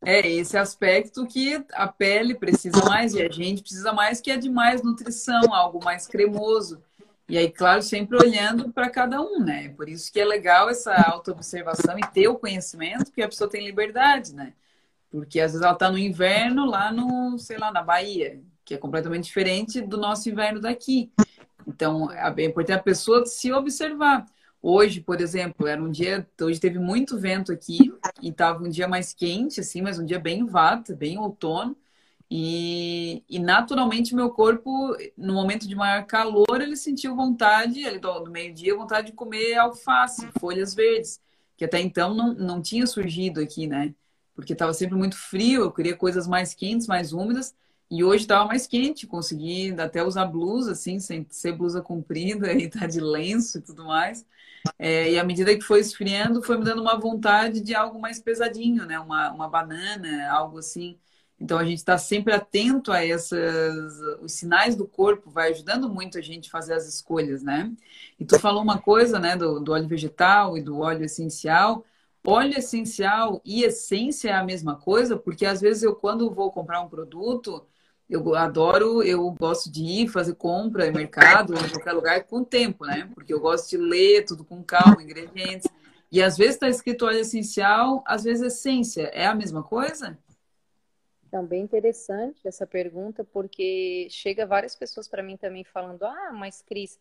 É 0.03 0.27
esse 0.27 0.57
aspecto 0.57 1.27
que 1.27 1.63
a 1.73 1.87
pele 1.87 2.35
precisa 2.35 2.83
mais 2.87 3.13
e 3.13 3.21
a 3.21 3.31
gente 3.31 3.61
precisa 3.61 3.93
mais, 3.93 4.21
que 4.21 4.31
é 4.31 4.37
de 4.37 4.49
mais 4.49 4.83
nutrição, 4.83 5.53
algo 5.53 5.85
mais 5.85 6.07
cremoso. 6.07 6.83
E 7.29 7.39
aí, 7.39 7.51
claro, 7.51 7.83
sempre 7.83 8.17
olhando 8.17 8.73
para 8.73 8.91
cada 8.91 9.21
um, 9.21 9.39
né? 9.39 9.69
Por 9.77 9.89
isso 9.89 10.13
que 10.13 10.19
é 10.19 10.25
legal 10.25 10.69
essa 10.69 10.93
autoobservação 10.95 11.99
e 11.99 12.07
ter 12.09 12.29
o 12.29 12.39
conhecimento, 12.39 13.05
porque 13.05 13.23
a 13.23 13.29
pessoa 13.29 13.49
tem 13.49 13.65
liberdade, 13.65 14.35
né? 14.35 14.55
Porque 15.11 15.39
às 15.39 15.53
vezes 15.53 15.65
ela 15.65 15.75
está 15.75 15.91
no 15.91 15.99
inverno 15.99 16.65
lá 16.65 16.91
no, 16.91 17.39
sei 17.39 17.59
lá, 17.59 17.71
na 17.71 17.83
Bahia, 17.83 18.41
que 18.65 18.75
é 18.75 18.79
completamente 18.79 19.25
diferente 19.25 19.81
do 19.81 19.97
nosso 19.97 20.29
inverno 20.29 20.61
daqui. 20.61 21.13
Então, 21.67 22.11
é 22.11 22.45
importante 22.45 22.79
a 22.79 22.83
pessoa 22.83 23.25
se 23.27 23.53
observar. 23.53 24.27
Hoje, 24.63 25.01
por 25.01 25.21
exemplo, 25.21 25.67
era 25.67 25.83
um 25.83 25.91
dia, 25.91 26.29
hoje 26.41 26.61
teve 26.61 26.79
muito 26.79 27.19
vento 27.19 27.51
aqui 27.51 27.93
e 28.21 28.29
estava 28.29 28.63
um 28.63 28.69
dia 28.69 28.87
mais 28.87 29.15
quente, 29.15 29.61
assim, 29.61 29.81
mas 29.81 29.99
um 29.99 30.05
dia 30.05 30.19
bem 30.19 30.45
vata, 30.45 30.95
bem 30.95 31.19
outono. 31.19 31.77
E, 32.31 33.25
e 33.29 33.39
naturalmente 33.39 34.15
meu 34.15 34.31
corpo, 34.31 34.97
no 35.17 35.33
momento 35.35 35.67
de 35.67 35.75
maior 35.75 36.05
calor, 36.05 36.61
ele 36.61 36.77
sentiu 36.77 37.17
vontade, 37.17 37.99
do, 37.99 38.21
do 38.21 38.31
meio-dia, 38.31 38.77
vontade 38.77 39.09
de 39.09 39.13
comer 39.15 39.55
alface, 39.57 40.29
folhas 40.39 40.75
verdes, 40.75 41.21
que 41.57 41.65
até 41.65 41.81
então 41.81 42.15
não, 42.15 42.35
não 42.35 42.63
tinha 42.63 42.87
surgido 42.87 43.41
aqui, 43.41 43.67
né? 43.67 43.95
Porque 44.35 44.53
estava 44.53 44.73
sempre 44.73 44.97
muito 44.97 45.17
frio, 45.17 45.63
eu 45.63 45.73
queria 45.73 45.97
coisas 45.97 46.29
mais 46.29 46.55
quentes, 46.55 46.87
mais 46.87 47.13
úmidas. 47.13 47.55
E 47.91 48.05
hoje 48.05 48.23
estava 48.23 48.47
mais 48.47 48.67
quente, 48.67 49.07
consegui 49.07 49.73
até 49.73 50.05
usar 50.05 50.27
blusa, 50.27 50.73
assim, 50.73 51.01
sem 51.01 51.27
ser 51.31 51.53
blusa 51.53 51.83
comprida 51.83 52.53
e 52.55 52.69
tá 52.69 52.87
de 52.87 53.01
lenço 53.01 53.59
e 53.59 53.61
tudo 53.63 53.85
mais. 53.85 54.25
É, 54.79 55.13
e 55.13 55.19
à 55.19 55.25
medida 55.25 55.55
que 55.57 55.63
foi 55.63 55.81
esfriando, 55.81 56.43
foi 56.43 56.59
me 56.59 56.65
dando 56.65 56.83
uma 56.83 56.99
vontade 56.99 57.61
de 57.61 57.75
algo 57.75 58.01
mais 58.01 58.21
pesadinho, 58.21 58.87
né? 58.87 58.99
Uma, 58.99 59.33
uma 59.33 59.49
banana, 59.49 60.31
algo 60.31 60.59
assim. 60.59 60.99
Então 61.39 61.59
a 61.59 61.65
gente 61.65 61.79
está 61.79 61.97
sempre 61.97 62.35
atento 62.35 62.93
a 62.93 63.05
essas, 63.05 63.99
os 64.21 64.33
sinais 64.33 64.77
do 64.77 64.87
corpo, 64.87 65.31
vai 65.31 65.51
ajudando 65.51 65.89
muito 65.89 66.19
a 66.19 66.21
gente 66.21 66.51
fazer 66.51 66.75
as 66.75 66.87
escolhas, 66.87 67.43
né? 67.43 67.73
E 68.19 68.25
tu 68.27 68.39
falou 68.39 68.63
uma 68.63 68.79
coisa, 68.79 69.19
né, 69.19 69.37
do, 69.37 69.59
do 69.61 69.73
óleo 69.73 69.89
vegetal 69.89 70.59
e 70.59 70.63
do 70.63 70.79
óleo 70.81 71.05
essencial. 71.05 71.85
Óleo 72.27 72.59
essencial 72.59 73.41
e 73.45 73.63
essência 73.65 74.29
é 74.31 74.35
a 74.35 74.45
mesma 74.45 74.77
coisa, 74.77 75.17
porque 75.17 75.47
às 75.47 75.61
vezes 75.61 75.83
eu, 75.83 75.95
quando 75.97 76.31
vou 76.31 76.53
comprar 76.53 76.83
um 76.83 76.89
produto, 76.89 77.67
eu 78.11 78.35
adoro, 78.35 79.03
eu 79.03 79.31
gosto 79.39 79.71
de 79.71 79.83
ir 79.85 80.09
fazer 80.09 80.35
compra 80.35 80.89
em 80.89 80.93
mercado, 80.93 81.55
em 81.55 81.71
qualquer 81.71 81.93
lugar, 81.93 82.25
com 82.25 82.43
tempo, 82.43 82.85
né? 82.85 83.09
Porque 83.15 83.33
eu 83.33 83.39
gosto 83.39 83.71
de 83.71 83.77
ler 83.77 84.25
tudo 84.25 84.45
com 84.45 84.63
calma, 84.65 85.03
ingredientes. 85.03 85.69
E 86.11 86.21
às 86.21 86.37
vezes 86.37 86.55
está 86.55 86.69
escrito 86.69 87.07
óleo 87.07 87.21
essencial, 87.21 88.03
às 88.05 88.25
vezes 88.25 88.43
essência. 88.43 89.03
É 89.15 89.27
a 89.27 89.35
mesma 89.35 89.63
coisa? 89.63 90.19
Também 91.31 91.63
interessante 91.63 92.49
essa 92.49 92.67
pergunta, 92.67 93.23
porque 93.23 94.09
chega 94.11 94.45
várias 94.45 94.75
pessoas 94.75 95.07
para 95.07 95.23
mim 95.23 95.37
também 95.37 95.63
falando: 95.63 96.03
ah, 96.03 96.33
mas 96.33 96.61
Cris, 96.61 96.99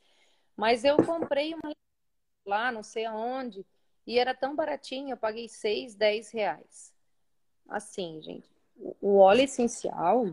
mas 0.56 0.84
eu 0.84 0.98
comprei 0.98 1.56
uma 1.56 1.74
lá, 2.46 2.72
não 2.72 2.84
sei 2.84 3.06
aonde, 3.06 3.66
e 4.06 4.20
era 4.20 4.36
tão 4.36 4.56
baratinho, 4.56 5.12
eu 5.12 5.18
paguei 5.18 5.50
6, 5.50 5.96
10 5.96 6.32
reais. 6.32 6.94
Assim, 7.68 8.22
gente, 8.22 8.50
o 9.02 9.18
óleo 9.18 9.42
essencial, 9.42 10.28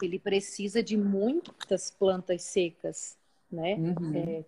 ele 0.00 0.18
precisa 0.18 0.82
de 0.82 0.96
muitas 0.96 1.90
plantas 1.90 2.42
secas, 2.42 3.16
né? 3.50 3.74
Uhum. 3.74 4.16
É, 4.16 4.44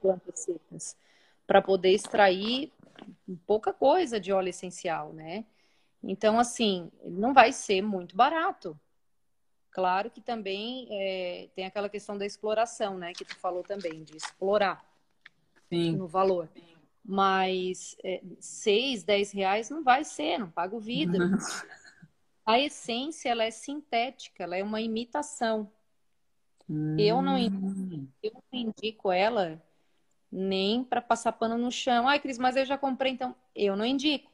plantas 0.00 0.40
secas, 0.40 0.96
para 1.46 1.62
poder 1.62 1.90
extrair 1.90 2.70
pouca 3.46 3.72
coisa 3.72 4.20
de 4.20 4.32
óleo 4.32 4.50
essencial, 4.50 5.12
né? 5.12 5.44
Então, 6.02 6.38
assim, 6.38 6.90
não 7.02 7.32
vai 7.32 7.52
ser 7.52 7.80
muito 7.80 8.14
barato. 8.14 8.78
Claro 9.70 10.10
que 10.10 10.20
também 10.20 10.86
é, 10.90 11.48
tem 11.54 11.64
aquela 11.64 11.88
questão 11.88 12.16
da 12.16 12.26
exploração, 12.26 12.98
né? 12.98 13.12
Que 13.12 13.24
tu 13.24 13.34
falou 13.36 13.62
também, 13.62 14.04
de 14.04 14.16
explorar 14.16 14.84
Sim. 15.68 15.96
no 15.96 16.06
valor. 16.06 16.48
Mas 17.04 17.96
é, 18.04 18.22
seis, 18.38 19.02
dez 19.02 19.32
reais 19.32 19.70
não 19.70 19.82
vai 19.82 20.04
ser, 20.04 20.38
não 20.38 20.50
paga 20.50 20.76
o 20.76 20.80
vidro. 20.80 21.24
Uhum. 21.24 21.38
A 22.46 22.58
essência 22.58 23.30
ela 23.30 23.44
é 23.44 23.50
sintética, 23.50 24.44
ela 24.44 24.56
é 24.56 24.62
uma 24.62 24.80
imitação. 24.80 25.70
Hum. 26.68 26.96
Eu, 26.98 27.22
não, 27.22 27.36
hum. 27.36 28.08
eu 28.22 28.32
não 28.32 28.60
indico 28.60 29.10
ela 29.10 29.62
nem 30.30 30.82
para 30.82 31.00
passar 31.00 31.32
pano 31.32 31.56
no 31.56 31.70
chão. 31.70 32.08
Ai, 32.08 32.20
Cris, 32.20 32.38
mas 32.38 32.56
eu 32.56 32.64
já 32.64 32.76
comprei, 32.76 33.12
então 33.12 33.34
eu 33.54 33.76
não 33.76 33.84
indico. 33.84 34.30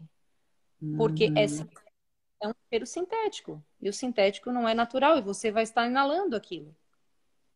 Porque 0.96 1.24
é 1.24 1.28
uhum. 1.28 1.68
é, 2.40 2.46
é 2.46 2.48
um 2.48 2.54
cheiro 2.70 2.86
sintético. 2.86 3.62
E 3.80 3.88
o 3.88 3.92
sintético 3.92 4.50
não 4.50 4.66
é 4.66 4.72
natural 4.72 5.18
e 5.18 5.22
você 5.22 5.50
vai 5.50 5.62
estar 5.62 5.86
inalando 5.86 6.34
aquilo. 6.34 6.74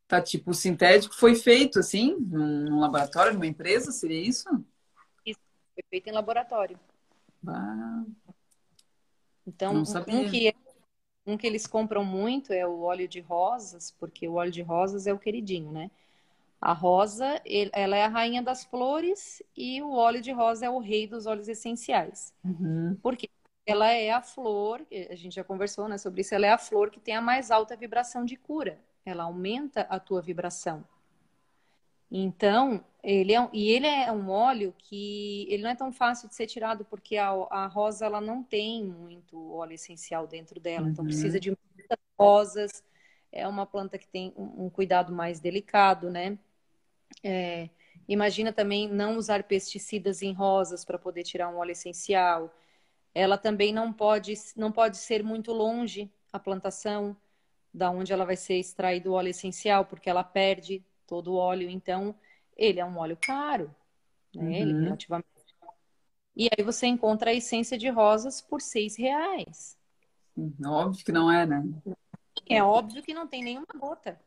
Tá, 0.07 0.21
tipo, 0.21 0.51
o 0.51 0.55
sintético 0.55 1.15
foi 1.15 1.35
feito 1.35 1.79
assim, 1.79 2.17
num 2.21 2.79
laboratório, 2.81 3.33
numa 3.33 3.47
empresa, 3.47 3.91
seria 3.91 4.21
isso? 4.21 4.49
Isso, 5.25 5.41
foi 5.75 5.85
feito 5.89 6.09
em 6.09 6.13
laboratório. 6.13 6.79
Ah, 7.47 8.05
então, 9.47 9.83
um 10.09 10.31
que, 10.31 10.49
é, 10.49 10.55
um 11.27 11.37
que 11.37 11.47
eles 11.47 11.67
compram 11.67 12.05
muito 12.05 12.53
é 12.53 12.67
o 12.67 12.83
óleo 12.83 13.07
de 13.07 13.21
rosas, 13.21 13.91
porque 13.99 14.29
o 14.29 14.35
óleo 14.35 14.51
de 14.51 14.63
rosas 14.63 15.07
é 15.07 15.13
o 15.13 15.19
queridinho, 15.19 15.71
né? 15.71 15.91
A 16.61 16.73
rosa, 16.73 17.43
ela 17.73 17.97
é 17.97 18.05
a 18.05 18.09
rainha 18.09 18.43
das 18.43 18.65
flores 18.65 19.43
e 19.55 19.83
o 19.83 19.93
óleo 19.93 20.23
de 20.23 20.33
rosa 20.33 20.65
é 20.65 20.71
o 20.71 20.79
rei 20.79 21.07
dos 21.07 21.27
óleos 21.27 21.47
essenciais. 21.47 22.33
Uhum. 22.43 22.97
Porque 23.03 23.29
ela 23.67 23.91
é 23.91 24.11
a 24.11 24.23
flor, 24.23 24.81
a 25.11 25.15
gente 25.15 25.35
já 25.35 25.45
conversou 25.45 25.89
né, 25.89 25.99
sobre 25.99 26.23
isso, 26.23 26.35
ela 26.35 26.47
é 26.47 26.51
a 26.51 26.59
flor 26.59 26.91
que 26.91 27.01
tem 27.01 27.17
a 27.17 27.21
mais 27.21 27.51
alta 27.51 27.77
vibração 27.77 28.25
de 28.25 28.37
cura. 28.37 28.79
Ela 29.05 29.25
aumenta 29.25 29.83
a 29.83 30.01
tua 30.01 30.23
vibração. 30.23 30.85
Então, 32.17 32.85
ele 33.03 33.35
é, 33.35 33.49
e 33.53 33.73
ele 33.73 33.89
é 33.89 34.13
um 34.13 34.31
óleo 34.31 34.73
que 34.79 35.49
ele 35.51 35.65
não 35.65 35.71
é 35.71 35.75
tão 35.75 35.91
fácil 35.91 36.29
de 36.29 36.35
ser 36.37 36.47
tirado 36.47 36.85
porque 36.85 37.17
a, 37.17 37.31
a 37.51 37.67
rosa 37.67 38.07
ela 38.07 38.21
não 38.21 38.41
tem 38.41 38.85
muito 38.85 39.53
óleo 39.53 39.73
essencial 39.73 40.25
dentro 40.25 40.61
dela, 40.61 40.89
então 40.89 40.89
uhum. 40.89 40.93
então 40.93 41.05
precisa 41.07 41.41
de 41.41 41.51
muitas 41.51 41.99
rosas. 42.17 42.85
É 43.33 43.49
uma 43.49 43.67
planta 43.67 43.99
que 43.99 44.07
tem 44.07 44.33
um, 44.37 44.67
um 44.67 44.71
cuidado 44.71 45.13
mais 45.13 45.41
delicado, 45.41 46.09
né? 46.09 46.39
É, 47.21 47.69
imagina 48.07 48.53
também 48.53 48.89
não 48.89 49.17
usar 49.17 49.43
pesticidas 49.43 50.23
em 50.23 50.33
rosas 50.33 50.85
para 50.85 51.01
poder 51.01 51.25
tirar 51.25 51.49
um 51.49 51.57
óleo 51.57 51.73
essencial. 51.73 52.55
Ela 53.13 53.37
também 53.37 53.73
não 53.73 53.93
pode, 53.93 54.35
não 54.57 54.71
pode 54.71 54.99
ser 54.99 55.25
muito 55.25 55.53
longe 55.53 56.09
a 56.33 56.39
plantação 56.39 57.17
da 57.73 57.91
onde 57.91 58.13
ela 58.13 58.25
vai 58.25 58.37
ser 58.37 58.55
extraído 58.55 59.11
o 59.11 59.15
óleo 59.15 59.31
essencial, 59.31 59.85
porque 59.85 60.09
ela 60.09 60.23
perde 60.23 60.81
todo 61.07 61.33
o 61.33 61.37
óleo. 61.37 61.69
Então, 61.69 62.15
ele 62.57 62.81
é 62.81 62.85
um 62.85 62.99
óleo 62.99 63.17
caro, 63.21 63.75
né? 64.35 64.43
Uhum. 64.43 64.53
Ele 64.53 64.85
relativamente. 64.85 65.29
E 66.37 66.49
aí 66.57 66.65
você 66.65 66.87
encontra 66.87 67.31
a 67.31 67.35
essência 67.35 67.79
de 67.79 67.89
rosas 67.89 68.41
por 68.41 68.61
seis 68.61 68.97
reais. 68.97 69.79
Óbvio 70.65 71.05
que 71.05 71.13
não 71.13 71.31
é, 71.31 71.47
né? 71.47 71.63
É 72.49 72.63
óbvio 72.63 73.03
que 73.03 73.15
não 73.15 73.27
tem 73.27 73.43
nenhuma 73.43 73.67
gota. 73.77 74.21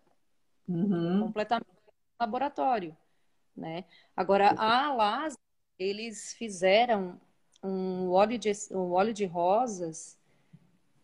Uhum. 0.67 1.21
Completamente 1.21 1.67
laboratório, 2.19 2.95
né? 3.55 3.83
Agora, 4.15 4.51
a 4.57 4.87
Alas, 4.87 5.37
eles 5.77 6.33
fizeram 6.33 7.19
um 7.61 8.09
óleo 8.11 8.37
de, 8.37 8.51
um 8.71 8.91
óleo 8.93 9.13
de 9.13 9.25
rosas 9.25 10.17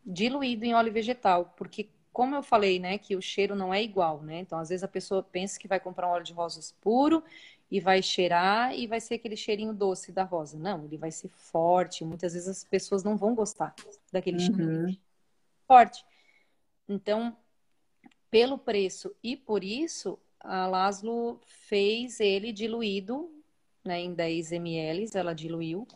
diluído 0.06 0.66
em 0.66 0.74
óleo 0.74 0.92
vegetal, 0.92 1.54
porque 1.58 1.90
como 2.14 2.36
eu 2.36 2.44
falei, 2.44 2.80
né, 2.80 2.98
que 2.98 3.16
o 3.16 3.22
cheiro 3.22 3.56
não 3.56 3.74
é 3.74 3.82
igual, 3.82 4.22
né? 4.22 4.40
Então, 4.40 4.60
às 4.60 4.70
vezes 4.70 4.84
a 4.84 4.88
pessoa 4.88 5.24
pensa 5.24 5.60
que 5.60 5.68
vai 5.68 5.80
comprar 5.80 6.08
um 6.08 6.12
óleo 6.12 6.24
de 6.24 6.32
rosas 6.32 6.72
puro 6.80 7.24
e 7.72 7.80
vai 7.80 8.04
cheirar 8.04 8.78
e 8.78 8.86
vai 8.86 9.02
ser 9.02 9.16
aquele 9.16 9.36
cheirinho 9.36 9.74
doce 9.74 10.12
da 10.12 10.24
rosa. 10.24 10.58
Não, 10.58 10.86
ele 10.86 10.96
vai 10.96 11.10
ser 11.10 11.30
forte. 11.30 12.06
Muitas 12.06 12.34
vezes 12.34 12.48
as 12.48 12.64
pessoas 12.64 13.04
não 13.04 13.18
vão 13.18 13.34
gostar 13.34 13.74
daquele 14.12 14.38
uhum. 14.38 14.46
cheirinho 14.46 14.98
forte. 15.68 16.06
Então, 16.88 17.36
pelo 18.30 18.60
preço 18.60 19.16
e 19.24 19.36
por 19.36 19.64
isso, 19.64 20.20
a 20.40 20.68
Laszlo 20.68 21.42
fez 21.46 22.20
ele 22.20 22.52
diluído 22.52 23.32
né, 23.84 24.00
em 24.00 24.14
10 24.14 24.52
ml, 24.52 25.10
ela 25.16 25.34
diluiu 25.34 25.88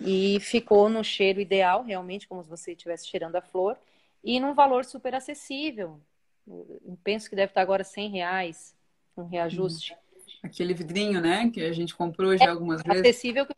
e 0.00 0.38
ficou 0.40 0.88
no 0.88 1.04
cheiro 1.04 1.40
ideal, 1.40 1.84
realmente, 1.84 2.26
como 2.26 2.42
se 2.42 2.48
você 2.48 2.72
estivesse 2.72 3.06
cheirando 3.06 3.36
a 3.36 3.40
flor, 3.40 3.78
e 4.22 4.40
num 4.40 4.54
valor 4.54 4.84
super 4.84 5.14
acessível. 5.14 6.00
Eu 6.46 6.98
penso 7.02 7.28
que 7.28 7.36
deve 7.36 7.50
estar 7.50 7.60
agora 7.60 7.82
100 7.82 8.10
reais, 8.10 8.76
um 9.16 9.24
reajuste. 9.24 9.96
Aquele 10.42 10.74
vidrinho, 10.74 11.20
né, 11.20 11.50
que 11.50 11.60
a 11.60 11.72
gente 11.72 11.94
comprou 11.94 12.36
já 12.36 12.44
é, 12.44 12.48
algumas 12.48 12.82
vezes. 12.82 13.00
Acessível 13.00 13.46
que 13.46 13.54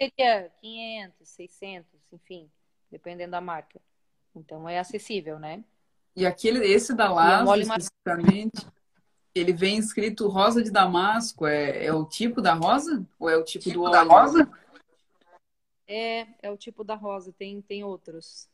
seria 0.00 0.50
500, 0.60 1.28
600, 1.28 2.00
enfim, 2.12 2.50
dependendo 2.90 3.32
da 3.32 3.40
marca. 3.40 3.80
Então 4.34 4.68
é 4.68 4.78
acessível, 4.78 5.38
né? 5.38 5.64
E 6.16 6.26
aquele, 6.26 6.64
esse 6.66 6.94
da 6.94 7.10
Laszlo, 7.10 7.54
especificamente, 7.56 8.66
ele 9.34 9.52
vem 9.52 9.78
escrito 9.78 10.28
rosa 10.28 10.62
de 10.62 10.70
damasco. 10.70 11.46
É, 11.46 11.86
é 11.86 11.92
o 11.92 12.04
tipo 12.04 12.42
da 12.42 12.54
rosa? 12.54 13.06
Ou 13.18 13.30
é 13.30 13.36
o 13.36 13.44
tipo, 13.44 13.64
tipo 13.64 13.74
do 13.76 13.82
óleo? 13.84 13.92
da 13.92 14.02
rosa? 14.02 14.50
É, 15.86 16.26
é 16.42 16.50
o 16.50 16.56
tipo 16.56 16.82
da 16.82 16.94
rosa. 16.94 17.32
Tem, 17.32 17.62
tem 17.62 17.84
outros. 17.84 18.48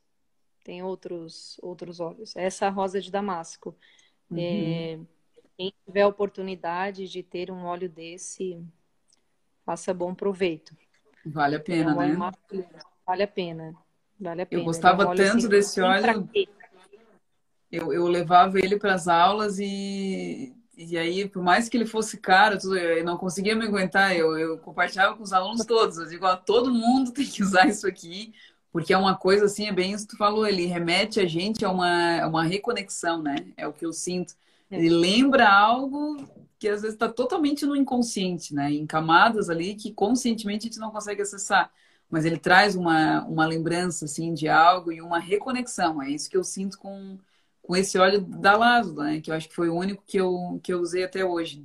Tem 0.66 0.82
outros, 0.82 1.60
outros 1.62 2.00
óleos. 2.00 2.34
Essa 2.34 2.68
rosa 2.68 3.00
de 3.00 3.08
damasco. 3.08 3.72
Uhum. 4.28 4.36
É, 4.36 4.98
quem 5.56 5.72
tiver 5.86 6.02
a 6.02 6.08
oportunidade 6.08 7.06
de 7.06 7.22
ter 7.22 7.52
um 7.52 7.66
óleo 7.66 7.88
desse, 7.88 8.60
faça 9.64 9.94
bom 9.94 10.12
proveito. 10.12 10.76
Vale 11.24 11.54
a 11.54 11.60
pena, 11.60 11.92
é 11.92 11.94
um 11.94 12.18
né? 12.18 12.32
Vale 13.06 13.22
a 13.22 13.28
pena. 13.28 13.76
Vale 14.18 14.42
a 14.42 14.46
pena. 14.46 14.60
Eu 14.60 14.64
gostava 14.64 15.04
é 15.04 15.06
um 15.06 15.14
tanto 15.14 15.36
assim, 15.36 15.48
desse 15.48 15.80
óleo. 15.80 16.28
Eu, 17.70 17.92
eu 17.92 18.08
levava 18.08 18.58
ele 18.58 18.76
para 18.76 18.94
as 18.94 19.06
aulas 19.06 19.60
e 19.60 20.52
e 20.76 20.98
aí, 20.98 21.26
por 21.26 21.42
mais 21.42 21.68
que 21.68 21.76
ele 21.76 21.86
fosse 21.86 22.18
caro, 22.18 22.58
eu 22.76 23.04
não 23.04 23.16
conseguia 23.16 23.54
me 23.54 23.64
aguentar. 23.64 24.14
Eu, 24.14 24.36
eu 24.36 24.58
compartilhava 24.58 25.16
com 25.16 25.22
os 25.22 25.32
alunos 25.32 25.64
todos. 25.64 25.96
Eu 25.96 26.06
digo, 26.06 26.26
ó, 26.26 26.36
todo 26.36 26.74
mundo 26.74 27.12
tem 27.12 27.24
que 27.24 27.42
usar 27.42 27.66
isso 27.66 27.86
aqui, 27.86 28.34
porque 28.76 28.92
é 28.92 28.98
uma 28.98 29.16
coisa 29.16 29.46
assim, 29.46 29.66
é 29.66 29.72
bem 29.72 29.92
isso 29.92 30.04
que 30.04 30.10
tu 30.10 30.18
falou, 30.18 30.46
ele 30.46 30.66
remete 30.66 31.18
a 31.18 31.24
gente 31.24 31.64
a 31.64 31.70
uma, 31.70 32.26
uma 32.26 32.44
reconexão, 32.44 33.22
né? 33.22 33.36
É 33.56 33.66
o 33.66 33.72
que 33.72 33.86
eu 33.86 33.90
sinto. 33.90 34.34
É. 34.70 34.76
Ele 34.76 34.90
lembra 34.90 35.48
algo 35.48 36.22
que 36.58 36.68
às 36.68 36.82
vezes 36.82 36.92
está 36.92 37.08
totalmente 37.08 37.64
no 37.64 37.74
inconsciente, 37.74 38.54
né? 38.54 38.70
Em 38.70 38.86
camadas 38.86 39.48
ali 39.48 39.74
que 39.74 39.94
conscientemente 39.94 40.66
a 40.66 40.68
gente 40.68 40.78
não 40.78 40.90
consegue 40.90 41.22
acessar. 41.22 41.72
Mas 42.10 42.26
ele 42.26 42.36
traz 42.36 42.76
uma, 42.76 43.24
uma 43.24 43.46
lembrança, 43.46 44.04
assim, 44.04 44.34
de 44.34 44.46
algo 44.46 44.92
e 44.92 45.00
uma 45.00 45.18
reconexão. 45.18 46.02
É 46.02 46.10
isso 46.10 46.28
que 46.28 46.36
eu 46.36 46.44
sinto 46.44 46.78
com 46.78 47.16
com 47.62 47.74
esse 47.74 47.98
óleo 47.98 48.20
da 48.20 48.58
Laszlo, 48.58 49.02
né? 49.02 49.22
Que 49.22 49.30
eu 49.30 49.34
acho 49.34 49.48
que 49.48 49.54
foi 49.54 49.70
o 49.70 49.74
único 49.74 50.04
que 50.06 50.18
eu, 50.18 50.60
que 50.62 50.70
eu 50.70 50.80
usei 50.80 51.02
até 51.02 51.24
hoje. 51.24 51.64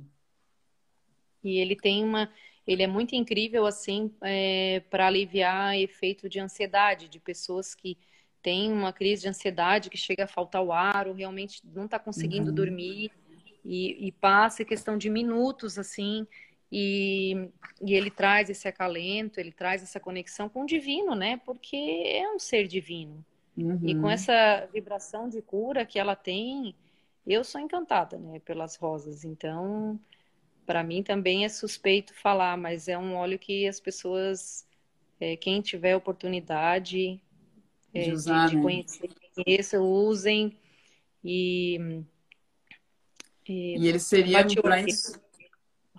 E 1.44 1.58
ele 1.58 1.76
tem 1.76 2.02
uma. 2.04 2.30
Ele 2.66 2.82
é 2.82 2.86
muito 2.86 3.14
incrível, 3.14 3.66
assim, 3.66 4.10
é, 4.22 4.82
para 4.88 5.06
aliviar 5.06 5.76
efeito 5.76 6.28
de 6.28 6.38
ansiedade, 6.38 7.08
de 7.08 7.18
pessoas 7.18 7.74
que 7.74 7.98
têm 8.42 8.72
uma 8.72 8.92
crise 8.92 9.22
de 9.22 9.28
ansiedade, 9.28 9.90
que 9.90 9.96
chega 9.96 10.24
a 10.24 10.28
faltar 10.28 10.62
o 10.62 10.72
ar, 10.72 11.08
ou 11.08 11.14
realmente 11.14 11.60
não 11.64 11.86
está 11.86 11.98
conseguindo 11.98 12.50
uhum. 12.50 12.54
dormir, 12.54 13.10
e, 13.64 14.08
e 14.08 14.12
passa 14.12 14.64
questão 14.64 14.98
de 14.98 15.08
minutos, 15.08 15.78
assim, 15.78 16.26
e, 16.70 17.50
e, 17.82 17.94
ele 17.94 18.10
traz 18.10 18.48
esse 18.48 18.66
acalento, 18.66 19.38
ele 19.38 19.52
traz 19.52 19.82
essa 19.82 20.00
conexão 20.00 20.48
com 20.48 20.62
o 20.62 20.66
divino, 20.66 21.14
né? 21.14 21.36
Porque 21.44 21.76
é 21.76 22.32
um 22.34 22.38
ser 22.38 22.66
divino. 22.66 23.24
Uhum. 23.56 23.78
E 23.84 23.94
com 23.94 24.02
uhum. 24.02 24.10
essa 24.10 24.66
vibração 24.72 25.28
de 25.28 25.42
cura 25.42 25.84
que 25.84 25.98
ela 25.98 26.16
tem, 26.16 26.74
eu 27.26 27.44
sou 27.44 27.60
encantada, 27.60 28.18
né, 28.18 28.40
pelas 28.40 28.76
rosas. 28.76 29.22
Então, 29.22 30.00
para 30.72 30.82
mim 30.82 31.02
também 31.02 31.44
é 31.44 31.50
suspeito 31.50 32.14
falar, 32.14 32.56
mas 32.56 32.88
é 32.88 32.96
um 32.96 33.14
óleo 33.14 33.38
que 33.38 33.68
as 33.68 33.78
pessoas, 33.78 34.66
é, 35.20 35.36
quem 35.36 35.60
tiver 35.60 35.94
oportunidade 35.94 37.20
é, 37.92 38.04
de, 38.04 38.12
usar, 38.12 38.46
de, 38.46 38.52
de 38.52 38.56
né? 38.56 38.62
conhecer, 38.62 39.10
conheça, 39.36 39.80
usem 39.82 40.56
e 41.22 42.02
e, 43.46 43.78
e 43.78 43.86
ele 43.86 43.98
seria 43.98 44.46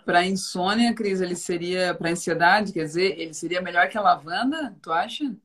para 0.03 0.25
insônia, 0.25 0.91
Cris, 0.95 1.21
ele 1.21 1.35
seria 1.35 1.93
para 1.93 2.09
ansiedade, 2.09 2.73
quer 2.73 2.85
dizer, 2.85 3.19
ele 3.19 3.35
seria 3.35 3.61
melhor 3.61 3.87
que 3.89 3.97
a 3.99 4.01
lavanda, 4.01 4.75
tu 4.81 4.91
acha? 4.91 5.35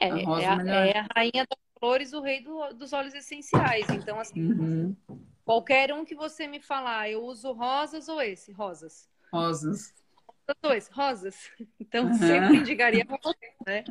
É, 0.00 0.12
a 0.12 0.18
é, 0.18 0.46
a, 0.46 0.86
é, 0.86 0.98
a, 0.98 1.08
rainha 1.16 1.44
das 1.50 1.58
flores, 1.80 2.12
o 2.12 2.20
rei 2.20 2.40
do, 2.40 2.72
dos 2.74 2.92
óleos 2.92 3.14
essenciais. 3.14 3.88
Então, 3.90 4.20
assim, 4.20 4.40
uhum. 4.40 4.96
Qualquer 5.48 5.90
um 5.94 6.04
que 6.04 6.14
você 6.14 6.46
me 6.46 6.60
falar, 6.60 7.08
eu 7.10 7.24
uso 7.24 7.52
rosas 7.52 8.06
ou 8.06 8.20
esse? 8.20 8.52
Rosas. 8.52 9.08
Rosas. 9.32 9.94
Dois, 10.62 10.88
rosas. 10.88 11.50
Então, 11.80 12.08
uhum. 12.08 12.14
sempre 12.14 12.56
indicaria 12.58 13.06
rosas, 13.08 13.34
né? 13.66 13.82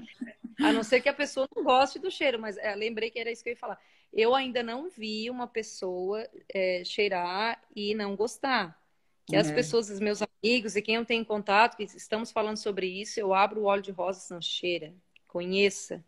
A 0.60 0.72
não 0.72 0.84
ser 0.84 1.02
que 1.02 1.10
a 1.10 1.14
pessoa 1.14 1.50
não 1.56 1.64
goste 1.64 1.98
do 1.98 2.12
cheiro, 2.12 2.40
mas 2.40 2.58
é, 2.58 2.76
lembrei 2.76 3.10
que 3.10 3.18
era 3.18 3.32
isso 3.32 3.42
que 3.42 3.50
eu 3.50 3.54
ia 3.54 3.58
falar. 3.58 3.80
Eu 4.14 4.36
ainda 4.36 4.62
não 4.62 4.88
vi 4.88 5.32
uma 5.32 5.48
pessoa 5.48 6.30
é, 6.54 6.84
cheirar 6.86 7.60
e 7.76 7.96
não 7.96 8.16
gostar. 8.16 8.80
Que 9.26 9.36
as 9.36 9.50
é. 9.50 9.56
pessoas, 9.56 9.90
os 9.90 10.00
meus 10.00 10.22
amigos 10.22 10.76
e 10.76 10.82
quem 10.82 10.94
eu 10.94 11.06
tenho 11.06 11.26
contato, 11.26 11.76
que 11.76 11.84
estamos 11.84 12.32
falando 12.32 12.58
sobre 12.58 12.86
isso, 12.86 13.20
eu 13.20 13.34
abro 13.34 13.62
o 13.62 13.66
óleo 13.66 13.82
de 13.82 13.92
rosas, 13.92 14.30
não 14.30 14.40
cheira. 14.40 14.94
Conheça. 15.28 16.06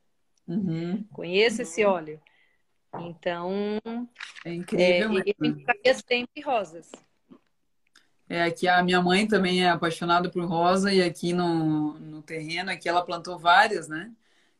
Uhum. 0.48 1.04
Conheça 1.12 1.64
esse 1.64 1.84
óleo. 1.84 2.22
Então, 2.96 3.52
é 4.46 4.54
incrível. 4.54 5.20
É, 5.20 5.24
ele 5.28 5.94
sempre 5.94 6.42
rosas. 6.42 6.92
É, 8.28 8.44
aqui 8.44 8.68
a 8.68 8.84
minha 8.84 9.02
mãe 9.02 9.28
também 9.28 9.64
é 9.64 9.70
apaixonada 9.70 10.30
por 10.30 10.46
rosa 10.46 10.94
e 10.94 11.02
aqui 11.02 11.34
no, 11.34 11.94
no 12.00 12.22
terreno, 12.22 12.70
aqui 12.70 12.88
ela 12.88 13.04
plantou 13.04 13.40
várias, 13.40 13.88
né? 13.88 14.12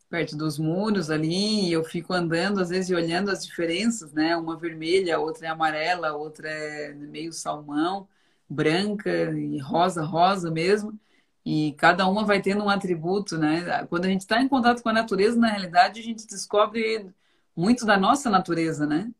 Perto 0.10 0.36
dos 0.36 0.58
muros 0.58 1.12
ali, 1.12 1.68
e 1.68 1.72
eu 1.72 1.84
fico 1.84 2.12
andando 2.12 2.60
às 2.60 2.70
vezes 2.70 2.90
e 2.90 2.96
olhando 2.96 3.30
as 3.30 3.46
diferenças, 3.46 4.12
né? 4.12 4.36
Uma 4.36 4.58
vermelha, 4.58 5.20
outra 5.20 5.46
é 5.46 5.50
amarela, 5.50 6.14
outra 6.14 6.50
é 6.50 6.94
meio 6.94 7.32
salmão, 7.32 8.08
branca 8.50 9.12
e 9.32 9.60
rosa, 9.60 10.04
rosa 10.04 10.50
mesmo. 10.50 11.00
E 11.46 11.74
cada 11.78 12.08
uma 12.08 12.26
vai 12.26 12.42
tendo 12.42 12.64
um 12.64 12.70
atributo, 12.70 13.38
né? 13.38 13.86
Quando 13.88 14.06
a 14.06 14.10
gente 14.10 14.22
está 14.22 14.42
em 14.42 14.48
contato 14.48 14.82
com 14.82 14.90
a 14.90 14.94
natureza, 14.94 15.38
na 15.38 15.50
realidade, 15.50 16.00
a 16.00 16.04
gente 16.04 16.26
descobre 16.28 17.08
muito 17.56 17.86
da 17.86 17.98
nossa 17.98 18.30
natureza, 18.30 18.86
né? 18.86 19.12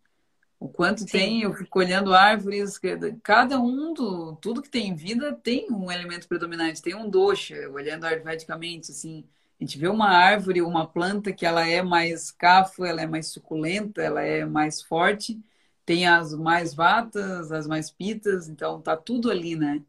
O 0.60 0.68
quanto 0.68 1.02
Sim. 1.02 1.08
tem, 1.08 1.42
eu 1.44 1.54
fico 1.54 1.80
olhando 1.80 2.14
árvores, 2.14 2.80
cada 3.24 3.60
um 3.60 3.94
do, 3.94 4.36
tudo 4.38 4.62
que 4.62 4.70
tem 4.70 4.94
vida 4.94 5.34
tem 5.34 5.72
um 5.72 5.90
elemento 5.92 6.28
predominante, 6.28 6.82
tem 6.82 6.96
um 6.96 7.10
dosha, 7.10 7.70
olhando 7.70 8.06
ayurvedicamente, 8.06 8.92
assim, 8.92 9.24
a 9.60 9.64
gente 9.64 9.78
vê 9.78 9.88
uma 9.88 10.10
árvore, 10.10 10.62
uma 10.62 10.88
planta 10.88 11.34
que 11.34 11.46
ela 11.46 11.68
é 11.68 11.82
mais 11.82 12.32
cafo, 12.32 12.86
ela 12.86 13.02
é 13.02 13.08
mais 13.08 13.28
suculenta, 13.28 14.02
ela 14.02 14.22
é 14.22 14.46
mais 14.46 14.82
forte, 14.82 15.40
tem 15.86 16.08
as 16.08 16.34
mais 16.34 16.74
vatas, 16.74 17.52
as 17.52 17.68
mais 17.68 17.92
pitas, 17.92 18.48
então 18.48 18.82
tá 18.82 18.96
tudo 18.96 19.30
ali, 19.30 19.56
né? 19.56 19.82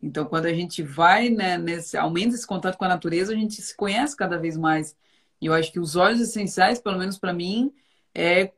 Então, 0.00 0.26
quando 0.26 0.46
a 0.46 0.52
gente 0.52 0.82
vai, 0.82 1.28
né, 1.30 1.58
nesse, 1.58 1.96
aumenta 1.96 2.34
esse 2.36 2.46
contato 2.46 2.76
com 2.78 2.84
a 2.84 2.88
natureza, 2.88 3.32
a 3.32 3.36
gente 3.36 3.60
se 3.62 3.76
conhece 3.76 4.16
cada 4.16 4.38
vez 4.38 4.56
mais. 4.56 4.96
E 5.40 5.46
eu 5.46 5.54
acho 5.54 5.72
que 5.72 5.80
os 5.80 5.96
óleos 5.96 6.20
essenciais, 6.20 6.78
pelo 6.80 6.98
menos 6.98 7.18
para 7.18 7.32
mim, 7.32 7.72
é 8.16 8.52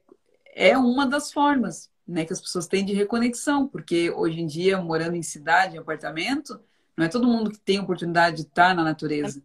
é 0.54 0.76
uma 0.76 1.06
das 1.06 1.32
formas 1.32 1.88
né, 2.06 2.24
que 2.24 2.32
as 2.32 2.40
pessoas 2.40 2.66
têm 2.66 2.84
de 2.84 2.94
reconexão, 2.94 3.68
porque 3.68 4.10
hoje 4.10 4.40
em 4.40 4.46
dia, 4.46 4.80
morando 4.80 5.14
em 5.14 5.22
cidade, 5.22 5.76
em 5.76 5.78
apartamento, 5.78 6.60
não 6.96 7.04
é 7.04 7.08
todo 7.08 7.28
mundo 7.28 7.50
que 7.50 7.60
tem 7.60 7.78
oportunidade 7.78 8.36
de 8.36 8.42
estar 8.42 8.74
na 8.74 8.82
natureza. 8.82 9.40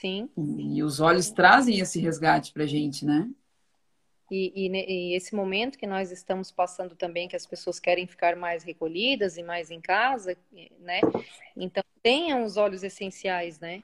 Sim. 0.00 0.28
E, 0.36 0.78
e 0.78 0.82
os 0.82 0.98
olhos 0.98 1.30
trazem 1.30 1.78
esse 1.78 2.00
resgate 2.00 2.52
para 2.52 2.64
a 2.64 2.66
gente, 2.66 3.04
né? 3.04 3.30
E, 4.30 4.52
e, 4.56 4.68
e, 4.68 5.14
esse 5.14 5.36
momento 5.36 5.78
que 5.78 5.86
nós 5.86 6.10
estamos 6.10 6.50
passando 6.50 6.96
também, 6.96 7.28
que 7.28 7.36
as 7.36 7.46
pessoas 7.46 7.78
querem 7.78 8.06
ficar 8.06 8.34
mais 8.34 8.64
recolhidas 8.64 9.36
e 9.36 9.42
mais 9.42 9.70
em 9.70 9.80
casa, 9.80 10.36
né? 10.80 11.00
Então, 11.54 11.84
tenham 12.02 12.42
os 12.44 12.56
olhos 12.56 12.82
essenciais, 12.82 13.60
né? 13.60 13.82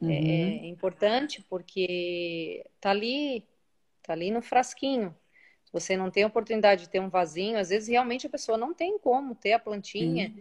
É, 0.00 0.06
uhum. 0.06 0.10
É, 0.10 0.56
é 0.64 0.66
importante 0.66 1.44
porque 1.50 2.64
tá 2.80 2.90
ali, 2.90 3.44
tá 4.04 4.12
ali 4.12 4.30
no 4.30 4.42
frasquinho, 4.42 5.14
você 5.72 5.96
não 5.96 6.10
tem 6.10 6.22
a 6.22 6.28
oportunidade 6.28 6.82
de 6.82 6.88
ter 6.88 7.00
um 7.00 7.08
vasinho, 7.08 7.58
às 7.58 7.68
vezes 7.70 7.88
realmente 7.88 8.26
a 8.26 8.30
pessoa 8.30 8.56
não 8.56 8.72
tem 8.72 8.96
como 8.98 9.34
ter 9.34 9.54
a 9.54 9.58
plantinha, 9.58 10.32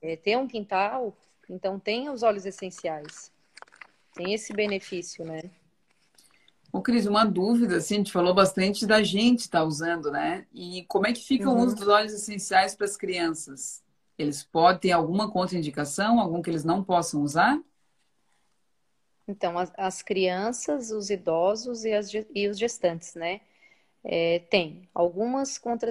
é, 0.00 0.14
ter 0.16 0.36
um 0.36 0.46
quintal, 0.46 1.16
então 1.50 1.80
tem 1.80 2.08
os 2.08 2.22
óleos 2.22 2.46
essenciais. 2.46 3.32
Tem 4.14 4.32
esse 4.32 4.52
benefício, 4.52 5.24
né? 5.24 5.50
Ô, 6.72 6.82
Cris, 6.82 7.06
uma 7.06 7.24
dúvida, 7.24 7.78
assim, 7.78 7.94
a 7.94 7.98
gente 7.98 8.12
falou 8.12 8.34
bastante 8.34 8.86
da 8.86 9.02
gente 9.02 9.40
estar 9.40 9.60
tá 9.60 9.64
usando, 9.64 10.10
né? 10.10 10.46
E 10.52 10.84
como 10.86 11.06
é 11.06 11.12
que 11.12 11.24
fica 11.24 11.48
uhum. 11.48 11.56
o 11.56 11.64
uso 11.64 11.74
dos 11.74 11.88
óleos 11.88 12.12
essenciais 12.12 12.74
para 12.74 12.84
as 12.84 12.96
crianças? 12.96 13.82
Eles 14.18 14.44
podem 14.44 14.80
ter 14.80 14.92
alguma 14.92 15.30
contraindicação, 15.30 16.20
algum 16.20 16.42
que 16.42 16.50
eles 16.50 16.64
não 16.64 16.84
possam 16.84 17.22
usar? 17.22 17.58
Então, 19.28 19.58
as, 19.58 19.70
as 19.76 20.02
crianças, 20.02 20.90
os 20.90 21.10
idosos 21.10 21.84
e, 21.84 21.92
as, 21.92 22.10
e 22.34 22.48
os 22.48 22.58
gestantes, 22.58 23.14
né? 23.14 23.42
É, 24.02 24.38
tem 24.50 24.88
algumas, 24.94 25.58
contra, 25.58 25.90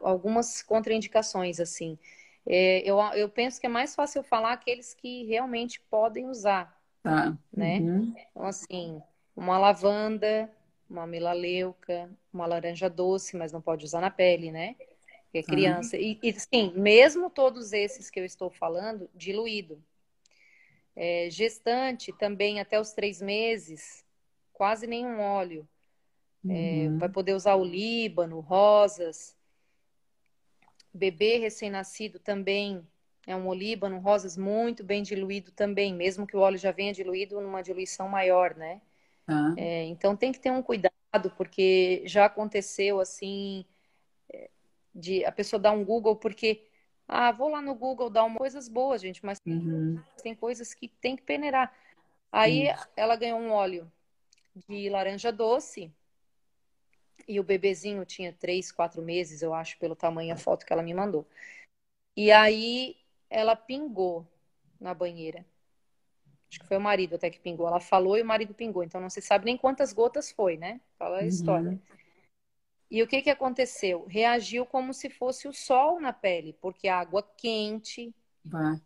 algumas 0.00 0.62
contraindicações, 0.62 1.60
assim. 1.60 1.98
É, 2.46 2.80
eu, 2.88 2.98
eu 3.14 3.28
penso 3.28 3.60
que 3.60 3.66
é 3.66 3.68
mais 3.68 3.94
fácil 3.94 4.22
falar 4.22 4.54
aqueles 4.54 4.94
que 4.94 5.26
realmente 5.26 5.80
podem 5.90 6.26
usar, 6.26 6.74
tá. 7.02 7.36
né? 7.54 7.78
Uhum. 7.78 8.14
Então, 8.30 8.46
assim, 8.46 9.02
uma 9.36 9.58
lavanda, 9.58 10.50
uma 10.88 11.06
melaleuca, 11.06 12.10
uma 12.32 12.46
laranja 12.46 12.88
doce, 12.88 13.36
mas 13.36 13.52
não 13.52 13.60
pode 13.60 13.84
usar 13.84 14.00
na 14.00 14.10
pele, 14.10 14.50
né? 14.50 14.76
Porque 15.24 15.38
é 15.38 15.42
tá. 15.42 15.52
criança. 15.52 15.96
Uhum. 15.96 16.02
E, 16.02 16.18
e, 16.22 16.40
sim, 16.40 16.72
mesmo 16.74 17.28
todos 17.28 17.74
esses 17.74 18.08
que 18.08 18.18
eu 18.18 18.24
estou 18.24 18.48
falando, 18.48 19.10
diluído. 19.14 19.82
É, 21.00 21.30
gestante, 21.30 22.12
também 22.12 22.58
até 22.58 22.80
os 22.80 22.92
três 22.92 23.22
meses, 23.22 24.04
quase 24.52 24.84
nenhum 24.84 25.20
óleo. 25.20 25.68
É, 26.44 26.48
uhum. 26.48 26.96
É, 26.96 26.98
vai 26.98 27.08
poder 27.08 27.34
usar 27.34 27.54
o 27.54 27.64
líbano, 27.64 28.40
rosas. 28.40 29.36
Bebê 30.92 31.38
recém-nascido 31.38 32.18
também 32.18 32.84
é 33.28 33.36
um 33.36 33.46
olíbano, 33.46 34.00
rosas 34.00 34.36
muito 34.36 34.82
bem 34.82 35.02
diluído 35.02 35.52
também, 35.52 35.94
mesmo 35.94 36.26
que 36.26 36.36
o 36.36 36.40
óleo 36.40 36.58
já 36.58 36.72
venha 36.72 36.92
diluído 36.92 37.40
numa 37.40 37.62
diluição 37.62 38.08
maior, 38.08 38.56
né? 38.56 38.80
Uhum. 39.28 39.54
É, 39.56 39.84
então 39.84 40.16
tem 40.16 40.32
que 40.32 40.40
ter 40.40 40.50
um 40.50 40.62
cuidado, 40.62 41.30
porque 41.36 42.02
já 42.06 42.24
aconteceu 42.24 42.98
assim 42.98 43.64
é, 44.32 44.50
de 44.94 45.24
a 45.24 45.30
pessoa 45.30 45.60
dar 45.60 45.72
um 45.72 45.84
Google 45.84 46.16
porque 46.16 46.67
ah, 47.08 47.32
vou 47.32 47.48
lá 47.48 47.62
no 47.62 47.74
Google 47.74 48.10
dar 48.10 48.24
uma 48.24 48.38
coisas 48.38 48.68
boas, 48.68 49.00
gente, 49.00 49.24
mas 49.24 49.40
uhum. 49.46 49.98
tem 50.22 50.34
coisas 50.34 50.74
que 50.74 50.88
tem 50.88 51.16
que 51.16 51.22
peneirar. 51.22 51.74
Aí 52.30 52.68
ela 52.94 53.16
ganhou 53.16 53.40
um 53.40 53.50
óleo 53.50 53.90
de 54.68 54.90
laranja 54.90 55.32
doce 55.32 55.90
e 57.26 57.40
o 57.40 57.42
bebezinho 57.42 58.04
tinha 58.04 58.30
três, 58.32 58.70
quatro 58.70 59.00
meses, 59.00 59.40
eu 59.40 59.54
acho, 59.54 59.78
pelo 59.78 59.96
tamanho 59.96 60.34
a 60.34 60.36
foto 60.36 60.66
que 60.66 60.72
ela 60.72 60.82
me 60.82 60.92
mandou. 60.92 61.26
E 62.14 62.30
aí 62.30 62.96
ela 63.30 63.56
pingou 63.56 64.26
na 64.78 64.92
banheira. 64.92 65.46
Acho 66.50 66.60
que 66.60 66.66
foi 66.66 66.76
o 66.76 66.80
marido 66.80 67.14
até 67.16 67.30
que 67.30 67.40
pingou. 67.40 67.66
Ela 67.66 67.80
falou 67.80 68.18
e 68.18 68.22
o 68.22 68.26
marido 68.26 68.52
pingou. 68.52 68.82
Então 68.82 69.00
não 69.00 69.10
se 69.10 69.22
sabe 69.22 69.46
nem 69.46 69.56
quantas 69.56 69.92
gotas 69.92 70.30
foi, 70.30 70.56
né? 70.56 70.80
Fala 70.98 71.18
a 71.18 71.20
uhum. 71.20 71.26
história. 71.26 71.78
E 72.90 73.02
o 73.02 73.06
que, 73.06 73.20
que 73.20 73.30
aconteceu? 73.30 74.06
Reagiu 74.06 74.64
como 74.64 74.94
se 74.94 75.10
fosse 75.10 75.46
o 75.46 75.52
sol 75.52 76.00
na 76.00 76.12
pele, 76.12 76.54
porque 76.60 76.88
água 76.88 77.22
quente, 77.36 78.14
Vai. 78.44 78.80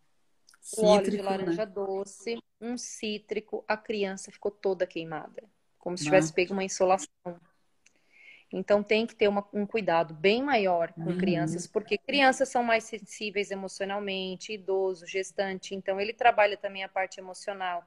o 0.77 0.85
óleo 0.85 1.09
de 1.09 1.17
né? 1.17 1.23
laranja 1.23 1.65
né? 1.65 1.71
doce, 1.71 2.37
um 2.59 2.77
cítrico, 2.77 3.63
a 3.67 3.77
criança 3.77 4.31
ficou 4.31 4.51
toda 4.51 4.85
queimada, 4.85 5.43
como 5.79 5.97
se 5.97 6.03
tivesse 6.03 6.33
pego 6.33 6.53
uma 6.53 6.63
insolação. 6.63 7.07
Então 8.51 8.83
tem 8.83 9.07
que 9.07 9.15
ter 9.15 9.27
uma, 9.27 9.47
um 9.51 9.65
cuidado 9.65 10.13
bem 10.13 10.43
maior 10.43 10.93
com 10.93 11.09
uhum. 11.09 11.17
crianças, 11.17 11.65
porque 11.65 11.97
crianças 11.97 12.49
são 12.49 12.63
mais 12.63 12.83
sensíveis 12.83 13.49
emocionalmente, 13.51 14.53
idoso, 14.53 15.07
gestante, 15.07 15.73
então 15.73 15.99
ele 15.99 16.13
trabalha 16.13 16.55
também 16.55 16.83
a 16.83 16.89
parte 16.89 17.19
emocional. 17.19 17.83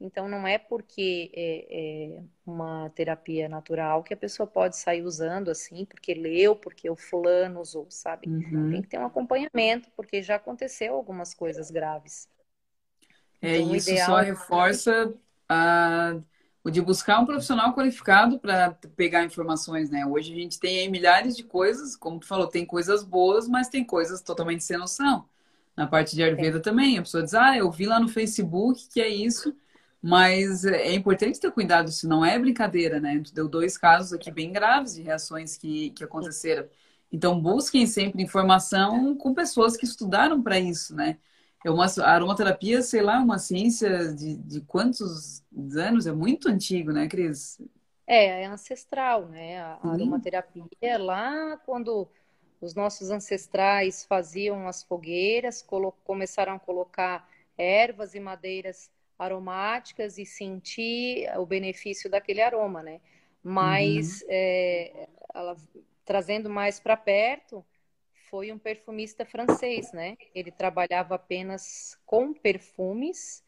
Então 0.00 0.28
não 0.28 0.46
é 0.46 0.58
porque 0.58 1.30
é, 1.34 2.18
é 2.18 2.22
uma 2.46 2.88
terapia 2.90 3.48
natural 3.48 4.02
que 4.02 4.14
a 4.14 4.16
pessoa 4.16 4.46
pode 4.46 4.76
sair 4.76 5.02
usando 5.02 5.50
assim, 5.50 5.84
porque 5.84 6.14
leu, 6.14 6.54
porque 6.54 6.88
o 6.88 6.94
fulano 6.94 7.60
usou, 7.60 7.86
sabe? 7.90 8.28
Uhum. 8.28 8.70
Tem 8.70 8.82
que 8.82 8.88
ter 8.88 8.98
um 8.98 9.06
acompanhamento, 9.06 9.90
porque 9.96 10.22
já 10.22 10.36
aconteceu 10.36 10.94
algumas 10.94 11.34
coisas 11.34 11.70
graves. 11.70 12.28
É, 13.42 13.58
então, 13.58 13.74
isso 13.74 13.96
só 14.04 14.20
é 14.20 14.24
reforça 14.24 15.14
a 15.48 16.20
o 16.68 16.70
de 16.70 16.82
buscar 16.82 17.18
um 17.20 17.26
profissional 17.26 17.72
qualificado 17.72 18.38
para 18.38 18.72
pegar 18.96 19.24
informações, 19.24 19.90
né? 19.90 20.04
Hoje 20.04 20.32
a 20.32 20.36
gente 20.36 20.58
tem 20.58 20.80
aí 20.80 20.88
milhares 20.90 21.36
de 21.36 21.42
coisas, 21.42 21.96
como 21.96 22.18
tu 22.18 22.26
falou, 22.26 22.46
tem 22.46 22.66
coisas 22.66 23.02
boas, 23.02 23.48
mas 23.48 23.68
tem 23.68 23.84
coisas 23.84 24.20
totalmente 24.20 24.64
sem 24.64 24.76
noção. 24.76 25.26
Na 25.76 25.86
parte 25.86 26.14
de 26.14 26.22
Ayurveda 26.22 26.60
também, 26.60 26.98
a 26.98 27.02
pessoa 27.02 27.22
diz, 27.22 27.34
ah, 27.34 27.56
eu 27.56 27.70
vi 27.70 27.86
lá 27.86 28.00
no 28.00 28.08
Facebook 28.08 28.88
que 28.92 29.00
é 29.00 29.08
isso, 29.08 29.56
mas 30.02 30.64
é 30.64 30.92
importante 30.94 31.40
ter 31.40 31.50
cuidado, 31.52 31.88
isso 31.88 32.08
não 32.08 32.24
é 32.24 32.38
brincadeira, 32.38 33.00
né? 33.00 33.20
Tu 33.24 33.34
deu 33.34 33.48
dois 33.48 33.76
casos 33.76 34.12
aqui 34.12 34.30
bem 34.30 34.52
graves 34.52 34.94
de 34.94 35.02
reações 35.02 35.56
que, 35.56 35.90
que 35.90 36.04
aconteceram. 36.04 36.68
Então, 37.12 37.40
busquem 37.40 37.86
sempre 37.86 38.22
informação 38.22 39.16
com 39.16 39.34
pessoas 39.34 39.76
que 39.76 39.84
estudaram 39.84 40.42
para 40.42 40.58
isso, 40.58 40.94
né? 40.94 41.18
É 41.64 41.70
uma 41.70 41.86
a 41.86 42.10
aromaterapia, 42.12 42.82
sei 42.82 43.02
lá, 43.02 43.18
uma 43.20 43.38
ciência 43.38 44.14
de, 44.14 44.36
de 44.36 44.60
quantos 44.62 45.42
anos? 45.76 46.06
É 46.06 46.12
muito 46.12 46.48
antigo, 46.48 46.92
né, 46.92 47.08
Cris? 47.08 47.60
É, 48.06 48.42
é 48.42 48.46
ancestral, 48.46 49.26
né? 49.28 49.60
A 49.60 49.74
Sim. 49.82 49.90
aromaterapia 49.92 50.64
é 50.80 50.96
lá 50.96 51.56
quando 51.58 52.08
os 52.60 52.74
nossos 52.74 53.10
ancestrais 53.10 54.04
faziam 54.04 54.66
as 54.66 54.82
fogueiras, 54.82 55.62
começaram 56.04 56.54
a 56.54 56.58
colocar 56.60 57.28
ervas 57.56 58.14
e 58.14 58.20
madeiras 58.20 58.90
aromáticas 59.18 60.18
e 60.18 60.24
sentir 60.24 61.28
o 61.36 61.44
benefício 61.44 62.08
daquele 62.10 62.40
aroma, 62.40 62.82
né? 62.82 63.00
Mas 63.42 64.22
uhum. 64.22 64.28
é, 64.30 65.08
ela, 65.34 65.56
trazendo 66.04 66.48
mais 66.48 66.78
para 66.78 66.96
perto, 66.96 67.64
foi 68.30 68.52
um 68.52 68.58
perfumista 68.58 69.24
francês, 69.24 69.92
né? 69.92 70.16
Ele 70.34 70.50
trabalhava 70.50 71.14
apenas 71.14 71.98
com 72.04 72.32
perfumes 72.32 73.42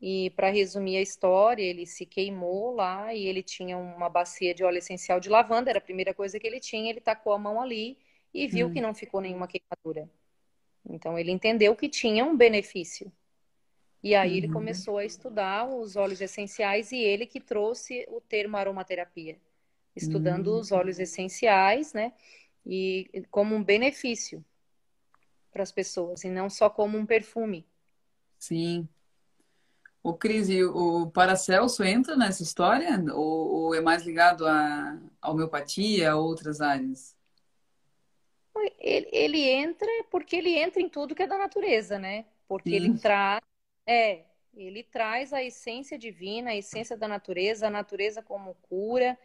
e 0.00 0.30
para 0.30 0.50
resumir 0.50 0.96
a 0.96 1.00
história, 1.00 1.62
ele 1.62 1.86
se 1.86 2.04
queimou 2.04 2.74
lá 2.74 3.14
e 3.14 3.24
ele 3.24 3.40
tinha 3.40 3.78
uma 3.78 4.08
bacia 4.08 4.52
de 4.52 4.64
óleo 4.64 4.78
essencial 4.78 5.20
de 5.20 5.28
lavanda, 5.28 5.70
era 5.70 5.78
a 5.78 5.82
primeira 5.82 6.12
coisa 6.12 6.40
que 6.40 6.46
ele 6.46 6.58
tinha, 6.58 6.90
ele 6.90 7.00
tacou 7.00 7.32
a 7.32 7.38
mão 7.38 7.62
ali 7.62 7.96
e 8.34 8.48
viu 8.48 8.66
hum. 8.66 8.72
que 8.72 8.80
não 8.80 8.94
ficou 8.94 9.20
nenhuma 9.20 9.46
queimadura. 9.46 10.10
Então 10.88 11.16
ele 11.16 11.30
entendeu 11.30 11.76
que 11.76 11.88
tinha 11.88 12.24
um 12.24 12.36
benefício. 12.36 13.12
E 14.02 14.14
aí 14.14 14.32
uhum. 14.32 14.36
ele 14.36 14.48
começou 14.48 14.98
a 14.98 15.04
estudar 15.04 15.68
os 15.68 15.94
óleos 15.94 16.20
essenciais 16.20 16.90
e 16.90 16.98
ele 16.98 17.24
que 17.24 17.40
trouxe 17.40 18.04
o 18.08 18.20
termo 18.20 18.56
aromaterapia, 18.56 19.38
estudando 19.94 20.48
uhum. 20.48 20.58
os 20.58 20.72
óleos 20.72 20.98
essenciais, 20.98 21.92
né? 21.92 22.12
E 22.66 23.24
como 23.30 23.54
um 23.54 23.62
benefício 23.62 24.44
para 25.52 25.62
as 25.62 25.70
pessoas 25.70 26.24
e 26.24 26.30
não 26.30 26.50
só 26.50 26.68
como 26.68 26.98
um 26.98 27.06
perfume. 27.06 27.66
Sim. 28.38 28.88
O 30.02 30.14
Cris, 30.14 30.48
o 30.48 31.06
Paracelso 31.10 31.84
entra 31.84 32.16
nessa 32.16 32.42
história 32.42 33.00
ou, 33.14 33.66
ou 33.66 33.74
é 33.74 33.80
mais 33.80 34.04
ligado 34.04 34.44
à 34.48 34.98
homeopatia, 35.24 36.10
a 36.10 36.16
outras 36.16 36.60
áreas? 36.60 37.14
Ele, 38.80 39.08
ele 39.12 39.48
entra 39.48 39.88
porque 40.10 40.34
ele 40.34 40.58
entra 40.58 40.82
em 40.82 40.88
tudo 40.88 41.14
que 41.14 41.22
é 41.22 41.26
da 41.26 41.38
natureza, 41.38 42.00
né? 42.00 42.24
Porque 42.48 42.70
Sim. 42.70 42.76
ele 42.76 42.98
traz, 42.98 43.40
é, 43.86 44.24
ele 44.54 44.82
traz 44.82 45.32
a 45.32 45.42
essência 45.42 45.98
divina, 45.98 46.50
a 46.50 46.56
essência 46.56 46.96
da 46.96 47.08
natureza, 47.08 47.66
a 47.66 47.70
natureza 47.70 48.22
como 48.22 48.54
cura. 48.62 49.18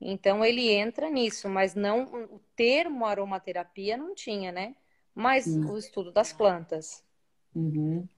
Então 0.00 0.44
ele 0.44 0.70
entra 0.70 1.10
nisso, 1.10 1.48
mas 1.48 1.74
não 1.74 2.04
o 2.04 2.40
termo 2.56 3.04
aromaterapia 3.04 3.96
não 3.96 4.14
tinha, 4.14 4.50
né? 4.50 4.74
Mas 5.14 5.46
o 5.46 5.76
estudo 5.76 6.10
das 6.10 6.32
plantas. 6.32 7.04
Uhum. 7.54 8.08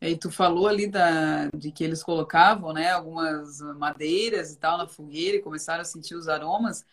E 0.00 0.16
tu 0.16 0.30
falou 0.30 0.68
ali 0.68 0.86
da, 0.86 1.48
de 1.56 1.72
que 1.72 1.82
eles 1.82 2.02
colocavam, 2.02 2.72
né, 2.72 2.90
algumas 2.90 3.60
madeiras 3.76 4.52
e 4.52 4.58
tal 4.58 4.76
na 4.76 4.86
fogueira 4.86 5.38
e 5.38 5.42
começaram 5.42 5.80
a 5.80 5.84
sentir 5.84 6.14
os 6.14 6.28
aromas. 6.28 6.84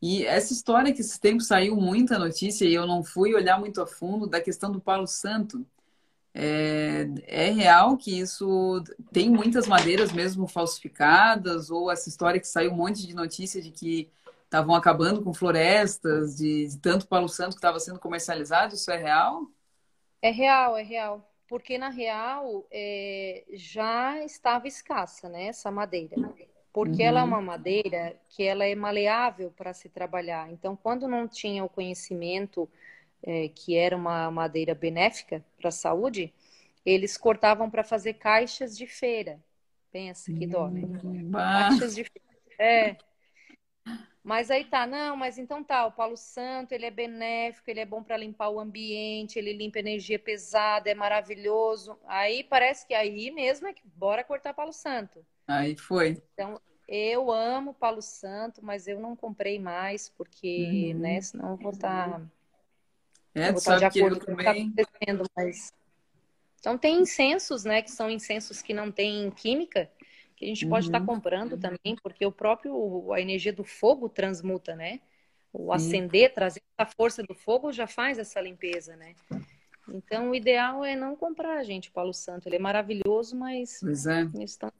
E 0.00 0.24
essa 0.24 0.52
história 0.52 0.92
que 0.92 1.00
esse 1.00 1.20
tempo 1.20 1.42
saiu 1.42 1.76
muita 1.76 2.18
notícia 2.18 2.64
e 2.64 2.72
eu 2.72 2.86
não 2.86 3.02
fui 3.02 3.34
olhar 3.34 3.58
muito 3.58 3.80
a 3.80 3.86
fundo 3.86 4.26
da 4.26 4.40
questão 4.40 4.70
do 4.70 4.80
Palo 4.80 5.06
Santo. 5.06 5.66
É, 6.34 7.06
é, 7.26 7.50
real 7.50 7.96
que 7.96 8.18
isso 8.18 8.82
tem 9.12 9.28
muitas 9.28 9.66
madeiras 9.66 10.12
mesmo 10.12 10.46
falsificadas, 10.46 11.70
ou 11.70 11.90
essa 11.90 12.08
história 12.08 12.40
que 12.40 12.48
saiu 12.48 12.72
um 12.72 12.76
monte 12.76 13.06
de 13.06 13.14
notícia 13.14 13.60
de 13.60 13.70
que 13.70 14.10
estavam 14.44 14.74
acabando 14.74 15.22
com 15.22 15.34
florestas, 15.34 16.36
de, 16.36 16.68
de 16.68 16.78
tanto 16.78 17.06
Palo 17.06 17.28
Santo 17.28 17.50
que 17.50 17.58
estava 17.58 17.78
sendo 17.78 17.98
comercializado, 17.98 18.74
isso 18.74 18.90
é 18.90 18.96
real? 18.96 19.46
É 20.22 20.30
real, 20.30 20.76
é 20.76 20.82
real. 20.82 21.28
Porque 21.46 21.76
na 21.76 21.90
real 21.90 22.66
é, 22.70 23.44
já 23.52 24.24
estava 24.24 24.66
escassa 24.66 25.28
né, 25.28 25.48
essa 25.48 25.70
madeira 25.70 26.16
porque 26.72 27.02
uhum. 27.02 27.08
ela 27.08 27.20
é 27.20 27.24
uma 27.24 27.38
uhum. 27.38 27.44
madeira 27.44 28.16
que 28.30 28.42
ela 28.42 28.64
é 28.64 28.74
maleável 28.74 29.52
para 29.54 29.74
se 29.74 29.88
trabalhar. 29.88 30.50
Então, 30.50 30.74
quando 30.74 31.06
não 31.06 31.28
tinha 31.28 31.62
o 31.62 31.68
conhecimento 31.68 32.68
é, 33.22 33.48
que 33.48 33.76
era 33.76 33.96
uma 33.96 34.30
madeira 34.30 34.74
benéfica 34.74 35.44
para 35.58 35.68
a 35.68 35.72
saúde, 35.72 36.32
eles 36.84 37.16
cortavam 37.16 37.70
para 37.70 37.84
fazer 37.84 38.14
caixas 38.14 38.76
de 38.76 38.86
feira. 38.86 39.40
Pensa 39.90 40.32
que 40.32 40.46
dó, 40.46 40.68
né? 40.68 40.82
Uhum. 40.82 41.30
Caixas 41.30 41.94
de 41.94 42.04
feira. 42.04 42.28
É. 42.58 42.96
Mas 44.24 44.50
aí 44.52 44.64
tá, 44.64 44.86
não, 44.86 45.16
mas 45.16 45.36
então 45.36 45.64
tá, 45.64 45.84
o 45.84 45.92
Paulo 45.92 46.16
Santo, 46.16 46.72
ele 46.72 46.86
é 46.86 46.90
benéfico, 46.90 47.68
ele 47.68 47.80
é 47.80 47.84
bom 47.84 48.02
para 48.04 48.16
limpar 48.16 48.50
o 48.50 48.60
ambiente, 48.60 49.36
ele 49.36 49.52
limpa 49.52 49.80
energia 49.80 50.18
pesada, 50.18 50.88
é 50.88 50.94
maravilhoso. 50.94 51.98
Aí 52.06 52.44
parece 52.44 52.86
que 52.86 52.94
aí 52.94 53.32
mesmo 53.32 53.66
é 53.66 53.72
que 53.72 53.82
bora 53.84 54.22
cortar 54.22 54.54
Paulo 54.54 54.72
Santo. 54.72 55.26
Aí 55.46 55.76
foi. 55.76 56.22
Então, 56.34 56.60
eu 56.86 57.32
amo 57.32 57.74
Palo 57.74 58.02
Santo, 58.02 58.64
mas 58.64 58.86
eu 58.86 59.00
não 59.00 59.16
comprei 59.16 59.58
mais, 59.58 60.08
porque, 60.10 60.92
uhum. 60.94 61.00
né, 61.00 61.20
senão 61.20 61.50
eu 61.52 61.56
vou 61.56 61.72
estar. 61.72 62.10
Tá, 62.10 62.22
é, 63.34 63.50
vou 63.50 63.58
estar 63.58 63.78
tá 63.78 63.88
de 63.88 63.98
acordo 63.98 64.24
com 64.24 64.32
o 64.32 64.36
que 64.36 64.42
está 64.42 64.52
acontecendo, 64.52 65.24
mas. 65.36 65.72
Então 66.60 66.78
tem 66.78 67.00
incensos, 67.00 67.64
né, 67.64 67.82
que 67.82 67.90
são 67.90 68.08
incensos 68.08 68.62
que 68.62 68.72
não 68.72 68.90
têm 68.90 69.30
química, 69.32 69.90
que 70.36 70.44
a 70.44 70.48
gente 70.48 70.66
pode 70.66 70.86
estar 70.86 70.98
tá 70.98 71.02
uhum. 71.02 71.06
tá 71.06 71.14
comprando 71.14 71.58
também, 71.58 71.96
porque 72.02 72.24
o 72.24 72.30
próprio 72.32 73.12
a 73.12 73.20
energia 73.20 73.52
do 73.52 73.64
fogo 73.64 74.08
transmuta, 74.08 74.76
né? 74.76 75.00
O 75.52 75.72
acender, 75.72 76.32
trazer 76.32 76.62
a 76.78 76.86
força 76.86 77.22
do 77.22 77.34
fogo 77.34 77.72
já 77.72 77.86
faz 77.86 78.18
essa 78.18 78.40
limpeza, 78.40 78.96
né? 78.96 79.14
Então, 79.88 80.30
o 80.30 80.34
ideal 80.34 80.84
é 80.84 80.94
não 80.94 81.16
comprar, 81.16 81.62
gente, 81.64 81.88
o 81.88 81.92
Paulo 81.92 82.14
Santo. 82.14 82.48
Ele 82.48 82.56
é 82.56 82.58
maravilhoso, 82.58 83.36
mas. 83.36 83.78
Pois 83.80 84.06
é. 84.06 84.28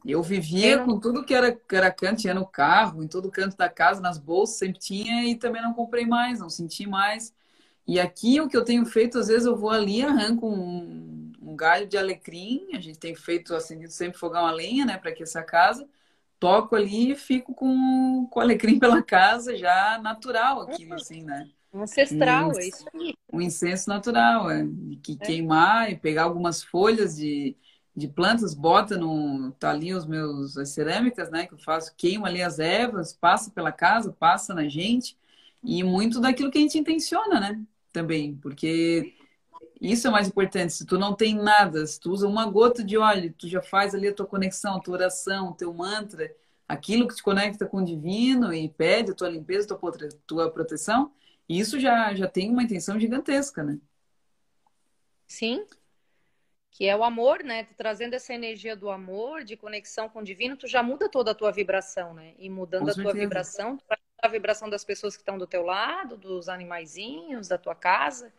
Eu 0.05 0.23
vivia 0.23 0.79
com 0.79 0.99
tudo 0.99 1.25
que 1.25 1.35
era, 1.35 1.53
que 1.53 1.77
era 1.77 1.91
canto, 1.91 2.23
tinha 2.23 2.35
no 2.35 2.47
carro, 2.47 3.03
em 3.03 3.09
todo 3.09 3.31
canto 3.31 3.57
da 3.57 3.69
casa, 3.69 4.01
nas 4.01 4.19
bolsas, 4.19 4.59
sempre 4.59 4.79
tinha, 4.79 5.25
e 5.25 5.35
também 5.35 5.61
não 5.61 5.75
comprei 5.75 6.07
mais, 6.07 6.39
não 6.39 6.49
senti 6.49 6.87
mais. 6.87 7.35
E 7.87 7.99
aqui 7.99 8.41
o 8.41 8.49
que 8.49 8.57
eu 8.57 8.65
tenho 8.65 8.87
feito, 8.87 9.19
às 9.19 9.29
vezes 9.29 9.47
eu 9.47 9.57
vou 9.57 9.71
ali, 9.71 10.03
arranco 10.03 10.49
um, 10.49 11.33
um 11.41 11.57
galho 11.57 11.87
de 11.87 11.99
alecrim, 11.99 12.69
a 12.73 12.81
gente 12.81 12.99
tem 12.99 13.15
feito 13.15 13.55
acendido 13.55 13.93
sempre 13.93 14.19
fogão 14.19 14.47
a 14.47 14.53
lenha, 14.53 14.85
né, 14.87 14.97
para 14.97 15.11
aquecer 15.11 15.41
a 15.41 15.45
casa. 15.45 15.89
Toco 16.39 16.75
ali 16.75 17.13
e 17.13 17.17
fico 17.17 17.55
com, 17.55 18.27
com 18.31 18.41
alecrim 18.41 18.79
pela 18.81 19.03
casa, 19.03 19.57
já 19.57 19.99
natural 20.03 20.63
aquilo, 20.63 20.95
assim, 20.95 21.23
né? 21.23 21.49
Ancestral, 21.75 22.49
um, 22.49 22.59
é 22.59 22.67
isso 22.67 22.85
aí. 22.95 23.15
Um 23.33 23.41
incenso 23.41 23.89
natural, 23.89 24.51
é. 24.51 24.67
Que 25.03 25.13
é. 25.21 25.27
queimar 25.27 25.91
e 25.91 25.97
pegar 25.97 26.25
algumas 26.25 26.63
folhas 26.63 27.17
de, 27.17 27.57
de 27.97 28.09
plantas, 28.09 28.55
bota 28.55 28.97
no. 28.97 29.53
Tá 29.53 29.71
ali 29.71 29.95
os 29.95 30.05
meus 30.05 30.59
as 30.59 30.71
cerâmicas, 30.71 31.31
né? 31.31 31.47
Que 31.47 31.55
eu 31.55 31.59
faço, 31.59 31.95
queimo 31.97 32.27
ali 32.27 32.43
as 32.43 32.59
ervas, 32.59 33.13
passa 33.15 33.51
pela 33.51 33.73
casa, 33.73 34.13
passa 34.13 34.53
na 34.53 34.69
gente. 34.69 35.17
E 35.65 35.83
muito 35.83 36.21
daquilo 36.21 36.51
que 36.51 36.59
a 36.59 36.61
gente 36.61 36.79
intenciona, 36.79 37.41
né? 37.41 37.63
Também, 37.93 38.37
porque 38.37 39.15
isso 39.81 40.07
é 40.07 40.11
mais 40.11 40.29
importante. 40.29 40.73
Se 40.73 40.87
tu 40.87 40.99
não 40.99 41.15
tem 41.15 41.35
nada, 41.35 41.85
se 41.87 41.99
tu 41.99 42.11
usa 42.11 42.27
uma 42.27 42.47
gota 42.47 42.85
de 42.85 42.97
óleo, 42.97 43.35
tu 43.37 43.49
já 43.49 43.61
faz 43.61 43.95
ali 43.95 44.09
a 44.09 44.15
tua 44.15 44.27
conexão, 44.27 44.77
a 44.77 44.81
tua 44.81 44.95
oração, 44.95 45.53
teu 45.53 45.75
mantra, 45.75 46.35
aquilo 46.69 47.09
que 47.09 47.17
te 47.17 47.23
conecta 47.23 47.67
com 47.67 47.79
o 47.79 47.85
divino 47.85 48.55
e 48.55 48.69
pede 48.69 49.11
a 49.11 49.15
tua 49.15 49.29
limpeza, 49.29 49.75
a 49.75 49.77
tua, 49.77 49.93
tua 50.27 50.51
proteção, 50.51 51.13
isso 51.49 51.79
já, 51.81 52.15
já 52.15 52.29
tem 52.29 52.51
uma 52.51 52.63
intenção 52.63 52.99
gigantesca, 52.99 53.63
né? 53.63 53.79
Sim. 55.27 55.67
Que 56.71 56.87
é 56.87 56.97
o 56.97 57.05
amor, 57.05 57.43
né? 57.43 57.65
Tu 57.65 57.75
trazendo 57.75 58.15
essa 58.15 58.33
energia 58.33 58.75
do 58.75 58.89
amor, 58.89 59.45
de 59.45 59.57
conexão 59.57 60.09
com 60.09 60.21
o 60.21 60.25
divino, 60.25 60.57
tu 60.57 60.67
já 60.67 60.83
muda 60.83 61.09
toda 61.09 61.33
a 61.33 61.35
tua 61.35 61.51
vibração, 61.51 62.15
né? 62.15 62.35
E 62.39 62.49
mudando 62.49 62.89
a 62.89 62.95
tua 62.95 63.13
vibração, 63.13 63.77
tu 63.77 63.85
vai 63.89 63.99
mudar 64.23 64.29
a 64.29 64.29
vibração 64.29 64.71
das 64.71 64.85
pessoas 64.85 65.17
que 65.17 65.23
estão 65.23 65.37
do 65.37 65.47
teu 65.47 65.63
lado, 65.63 66.17
dos 66.17 66.49
animaizinhos, 66.49 67.49
da 67.49 67.59
tua 67.59 67.75
casa. 67.75 68.33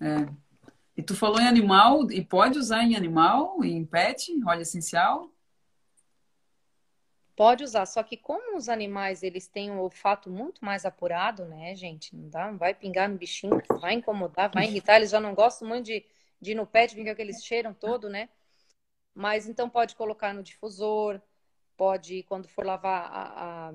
É. 0.00 0.26
E 0.96 1.02
tu 1.02 1.14
falou 1.14 1.38
em 1.40 1.46
animal, 1.46 2.10
e 2.10 2.24
pode 2.24 2.58
usar 2.58 2.82
em 2.82 2.96
animal, 2.96 3.62
em 3.62 3.84
pet, 3.84 4.32
óleo 4.46 4.62
essencial? 4.62 5.30
Pode 7.36 7.62
usar, 7.62 7.84
só 7.84 8.02
que 8.02 8.16
como 8.16 8.56
os 8.56 8.66
animais 8.70 9.22
eles 9.22 9.46
têm 9.46 9.70
um 9.70 9.80
olfato 9.80 10.30
muito 10.30 10.64
mais 10.64 10.86
apurado, 10.86 11.44
né, 11.44 11.74
gente? 11.74 12.16
Não 12.16 12.30
dá, 12.30 12.50
não 12.50 12.56
vai 12.56 12.72
pingar 12.72 13.10
no 13.10 13.18
bichinho, 13.18 13.60
vai 13.78 13.92
incomodar, 13.92 14.50
vai 14.50 14.64
irritar. 14.64 14.96
Eles 14.96 15.10
já 15.10 15.20
não 15.20 15.34
gostam 15.34 15.68
muito 15.68 15.84
de, 15.84 16.02
de 16.40 16.52
ir 16.52 16.54
no 16.54 16.66
pet, 16.66 16.94
vir 16.94 17.04
com 17.04 17.10
aqueles 17.10 17.44
cheiram 17.44 17.74
todo, 17.74 18.08
né? 18.08 18.30
Mas 19.14 19.46
então 19.46 19.68
pode 19.68 19.94
colocar 19.94 20.32
no 20.32 20.42
difusor, 20.42 21.20
pode, 21.76 22.22
quando 22.22 22.48
for 22.48 22.64
lavar 22.64 23.02
a, 23.12 23.68
a, 23.68 23.72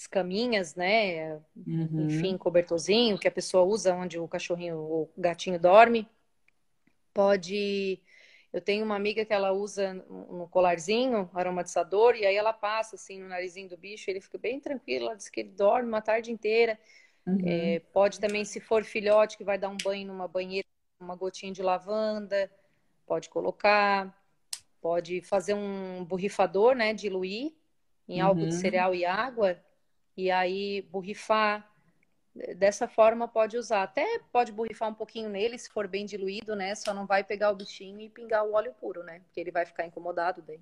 as 0.00 0.06
caminhas, 0.06 0.74
né? 0.74 1.40
Uhum. 1.54 2.06
Enfim, 2.06 2.38
cobertorzinho 2.38 3.18
que 3.18 3.28
a 3.28 3.30
pessoa 3.30 3.64
usa 3.64 3.94
onde 3.94 4.18
o 4.18 4.26
cachorrinho, 4.26 4.78
o 4.78 5.10
gatinho 5.16 5.60
dorme. 5.60 6.08
Pode 7.12 8.00
eu 8.52 8.60
tenho 8.60 8.84
uma 8.84 8.96
amiga 8.96 9.24
que 9.24 9.32
ela 9.32 9.52
usa 9.52 9.94
no 9.94 10.48
colarzinho, 10.48 11.30
aromatizador, 11.32 12.16
e 12.16 12.26
aí 12.26 12.34
ela 12.34 12.52
passa 12.52 12.96
assim 12.96 13.20
no 13.20 13.28
narizinho 13.28 13.68
do 13.68 13.76
bicho, 13.76 14.10
ele 14.10 14.20
fica 14.20 14.38
bem 14.38 14.58
tranquilo, 14.58 15.06
ela 15.06 15.16
diz 15.16 15.28
que 15.28 15.38
ele 15.38 15.50
dorme 15.50 15.88
uma 15.88 16.02
tarde 16.02 16.32
inteira. 16.32 16.76
Uhum. 17.24 17.38
É, 17.44 17.80
pode 17.92 18.18
também, 18.18 18.44
se 18.44 18.58
for 18.58 18.82
filhote, 18.82 19.36
que 19.36 19.44
vai 19.44 19.56
dar 19.56 19.68
um 19.68 19.76
banho 19.76 20.08
numa 20.08 20.26
banheira, 20.26 20.66
uma 20.98 21.14
gotinha 21.14 21.52
de 21.52 21.62
lavanda, 21.62 22.50
pode 23.06 23.28
colocar. 23.28 24.18
Pode 24.80 25.20
fazer 25.20 25.52
um 25.52 26.02
borrifador, 26.04 26.74
né, 26.74 26.94
diluir 26.94 27.52
em 28.08 28.20
uhum. 28.20 28.28
álcool 28.28 28.48
de 28.48 28.54
cereal 28.54 28.94
e 28.94 29.04
água, 29.04 29.62
e 30.24 30.30
aí 30.30 30.82
borrifar 30.90 31.68
dessa 32.56 32.86
forma 32.86 33.26
pode 33.26 33.56
usar. 33.56 33.82
Até 33.82 34.20
pode 34.32 34.52
borrifar 34.52 34.88
um 34.88 34.94
pouquinho 34.94 35.28
nele, 35.28 35.58
se 35.58 35.70
for 35.70 35.88
bem 35.88 36.04
diluído, 36.06 36.54
né? 36.54 36.74
Só 36.74 36.94
não 36.94 37.06
vai 37.06 37.24
pegar 37.24 37.50
o 37.50 37.56
bichinho 37.56 38.00
e 38.00 38.08
pingar 38.08 38.44
o 38.44 38.52
óleo 38.52 38.72
puro, 38.80 39.02
né? 39.02 39.20
Porque 39.20 39.40
ele 39.40 39.50
vai 39.50 39.66
ficar 39.66 39.86
incomodado 39.86 40.42
daí. 40.46 40.60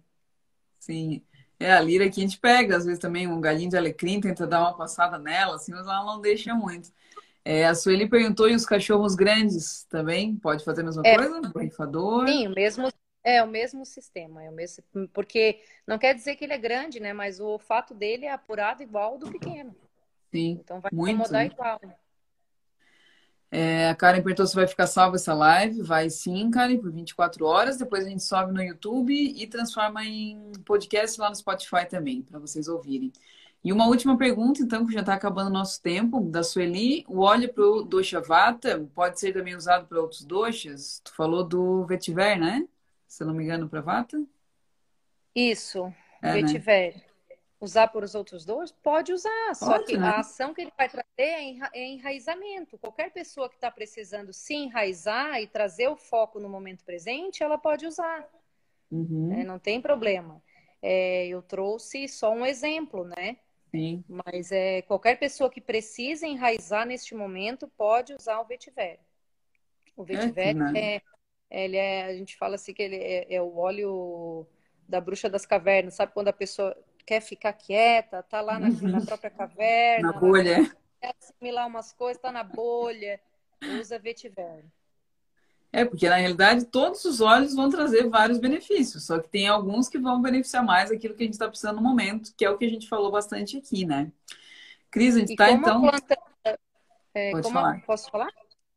Sim. 0.78 1.22
É, 1.60 1.72
a 1.72 1.80
lira 1.80 2.08
que 2.08 2.20
a 2.20 2.22
gente 2.22 2.38
pega, 2.38 2.76
às 2.76 2.84
vezes 2.84 3.00
também 3.00 3.26
um 3.26 3.40
galinho 3.40 3.70
de 3.70 3.76
alecrim, 3.76 4.20
tenta 4.20 4.46
dar 4.46 4.60
uma 4.60 4.76
passada 4.76 5.18
nela, 5.18 5.56
assim, 5.56 5.72
mas 5.72 5.86
ela 5.86 6.04
não 6.04 6.20
deixa 6.20 6.54
muito. 6.54 6.90
É, 7.44 7.66
a 7.66 7.74
Sueli 7.74 8.08
perguntou, 8.08 8.48
e 8.48 8.54
os 8.54 8.64
cachorros 8.64 9.14
grandes 9.14 9.84
também? 9.84 10.36
Pode 10.36 10.64
fazer 10.64 10.82
a 10.82 10.84
mesma 10.84 11.02
é, 11.04 11.16
coisa? 11.16 11.40
Borrifador? 11.40 12.28
Sim, 12.28 12.46
o 12.46 12.50
mesmo, 12.50 12.88
é 13.24 13.42
o 13.42 13.48
mesmo 13.48 13.84
sistema, 13.84 14.42
é 14.42 14.50
o 14.50 14.52
mesmo, 14.52 14.82
porque 15.12 15.60
não 15.86 15.98
quer 15.98 16.14
dizer 16.14 16.36
que 16.36 16.44
ele 16.44 16.52
é 16.52 16.58
grande, 16.58 17.00
né? 17.00 17.12
Mas 17.12 17.40
o 17.40 17.46
olfato 17.46 17.94
dele 17.94 18.26
é 18.26 18.32
apurado 18.32 18.82
igual 18.82 19.12
ao 19.12 19.18
do 19.18 19.30
pequeno. 19.30 19.74
Sim. 20.30 20.58
Então 20.60 20.80
vai 20.80 20.90
muito, 20.92 21.14
incomodar 21.14 21.44
né? 21.44 21.50
igual. 21.52 21.80
É, 23.50 23.88
a 23.88 23.94
Karen 23.94 24.22
perguntou 24.22 24.46
se 24.46 24.54
vai 24.54 24.66
ficar 24.66 24.86
salva 24.86 25.16
essa 25.16 25.32
live. 25.34 25.82
Vai 25.82 26.10
sim, 26.10 26.50
Karen, 26.50 26.78
por 26.78 26.92
24 26.92 27.46
horas. 27.46 27.78
Depois 27.78 28.04
a 28.04 28.08
gente 28.08 28.22
sobe 28.22 28.52
no 28.52 28.62
YouTube 28.62 29.12
e 29.14 29.46
transforma 29.46 30.04
em 30.04 30.52
podcast 30.64 31.18
lá 31.20 31.30
no 31.30 31.36
Spotify 31.36 31.86
também, 31.88 32.22
para 32.22 32.38
vocês 32.38 32.68
ouvirem. 32.68 33.12
E 33.64 33.72
uma 33.72 33.86
última 33.86 34.16
pergunta, 34.16 34.62
então, 34.62 34.86
que 34.86 34.92
já 34.92 35.00
está 35.00 35.14
acabando 35.14 35.48
o 35.48 35.52
nosso 35.52 35.82
tempo, 35.82 36.20
da 36.20 36.42
Sueli. 36.42 37.04
O 37.08 37.20
óleo 37.20 37.52
para 37.52 37.64
o 37.64 37.82
dosha 37.82 38.20
vata 38.20 38.86
pode 38.94 39.18
ser 39.18 39.32
também 39.32 39.56
usado 39.56 39.86
para 39.86 40.00
outros 40.00 40.24
doshas? 40.24 41.00
Tu 41.02 41.12
falou 41.14 41.42
do 41.42 41.84
vetiver, 41.86 42.38
né? 42.38 42.66
Se 43.08 43.24
não 43.24 43.34
me 43.34 43.42
engano, 43.42 43.68
para 43.68 43.80
vata? 43.80 44.22
Isso, 45.34 45.92
é, 46.22 46.34
né? 46.34 46.42
vetiver. 46.42 46.94
Né? 46.94 47.02
Usar 47.60 47.88
por 47.88 48.04
os 48.04 48.14
outros 48.14 48.44
dois? 48.44 48.70
Pode 48.70 49.12
usar, 49.12 49.54
só 49.54 49.78
pode, 49.78 49.86
que 49.86 49.96
né? 49.96 50.06
a 50.06 50.20
ação 50.20 50.54
que 50.54 50.60
ele 50.60 50.72
vai 50.76 50.88
trazer 50.88 51.06
é, 51.18 51.56
é 51.72 51.86
enraizamento. 51.88 52.78
Qualquer 52.78 53.10
pessoa 53.10 53.48
que 53.48 53.56
está 53.56 53.68
precisando 53.68 54.32
se 54.32 54.54
enraizar 54.54 55.40
e 55.40 55.46
trazer 55.48 55.88
o 55.88 55.96
foco 55.96 56.38
no 56.38 56.48
momento 56.48 56.84
presente, 56.84 57.42
ela 57.42 57.58
pode 57.58 57.84
usar. 57.84 58.28
Uhum. 58.90 59.32
É, 59.32 59.42
não 59.42 59.58
tem 59.58 59.80
problema. 59.80 60.40
É, 60.80 61.26
eu 61.26 61.42
trouxe 61.42 62.06
só 62.06 62.32
um 62.32 62.46
exemplo, 62.46 63.04
né? 63.04 63.38
Sim. 63.70 64.04
Mas 64.08 64.52
é, 64.52 64.82
qualquer 64.82 65.18
pessoa 65.18 65.50
que 65.50 65.60
precisa 65.60 66.26
enraizar 66.26 66.86
neste 66.86 67.14
momento 67.14 67.66
pode 67.76 68.14
usar 68.14 68.40
o 68.40 68.44
vetiver. 68.44 69.00
O 69.96 70.04
vetiver 70.04 70.54
é, 70.76 70.96
é, 70.96 71.02
ele 71.50 71.76
é, 71.76 72.06
a 72.06 72.14
gente 72.14 72.36
fala 72.36 72.56
assim 72.56 72.74
que 72.74 72.82
ele 72.82 72.96
é, 72.96 73.34
é, 73.34 73.42
o 73.42 73.56
óleo 73.56 74.46
da 74.88 75.00
bruxa 75.00 75.28
das 75.28 75.46
cavernas, 75.46 75.94
sabe 75.94 76.12
quando 76.12 76.28
a 76.28 76.32
pessoa 76.32 76.76
quer 77.06 77.20
ficar 77.20 77.52
quieta, 77.52 78.22
tá 78.22 78.40
lá 78.40 78.58
na, 78.58 78.68
na 78.68 79.04
própria 79.04 79.30
caverna, 79.30 80.12
na 80.12 80.18
bolha, 80.18 80.70
quer 81.00 81.14
assimilar 81.20 81.66
umas 81.66 81.92
coisas, 81.92 82.20
tá 82.20 82.30
na 82.30 82.44
bolha, 82.44 83.20
usa 83.80 83.98
vetiver. 83.98 84.64
É, 85.70 85.84
porque 85.84 86.08
na 86.08 86.16
realidade 86.16 86.64
todos 86.64 87.04
os 87.04 87.20
óleos 87.20 87.54
vão 87.54 87.68
trazer 87.68 88.08
vários 88.08 88.38
benefícios, 88.38 89.04
só 89.04 89.18
que 89.18 89.28
tem 89.28 89.48
alguns 89.48 89.88
que 89.88 89.98
vão 89.98 90.20
beneficiar 90.20 90.64
mais 90.64 90.90
aquilo 90.90 91.14
que 91.14 91.22
a 91.22 91.26
gente 91.26 91.34
está 91.34 91.48
precisando 91.48 91.76
no 91.76 91.82
momento, 91.82 92.32
que 92.36 92.44
é 92.44 92.50
o 92.50 92.56
que 92.56 92.64
a 92.64 92.70
gente 92.70 92.88
falou 92.88 93.10
bastante 93.10 93.58
aqui, 93.58 93.84
né? 93.84 94.10
Cris, 94.90 95.16
a 95.16 95.18
gente 95.20 95.32
está 95.32 95.50
então. 95.50 95.82
Planta, 95.82 96.18
é, 97.14 97.30
Pode 97.32 97.52
falar. 97.52 97.76
A, 97.76 97.80
posso 97.80 98.10
falar? 98.10 98.32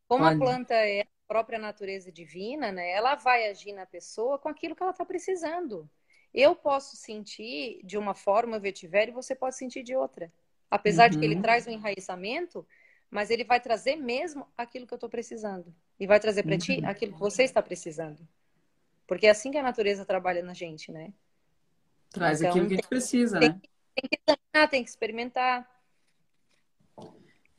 Como 0.08 0.24
Pode. 0.24 0.36
a 0.36 0.40
planta 0.40 0.74
é 0.74 1.06
própria 1.32 1.58
natureza 1.58 2.12
divina, 2.12 2.74
né? 2.74 2.92
Ela 2.92 3.16
vai 3.16 3.48
agir 3.48 3.72
na 3.72 3.86
pessoa 3.86 4.38
com 4.38 4.50
aquilo 4.50 4.76
que 4.76 4.84
ela 4.84 4.92
está 4.92 5.06
precisando. 5.06 5.90
Eu 6.34 6.54
posso 6.54 6.98
sentir 6.98 7.80
de 7.86 7.98
uma 7.98 8.14
forma 8.14 8.60
vetiver 8.60 9.08
e 9.08 9.12
você 9.14 9.34
pode 9.34 9.56
sentir 9.56 9.82
de 9.82 9.96
outra. 9.96 10.30
Apesar 10.70 11.06
uhum. 11.06 11.12
de 11.12 11.20
que 11.20 11.24
ele 11.24 11.36
uhum. 11.36 11.42
traz 11.42 11.66
um 11.66 11.72
enraizamento, 11.72 12.68
mas 13.10 13.30
ele 13.30 13.46
vai 13.46 13.62
trazer 13.62 13.96
mesmo 13.96 14.46
aquilo 14.58 14.86
que 14.86 14.94
eu 14.94 14.98
estou 14.98 15.10
precisando. 15.10 15.74
E 15.98 16.06
vai 16.06 16.20
trazer 16.20 16.44
para 16.44 16.52
uhum. 16.52 16.58
ti 16.58 16.82
aquilo 16.84 17.14
que 17.14 17.20
você 17.20 17.44
está 17.44 17.62
precisando. 17.62 18.28
Porque 19.08 19.26
é 19.26 19.30
assim 19.30 19.52
que 19.52 19.58
a 19.58 19.64
natureza 19.64 20.04
trabalha 20.04 20.44
na 20.44 20.54
gente, 20.54 20.92
né? 20.92 21.14
Traz 22.10 22.42
então, 22.42 22.52
aquilo 22.52 22.68
que 22.68 22.74
a 22.74 22.76
gente 22.76 22.90
precisa, 22.90 23.40
tem, 23.40 23.50
né? 23.50 23.62
Tem 23.96 24.10
que 24.10 24.20
examinar, 24.28 24.70
tem 24.70 24.84
que 24.84 24.90
experimentar. 24.90 25.81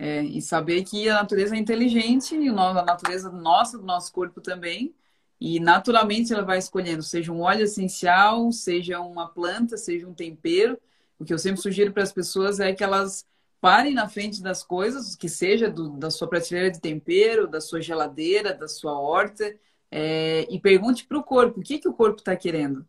É, 0.04 0.20
e 0.20 0.42
saber 0.42 0.82
que 0.82 1.08
a 1.08 1.14
natureza 1.14 1.54
é 1.54 1.58
inteligente, 1.60 2.34
e 2.34 2.48
a 2.48 2.82
natureza 2.82 3.30
nossa, 3.30 3.78
do 3.78 3.84
nosso 3.84 4.12
corpo 4.12 4.40
também. 4.40 4.92
E 5.40 5.60
naturalmente 5.60 6.32
ela 6.32 6.42
vai 6.42 6.58
escolhendo, 6.58 7.04
seja 7.04 7.30
um 7.30 7.42
óleo 7.42 7.62
essencial, 7.62 8.50
seja 8.50 8.98
uma 9.00 9.28
planta, 9.28 9.76
seja 9.76 10.08
um 10.08 10.12
tempero. 10.12 10.76
O 11.20 11.24
que 11.24 11.32
eu 11.32 11.38
sempre 11.38 11.60
sugiro 11.62 11.92
para 11.92 12.02
as 12.02 12.12
pessoas 12.12 12.58
é 12.58 12.72
que 12.72 12.82
elas 12.82 13.24
parem 13.60 13.94
na 13.94 14.08
frente 14.08 14.42
das 14.42 14.64
coisas, 14.64 15.14
que 15.14 15.28
seja 15.28 15.70
do, 15.70 15.90
da 15.90 16.10
sua 16.10 16.26
prateleira 16.28 16.72
de 16.72 16.80
tempero, 16.80 17.46
da 17.46 17.60
sua 17.60 17.80
geladeira, 17.80 18.52
da 18.52 18.66
sua 18.66 18.98
horta, 18.98 19.54
é, 19.88 20.48
e 20.50 20.58
pergunte 20.58 21.06
para 21.06 21.18
o 21.18 21.22
corpo 21.22 21.60
o 21.60 21.62
que, 21.62 21.78
que 21.78 21.88
o 21.88 21.94
corpo 21.94 22.18
está 22.18 22.34
querendo. 22.34 22.84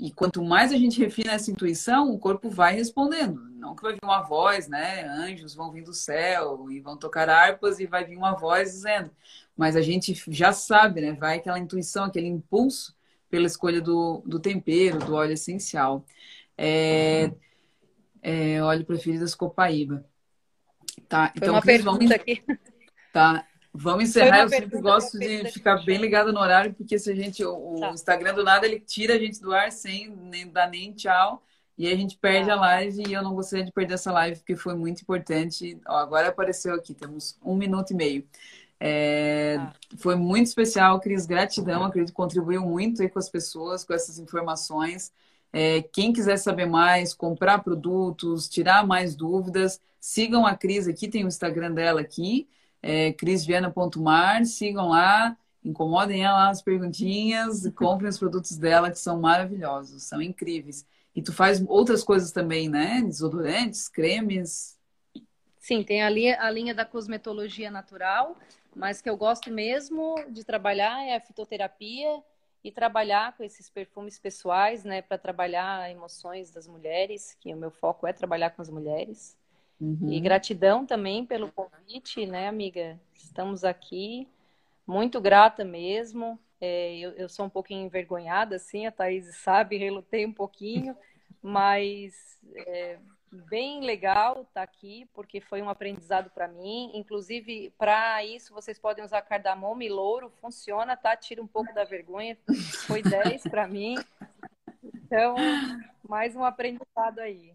E 0.00 0.10
quanto 0.10 0.42
mais 0.42 0.72
a 0.72 0.78
gente 0.78 0.98
refina 0.98 1.32
essa 1.32 1.50
intuição, 1.50 2.10
o 2.10 2.18
corpo 2.18 2.48
vai 2.48 2.74
respondendo. 2.74 3.38
Não 3.50 3.76
que 3.76 3.82
vai 3.82 3.92
vir 3.92 4.00
uma 4.02 4.22
voz, 4.22 4.66
né? 4.66 5.04
Anjos 5.04 5.54
vão 5.54 5.70
vir 5.70 5.84
do 5.84 5.92
céu 5.92 6.70
e 6.70 6.80
vão 6.80 6.96
tocar 6.96 7.28
harpas 7.28 7.78
e 7.78 7.86
vai 7.86 8.02
vir 8.02 8.16
uma 8.16 8.32
voz 8.32 8.72
dizendo. 8.72 9.10
Mas 9.54 9.76
a 9.76 9.82
gente 9.82 10.14
já 10.28 10.54
sabe, 10.54 11.02
né? 11.02 11.12
Vai 11.12 11.36
aquela 11.36 11.58
intuição, 11.58 12.04
aquele 12.04 12.28
impulso 12.28 12.96
pela 13.28 13.46
escolha 13.46 13.78
do, 13.78 14.22
do 14.24 14.40
tempero, 14.40 14.98
do 15.00 15.14
óleo 15.14 15.34
essencial. 15.34 16.02
É, 16.56 17.30
é, 18.22 18.62
óleo 18.62 18.86
preferido 18.86 19.22
das 19.22 19.34
Copaíba. 19.34 20.02
Tá, 21.06 21.26
Foi 21.26 21.32
então, 21.36 21.54
uma 21.54 21.60
Cris, 21.60 21.76
pergunta 21.76 21.98
vamos... 21.98 22.10
aqui. 22.10 22.42
Tá, 23.12 23.46
vamos 23.72 24.04
encerrar. 24.04 24.42
Eu 24.42 24.48
sempre 24.48 24.80
gosto 24.80 25.18
de 25.18 25.50
ficar 25.52 25.84
bem 25.84 25.98
ligado 25.98 26.32
no 26.32 26.40
horário, 26.40 26.74
porque 26.74 26.98
se 26.98 27.10
a 27.10 27.14
gente, 27.14 27.44
o, 27.44 27.78
tá. 27.80 27.90
Instagram 27.90 28.34
do 28.34 28.44
nada, 28.44 28.66
ele 28.66 28.80
tira 28.80 29.14
a 29.14 29.18
gente 29.18 29.40
do 29.40 29.52
ar 29.52 29.70
sem 29.72 30.10
nem 30.10 30.46
dar 30.46 30.68
nem 30.68 30.92
tchau. 30.92 31.42
E 31.78 31.90
a 31.90 31.96
gente 31.96 32.18
perde 32.18 32.48
tá. 32.48 32.54
a 32.54 32.60
live 32.60 33.04
e 33.08 33.12
eu 33.12 33.22
não 33.22 33.34
gostaria 33.34 33.64
de 33.64 33.72
perder 33.72 33.94
essa 33.94 34.12
live, 34.12 34.36
porque 34.38 34.54
foi 34.54 34.74
muito 34.74 35.00
importante. 35.00 35.80
Ó, 35.88 35.96
agora 35.96 36.28
apareceu 36.28 36.74
aqui, 36.74 36.92
temos 36.92 37.38
um 37.42 37.56
minuto 37.56 37.92
e 37.92 37.94
meio. 37.94 38.26
É, 38.78 39.56
tá. 39.56 39.74
Foi 39.96 40.14
muito 40.14 40.46
especial, 40.46 41.00
Cris. 41.00 41.24
Gratidão, 41.24 41.84
acredito 41.84 42.10
que 42.10 42.16
contribuiu 42.16 42.62
muito 42.62 43.06
com 43.08 43.18
as 43.18 43.30
pessoas, 43.30 43.84
com 43.84 43.94
essas 43.94 44.18
informações. 44.18 45.12
É, 45.52 45.82
quem 45.82 46.12
quiser 46.12 46.36
saber 46.36 46.66
mais, 46.66 47.12
comprar 47.12 47.58
produtos, 47.58 48.48
tirar 48.48 48.86
mais 48.86 49.16
dúvidas, 49.16 49.80
sigam 49.98 50.46
a 50.46 50.54
Cris 50.54 50.86
aqui, 50.86 51.08
tem 51.08 51.24
o 51.24 51.28
Instagram 51.28 51.72
dela 51.72 52.00
aqui, 52.00 52.48
é, 52.82 53.12
crisviana.mar, 53.12 54.44
sigam 54.44 54.88
lá, 54.88 55.36
incomodem 55.64 56.24
ela 56.24 56.48
as 56.48 56.62
perguntinhas, 56.62 57.68
comprem 57.74 58.08
os 58.08 58.18
produtos 58.18 58.56
dela 58.56 58.90
que 58.90 58.98
são 58.98 59.20
maravilhosos, 59.20 60.02
são 60.02 60.20
incríveis. 60.20 60.86
E 61.14 61.22
tu 61.22 61.32
faz 61.32 61.62
outras 61.66 62.02
coisas 62.02 62.32
também, 62.32 62.68
né? 62.68 63.02
Desodorantes, 63.02 63.88
cremes. 63.88 64.78
Sim, 65.58 65.82
tem 65.82 66.02
a 66.02 66.08
linha, 66.08 66.40
a 66.40 66.50
linha 66.50 66.74
da 66.74 66.84
cosmetologia 66.84 67.70
natural, 67.70 68.36
mas 68.74 69.02
que 69.02 69.10
eu 69.10 69.16
gosto 69.16 69.50
mesmo 69.50 70.14
de 70.30 70.44
trabalhar 70.44 71.04
é 71.04 71.16
a 71.16 71.20
fitoterapia 71.20 72.22
e 72.62 72.70
trabalhar 72.70 73.36
com 73.36 73.42
esses 73.42 73.68
perfumes 73.68 74.18
pessoais, 74.18 74.84
né, 74.84 75.02
para 75.02 75.18
trabalhar 75.18 75.90
emoções 75.90 76.50
das 76.50 76.66
mulheres, 76.66 77.36
que 77.40 77.52
o 77.52 77.56
meu 77.56 77.70
foco 77.70 78.06
é 78.06 78.12
trabalhar 78.12 78.50
com 78.50 78.62
as 78.62 78.70
mulheres. 78.70 79.36
Uhum. 79.80 80.12
E 80.12 80.20
gratidão 80.20 80.84
também 80.84 81.24
pelo 81.24 81.50
convite, 81.50 82.26
né, 82.26 82.48
amiga? 82.48 83.00
Estamos 83.14 83.64
aqui, 83.64 84.28
muito 84.86 85.20
grata 85.20 85.64
mesmo. 85.64 86.38
É, 86.60 86.98
eu, 86.98 87.12
eu, 87.12 87.28
sou 87.28 87.46
um 87.46 87.50
pouquinho 87.50 87.86
envergonhada, 87.86 88.56
assim, 88.56 88.86
a 88.86 88.92
Thaís 88.92 89.34
sabe, 89.36 89.78
relutei 89.78 90.26
um 90.26 90.32
pouquinho, 90.32 90.94
mas 91.42 92.38
é, 92.54 92.98
bem 93.30 93.80
legal 93.80 94.42
estar 94.42 94.52
tá 94.52 94.62
aqui, 94.62 95.08
porque 95.14 95.40
foi 95.40 95.62
um 95.62 95.70
aprendizado 95.70 96.30
para 96.30 96.48
mim. 96.48 96.90
Inclusive, 96.94 97.72
para 97.78 98.22
isso, 98.24 98.52
vocês 98.52 98.78
podem 98.78 99.04
usar 99.04 99.22
cardamomo 99.22 99.82
e 99.82 99.88
louro, 99.88 100.30
funciona, 100.40 100.96
tá? 100.96 101.16
Tira 101.16 101.42
um 101.42 101.46
pouco 101.46 101.72
da 101.72 101.84
vergonha. 101.84 102.36
Foi 102.86 103.02
10 103.02 103.44
para 103.44 103.66
mim. 103.66 103.96
Então, 104.82 105.36
mais 106.08 106.36
um 106.36 106.44
aprendizado 106.44 107.20
aí. 107.20 107.54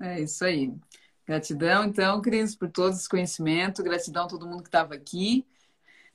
É 0.00 0.20
isso 0.20 0.44
aí. 0.44 0.72
Gratidão, 1.26 1.84
então, 1.84 2.20
Cris, 2.20 2.54
por 2.54 2.70
todo 2.70 2.92
esse 2.92 3.08
conhecimento. 3.08 3.82
Gratidão 3.82 4.24
a 4.24 4.28
todo 4.28 4.46
mundo 4.46 4.62
que 4.62 4.68
estava 4.68 4.94
aqui. 4.94 5.46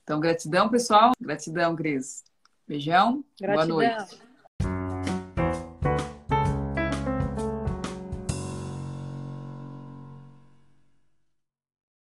Então, 0.04 0.20
gratidão, 0.20 0.68
pessoal. 0.68 1.12
Gratidão, 1.20 1.74
Cris. 1.74 2.24
Beijão. 2.66 3.24
Gratidão. 3.40 3.76
Boa 3.76 3.96
noite. 3.96 4.29